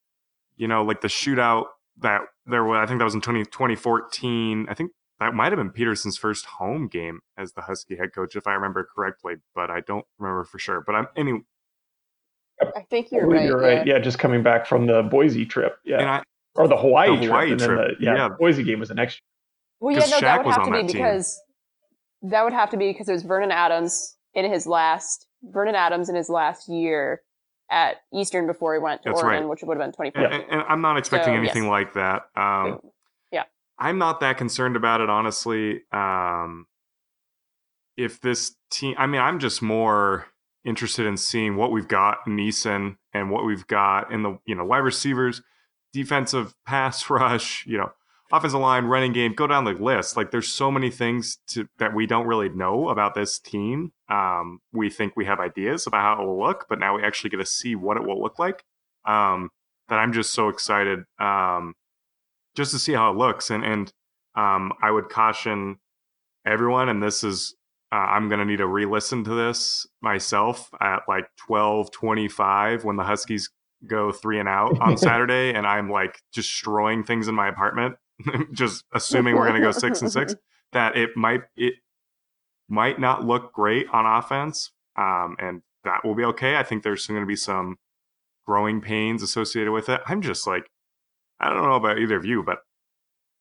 you 0.56 0.66
know, 0.66 0.82
like 0.82 1.00
the 1.00 1.08
shootout 1.08 1.66
that 2.00 2.22
there 2.46 2.64
was, 2.64 2.78
I 2.82 2.86
think 2.86 2.98
that 2.98 3.04
was 3.04 3.14
in 3.14 3.20
20, 3.20 3.44
2014. 3.44 4.66
I 4.68 4.74
think 4.74 4.90
that 5.22 5.34
might 5.34 5.52
have 5.52 5.56
been 5.58 5.70
Petersen's 5.70 6.16
first 6.18 6.44
home 6.44 6.88
game 6.88 7.20
as 7.38 7.52
the 7.52 7.62
Husky 7.62 7.96
head 7.96 8.12
coach, 8.14 8.36
if 8.36 8.46
I 8.46 8.52
remember 8.54 8.86
correctly, 8.94 9.34
but 9.54 9.70
I 9.70 9.80
don't 9.80 10.04
remember 10.18 10.44
for 10.44 10.58
sure. 10.58 10.80
But 10.80 10.94
I'm 10.94 11.06
anyway. 11.16 11.40
I 12.76 12.82
think 12.90 13.10
you're 13.10 13.22
believe 13.22 13.38
right. 13.40 13.46
You're 13.46 13.60
right. 13.60 13.86
Yeah. 13.86 13.98
just 13.98 14.18
coming 14.18 14.42
back 14.42 14.66
from 14.66 14.86
the 14.86 15.02
Boise 15.02 15.44
trip. 15.46 15.78
Yeah. 15.84 15.98
and 16.00 16.08
I, 16.08 16.22
or 16.54 16.68
the 16.68 16.76
Hawaii, 16.76 17.16
The 17.18 17.26
Hawaii 17.26 17.46
trip. 17.48 17.50
And 17.52 17.60
then 17.60 17.68
trip, 17.68 17.98
the, 17.98 18.04
yeah, 18.04 18.14
yeah. 18.14 18.28
the 18.28 18.34
Boise 18.34 18.62
game 18.62 18.78
was 18.80 18.88
the 18.90 18.94
next. 18.94 19.20
Well, 19.80 19.92
yeah, 19.94 20.00
'Cause 20.00 20.10
no, 20.10 20.16
Shaq 20.18 20.20
that 20.20 20.44
would 20.44 20.54
have 20.54 20.64
to 20.64 20.70
be 20.70 20.76
that 20.82 20.88
team. 20.88 21.02
because 21.02 21.40
that 22.22 22.44
would 22.44 22.52
have 22.52 22.70
to 22.70 22.76
be 22.76 22.92
because 22.92 23.08
it 23.08 23.12
was 23.12 23.22
Vernon 23.24 23.50
Adams 23.50 24.16
in 24.34 24.50
his 24.50 24.66
last 24.66 25.26
Vernon 25.42 25.74
Adams 25.74 26.08
in 26.08 26.14
his 26.14 26.28
last 26.28 26.68
year 26.68 27.22
at 27.70 27.96
Eastern 28.14 28.46
before 28.46 28.74
he 28.74 28.80
went 28.80 29.02
to 29.02 29.08
That's 29.08 29.22
Oregon, 29.22 29.42
right. 29.44 29.48
which 29.50 29.60
would 29.62 29.76
have 29.76 29.84
been 29.84 29.92
24. 29.92 30.22
And, 30.24 30.44
and 30.50 30.62
I'm 30.68 30.82
not 30.82 30.98
expecting 30.98 31.32
So, 31.34 31.38
anything 31.38 31.64
yes. 31.64 31.70
like 31.70 31.94
that. 31.94 32.22
Um, 32.36 32.66
Yeah. 32.84 32.90
I'm 33.82 33.98
not 33.98 34.20
that 34.20 34.38
concerned 34.38 34.76
about 34.76 35.00
it, 35.00 35.10
honestly. 35.10 35.80
Um, 35.90 36.68
if 37.96 38.20
this 38.20 38.54
team, 38.70 38.94
I 38.96 39.08
mean, 39.08 39.20
I'm 39.20 39.40
just 39.40 39.60
more 39.60 40.26
interested 40.64 41.04
in 41.04 41.16
seeing 41.16 41.56
what 41.56 41.72
we've 41.72 41.88
got 41.88 42.18
in 42.24 42.36
Eason 42.36 42.96
and 43.12 43.28
what 43.28 43.44
we've 43.44 43.66
got 43.66 44.12
in 44.12 44.22
the, 44.22 44.38
you 44.46 44.54
know, 44.54 44.64
wide 44.64 44.78
receivers, 44.78 45.42
defensive 45.92 46.54
pass 46.64 47.10
rush, 47.10 47.66
you 47.66 47.76
know, 47.76 47.90
offensive 48.30 48.60
line, 48.60 48.84
running 48.84 49.12
game, 49.12 49.34
go 49.34 49.48
down 49.48 49.64
the 49.64 49.72
list. 49.72 50.16
Like 50.16 50.30
there's 50.30 50.48
so 50.48 50.70
many 50.70 50.88
things 50.88 51.38
to, 51.48 51.68
that 51.78 51.92
we 51.92 52.06
don't 52.06 52.28
really 52.28 52.50
know 52.50 52.88
about 52.88 53.16
this 53.16 53.40
team. 53.40 53.92
Um, 54.08 54.60
we 54.72 54.90
think 54.90 55.14
we 55.16 55.24
have 55.24 55.40
ideas 55.40 55.88
about 55.88 56.02
how 56.02 56.22
it 56.22 56.26
will 56.26 56.40
look, 56.40 56.66
but 56.68 56.78
now 56.78 56.94
we 56.94 57.02
actually 57.02 57.30
get 57.30 57.38
to 57.38 57.46
see 57.46 57.74
what 57.74 57.96
it 57.96 58.04
will 58.04 58.22
look 58.22 58.38
like. 58.38 58.62
Um, 59.04 59.50
that 59.88 59.98
I'm 59.98 60.12
just 60.12 60.32
so 60.32 60.48
excited 60.48 61.00
um, 61.18 61.74
just 62.54 62.70
to 62.72 62.78
see 62.78 62.92
how 62.92 63.10
it 63.10 63.16
looks. 63.16 63.50
And 63.50 63.64
and 63.64 63.92
um, 64.34 64.72
I 64.82 64.90
would 64.90 65.08
caution 65.08 65.78
everyone, 66.46 66.88
and 66.88 67.02
this 67.02 67.24
is 67.24 67.54
uh, 67.92 67.96
I'm 67.96 68.28
going 68.28 68.38
to 68.38 68.46
need 68.46 68.56
to 68.56 68.66
re-listen 68.66 69.22
to 69.24 69.34
this 69.34 69.86
myself 70.00 70.70
at 70.80 71.00
like 71.08 71.26
12:25 71.48 72.84
when 72.84 72.96
the 72.96 73.04
Huskies 73.04 73.50
go 73.86 74.12
three 74.12 74.38
and 74.38 74.48
out 74.48 74.78
on 74.80 74.96
Saturday, 74.96 75.52
and 75.52 75.66
I'm 75.66 75.90
like 75.90 76.20
destroying 76.32 77.04
things 77.04 77.28
in 77.28 77.34
my 77.34 77.48
apartment, 77.48 77.96
just 78.52 78.84
assuming 78.94 79.34
we're 79.34 79.48
going 79.48 79.60
to 79.60 79.66
go 79.66 79.72
six 79.72 80.00
and 80.02 80.10
six. 80.10 80.34
That 80.72 80.96
it 80.96 81.10
might 81.18 81.42
it 81.54 81.74
might 82.66 82.98
not 82.98 83.26
look 83.26 83.52
great 83.52 83.88
on 83.92 84.06
offense, 84.06 84.72
um, 84.96 85.36
and 85.38 85.60
that 85.84 86.02
will 86.02 86.14
be 86.14 86.24
okay. 86.24 86.56
I 86.56 86.62
think 86.62 86.82
there's 86.82 87.06
going 87.06 87.20
to 87.20 87.26
be 87.26 87.36
some 87.36 87.76
growing 88.46 88.80
pains 88.80 89.22
associated 89.22 89.70
with 89.70 89.90
it. 89.90 90.00
I'm 90.06 90.22
just 90.22 90.46
like, 90.46 90.70
I 91.42 91.48
don't 91.50 91.64
know 91.64 91.74
about 91.74 91.98
either 91.98 92.16
of 92.16 92.24
you, 92.24 92.42
but 92.42 92.58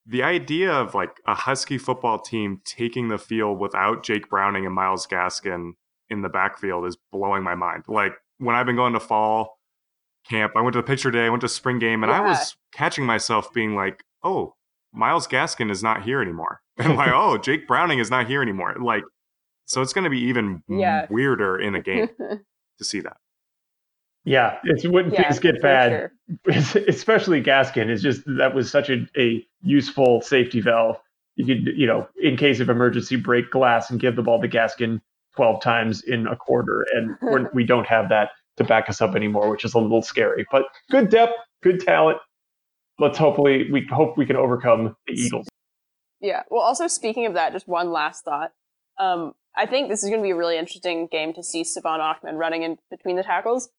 the 0.05 0.23
idea 0.23 0.71
of 0.71 0.95
like 0.95 1.11
a 1.27 1.35
Husky 1.35 1.77
football 1.77 2.19
team 2.19 2.61
taking 2.65 3.07
the 3.09 3.17
field 3.19 3.59
without 3.59 4.03
Jake 4.03 4.29
Browning 4.29 4.65
and 4.65 4.73
Myles 4.73 5.05
Gaskin 5.07 5.73
in 6.09 6.21
the 6.21 6.29
backfield 6.29 6.85
is 6.87 6.97
blowing 7.11 7.43
my 7.43 7.55
mind. 7.55 7.83
Like 7.87 8.13
when 8.39 8.55
I've 8.55 8.65
been 8.65 8.75
going 8.75 8.93
to 8.93 8.99
fall 8.99 9.59
camp, 10.27 10.53
I 10.55 10.61
went 10.61 10.73
to 10.73 10.79
the 10.79 10.83
picture 10.87 11.11
day, 11.11 11.25
I 11.25 11.29
went 11.29 11.41
to 11.41 11.49
spring 11.49 11.77
game, 11.79 12.03
and 12.03 12.11
I 12.11 12.19
was 12.21 12.57
catching 12.73 13.05
myself 13.05 13.53
being 13.53 13.75
like, 13.75 14.03
oh, 14.23 14.55
Myles 14.93 15.27
Gaskin 15.27 15.71
is 15.71 15.83
not 15.83 16.03
here 16.03 16.21
anymore. 16.21 16.59
And 16.77 16.95
like, 16.95 17.11
oh, 17.13 17.37
Jake 17.37 17.67
Browning 17.67 17.99
is 17.99 18.09
not 18.09 18.25
here 18.27 18.41
anymore. 18.41 18.75
Like, 18.81 19.03
so 19.65 19.81
it's 19.83 19.93
going 19.93 20.05
to 20.05 20.09
be 20.09 20.21
even 20.21 20.63
Yeah. 20.67 21.05
weirder 21.11 21.59
in 21.59 21.75
a 21.75 21.81
game 21.81 22.09
to 22.79 22.83
see 22.83 23.01
that. 23.01 23.17
Yeah, 24.23 24.59
it's 24.63 24.85
when 24.87 25.09
yeah, 25.09 25.23
things 25.23 25.39
get 25.39 25.61
bad, 25.61 26.11
sure. 26.45 26.83
especially 26.87 27.41
Gaskin. 27.41 27.89
Is 27.89 28.03
just 28.03 28.21
that 28.37 28.53
was 28.53 28.69
such 28.69 28.89
a, 28.89 29.07
a 29.17 29.45
useful 29.61 30.21
safety 30.21 30.61
valve. 30.61 30.97
You 31.35 31.45
could, 31.45 31.73
you 31.75 31.87
know, 31.87 32.07
in 32.21 32.37
case 32.37 32.59
of 32.59 32.69
emergency, 32.69 33.15
break 33.15 33.49
glass 33.49 33.89
and 33.89 33.99
give 33.99 34.15
the 34.15 34.21
ball 34.21 34.39
to 34.39 34.47
Gaskin 34.47 35.01
twelve 35.35 35.61
times 35.61 36.03
in 36.03 36.27
a 36.27 36.35
quarter, 36.35 36.85
and 36.93 37.15
we're, 37.21 37.49
we 37.53 37.65
don't 37.65 37.87
have 37.87 38.09
that 38.09 38.29
to 38.57 38.63
back 38.63 38.89
us 38.89 39.01
up 39.01 39.15
anymore, 39.15 39.49
which 39.49 39.65
is 39.65 39.73
a 39.73 39.79
little 39.79 40.03
scary. 40.03 40.45
But 40.51 40.65
good 40.91 41.09
depth, 41.09 41.33
good 41.63 41.79
talent. 41.79 42.19
Let's 42.99 43.17
hopefully 43.17 43.71
we 43.71 43.87
hope 43.91 44.17
we 44.17 44.27
can 44.27 44.35
overcome 44.35 44.95
the 45.07 45.13
Eagles. 45.13 45.47
Yeah. 46.19 46.43
Well, 46.51 46.61
also 46.61 46.87
speaking 46.87 47.25
of 47.25 47.33
that, 47.33 47.53
just 47.53 47.67
one 47.67 47.91
last 47.91 48.23
thought. 48.23 48.51
Um, 48.99 49.33
I 49.55 49.65
think 49.65 49.89
this 49.89 50.03
is 50.03 50.09
going 50.09 50.21
to 50.21 50.23
be 50.23 50.31
a 50.31 50.35
really 50.35 50.57
interesting 50.57 51.07
game 51.11 51.33
to 51.33 51.43
see 51.43 51.63
Salvon 51.63 51.99
Ahmed 51.99 52.35
running 52.35 52.63
in 52.63 52.77
between 52.89 53.15
the 53.15 53.23
tackles, 53.23 53.69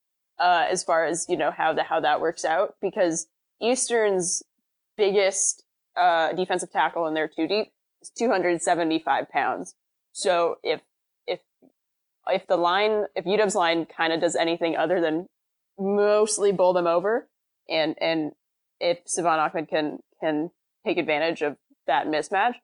uh, 0.42 0.66
as 0.68 0.82
far 0.82 1.06
as 1.06 1.26
you 1.28 1.36
know 1.36 1.52
how 1.52 1.72
the 1.72 1.84
how 1.84 2.00
that 2.00 2.20
works 2.20 2.44
out 2.44 2.74
because 2.82 3.28
Eastern's 3.60 4.42
biggest 4.96 5.62
uh, 5.96 6.32
defensive 6.32 6.72
tackle 6.72 7.06
in 7.06 7.14
their 7.14 7.28
two 7.28 7.46
deep 7.46 7.68
is 8.02 8.10
275 8.18 9.30
pounds. 9.30 9.76
So 10.10 10.56
if 10.64 10.80
if 11.28 11.38
if 12.26 12.46
the 12.48 12.56
line 12.56 13.04
if 13.14 13.24
UW's 13.24 13.54
line 13.54 13.86
kind 13.86 14.12
of 14.12 14.20
does 14.20 14.34
anything 14.34 14.76
other 14.76 15.00
than 15.00 15.28
mostly 15.78 16.50
bowl 16.50 16.72
them 16.72 16.88
over, 16.88 17.28
and 17.70 17.94
and 18.00 18.32
if 18.80 18.98
Salvon 19.06 19.38
Ahmed 19.38 19.68
can 19.68 20.00
can 20.20 20.50
take 20.84 20.98
advantage 20.98 21.42
of 21.42 21.56
that 21.86 22.08
mismatch, 22.08 22.54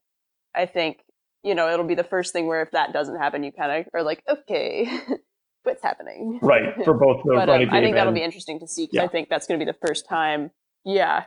I 0.52 0.66
think 0.66 0.98
you 1.44 1.54
know 1.54 1.72
it'll 1.72 1.86
be 1.86 1.94
the 1.94 2.02
first 2.02 2.32
thing 2.32 2.48
where 2.48 2.62
if 2.62 2.72
that 2.72 2.92
doesn't 2.92 3.18
happen, 3.18 3.44
you 3.44 3.52
kind 3.52 3.70
of 3.70 3.88
are 3.94 4.02
like, 4.02 4.24
okay, 4.28 4.90
what's 5.68 5.82
happening? 5.82 6.38
Right 6.42 6.74
for 6.84 6.94
both 6.94 7.22
the 7.24 7.34
But 7.34 7.48
um, 7.48 7.68
I 7.70 7.80
think 7.80 7.94
that'll 7.94 8.08
and- 8.08 8.14
be 8.14 8.22
interesting 8.22 8.58
to 8.60 8.66
see 8.66 8.84
because 8.86 8.96
Yeah. 8.96 9.04
I 9.04 9.08
think 9.08 9.28
that's 9.28 9.46
going 9.46 9.60
to 9.60 9.64
be 9.64 9.70
the 9.70 9.78
first 9.86 10.06
time, 10.08 10.50
yeah, 10.84 11.24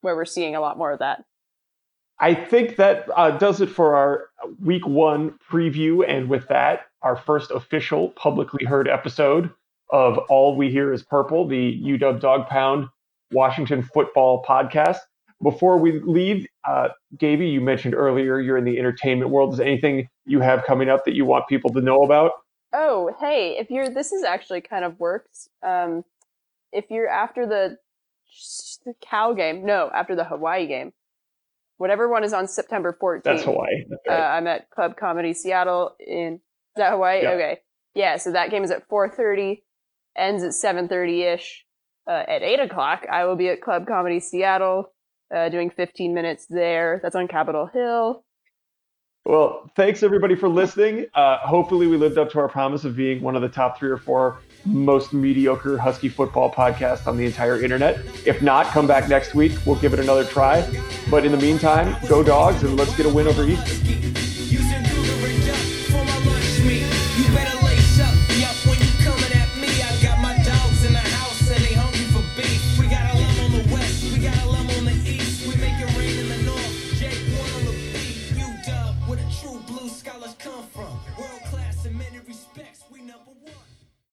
where 0.00 0.16
we're 0.16 0.24
seeing 0.24 0.56
a 0.56 0.60
lot 0.60 0.78
more 0.78 0.92
of 0.92 1.00
that. 1.00 1.24
I 2.20 2.34
think 2.34 2.76
that 2.76 3.06
uh, 3.16 3.32
does 3.32 3.60
it 3.60 3.68
for 3.68 3.96
our 3.96 4.28
week 4.62 4.86
one 4.86 5.36
preview. 5.50 6.08
And 6.08 6.28
with 6.28 6.46
that, 6.48 6.82
our 7.02 7.16
first 7.16 7.50
official 7.50 8.10
publicly 8.10 8.64
heard 8.64 8.88
episode 8.88 9.50
of 9.90 10.18
All 10.28 10.56
We 10.56 10.70
Hear 10.70 10.92
is 10.92 11.02
Purple, 11.02 11.46
the 11.48 11.80
UW 11.84 12.20
Dawg 12.20 12.46
Pound 12.46 12.86
Washington 13.32 13.82
football 13.82 14.44
podcast. 14.48 14.98
Before 15.42 15.76
we 15.76 15.98
leave, 16.00 16.46
uh, 16.66 16.90
Gaby, 17.18 17.48
you 17.48 17.60
mentioned 17.60 17.94
earlier 17.94 18.38
you're 18.38 18.56
in 18.56 18.64
the 18.64 18.78
entertainment 18.78 19.30
world. 19.32 19.52
Is 19.52 19.58
there 19.58 19.66
anything 19.66 20.08
you 20.24 20.40
have 20.40 20.64
coming 20.64 20.88
up 20.88 21.04
that 21.06 21.14
you 21.14 21.24
want 21.24 21.48
people 21.48 21.70
to 21.72 21.80
know 21.80 22.02
about? 22.04 22.30
Oh, 22.74 23.14
hey, 23.20 23.56
if 23.58 23.70
you're 23.70 23.88
this 23.88 24.12
is 24.12 24.24
actually 24.24 24.60
kind 24.60 24.84
of 24.84 24.98
works. 24.98 25.48
Um, 25.62 26.04
if 26.72 26.86
you're 26.90 27.08
after 27.08 27.46
the, 27.46 27.78
the 28.84 28.94
Cal 29.00 29.32
game, 29.34 29.64
no, 29.64 29.90
after 29.94 30.16
the 30.16 30.24
Hawaii 30.24 30.66
game, 30.66 30.92
whatever 31.76 32.08
one 32.08 32.24
is 32.24 32.32
on 32.32 32.48
September 32.48 32.96
14th. 33.00 33.22
That's 33.22 33.44
Hawaii. 33.44 33.84
That's 33.88 34.02
Uh. 34.08 34.12
I'm 34.12 34.46
at 34.48 34.70
Club 34.70 34.96
Comedy 34.96 35.32
Seattle 35.34 35.94
in 36.04 36.34
is 36.34 36.80
that 36.80 36.90
Hawaii? 36.90 37.22
Yeah. 37.22 37.30
Okay. 37.30 37.58
Yeah, 37.94 38.16
so 38.16 38.32
that 38.32 38.50
game 38.50 38.64
is 38.64 38.72
at 38.72 38.88
4:30, 38.88 39.62
ends 40.16 40.42
at 40.42 40.50
7:30 40.50 41.22
ish. 41.34 41.64
Uh, 42.08 42.24
at 42.26 42.42
eight 42.42 42.58
o'clock, 42.58 43.06
I 43.10 43.24
will 43.24 43.36
be 43.36 43.48
at 43.48 43.62
Club 43.62 43.86
Comedy 43.86 44.18
Seattle, 44.18 44.92
uh, 45.34 45.48
doing 45.48 45.70
15 45.70 46.12
minutes 46.12 46.46
there. 46.50 46.98
That's 47.02 47.14
on 47.14 47.28
Capitol 47.28 47.66
Hill. 47.66 48.23
Well, 49.26 49.70
thanks 49.74 50.02
everybody 50.02 50.34
for 50.34 50.50
listening. 50.50 51.06
Uh, 51.14 51.38
hopefully, 51.38 51.86
we 51.86 51.96
lived 51.96 52.18
up 52.18 52.30
to 52.32 52.38
our 52.40 52.48
promise 52.48 52.84
of 52.84 52.94
being 52.94 53.22
one 53.22 53.34
of 53.36 53.40
the 53.40 53.48
top 53.48 53.78
three 53.78 53.90
or 53.90 53.96
four 53.96 54.40
most 54.66 55.14
mediocre 55.14 55.78
Husky 55.78 56.10
football 56.10 56.52
podcasts 56.52 57.06
on 57.06 57.16
the 57.16 57.24
entire 57.24 57.58
internet. 57.58 58.00
If 58.26 58.42
not, 58.42 58.66
come 58.66 58.86
back 58.86 59.08
next 59.08 59.34
week. 59.34 59.52
We'll 59.64 59.76
give 59.76 59.94
it 59.94 59.98
another 59.98 60.24
try. 60.24 60.60
But 61.10 61.24
in 61.24 61.32
the 61.32 61.38
meantime, 61.38 61.96
go 62.06 62.22
dogs 62.22 62.64
and 62.64 62.76
let's 62.76 62.94
get 62.96 63.06
a 63.06 63.08
win 63.08 63.26
over 63.26 63.44
Eastern. 63.44 64.23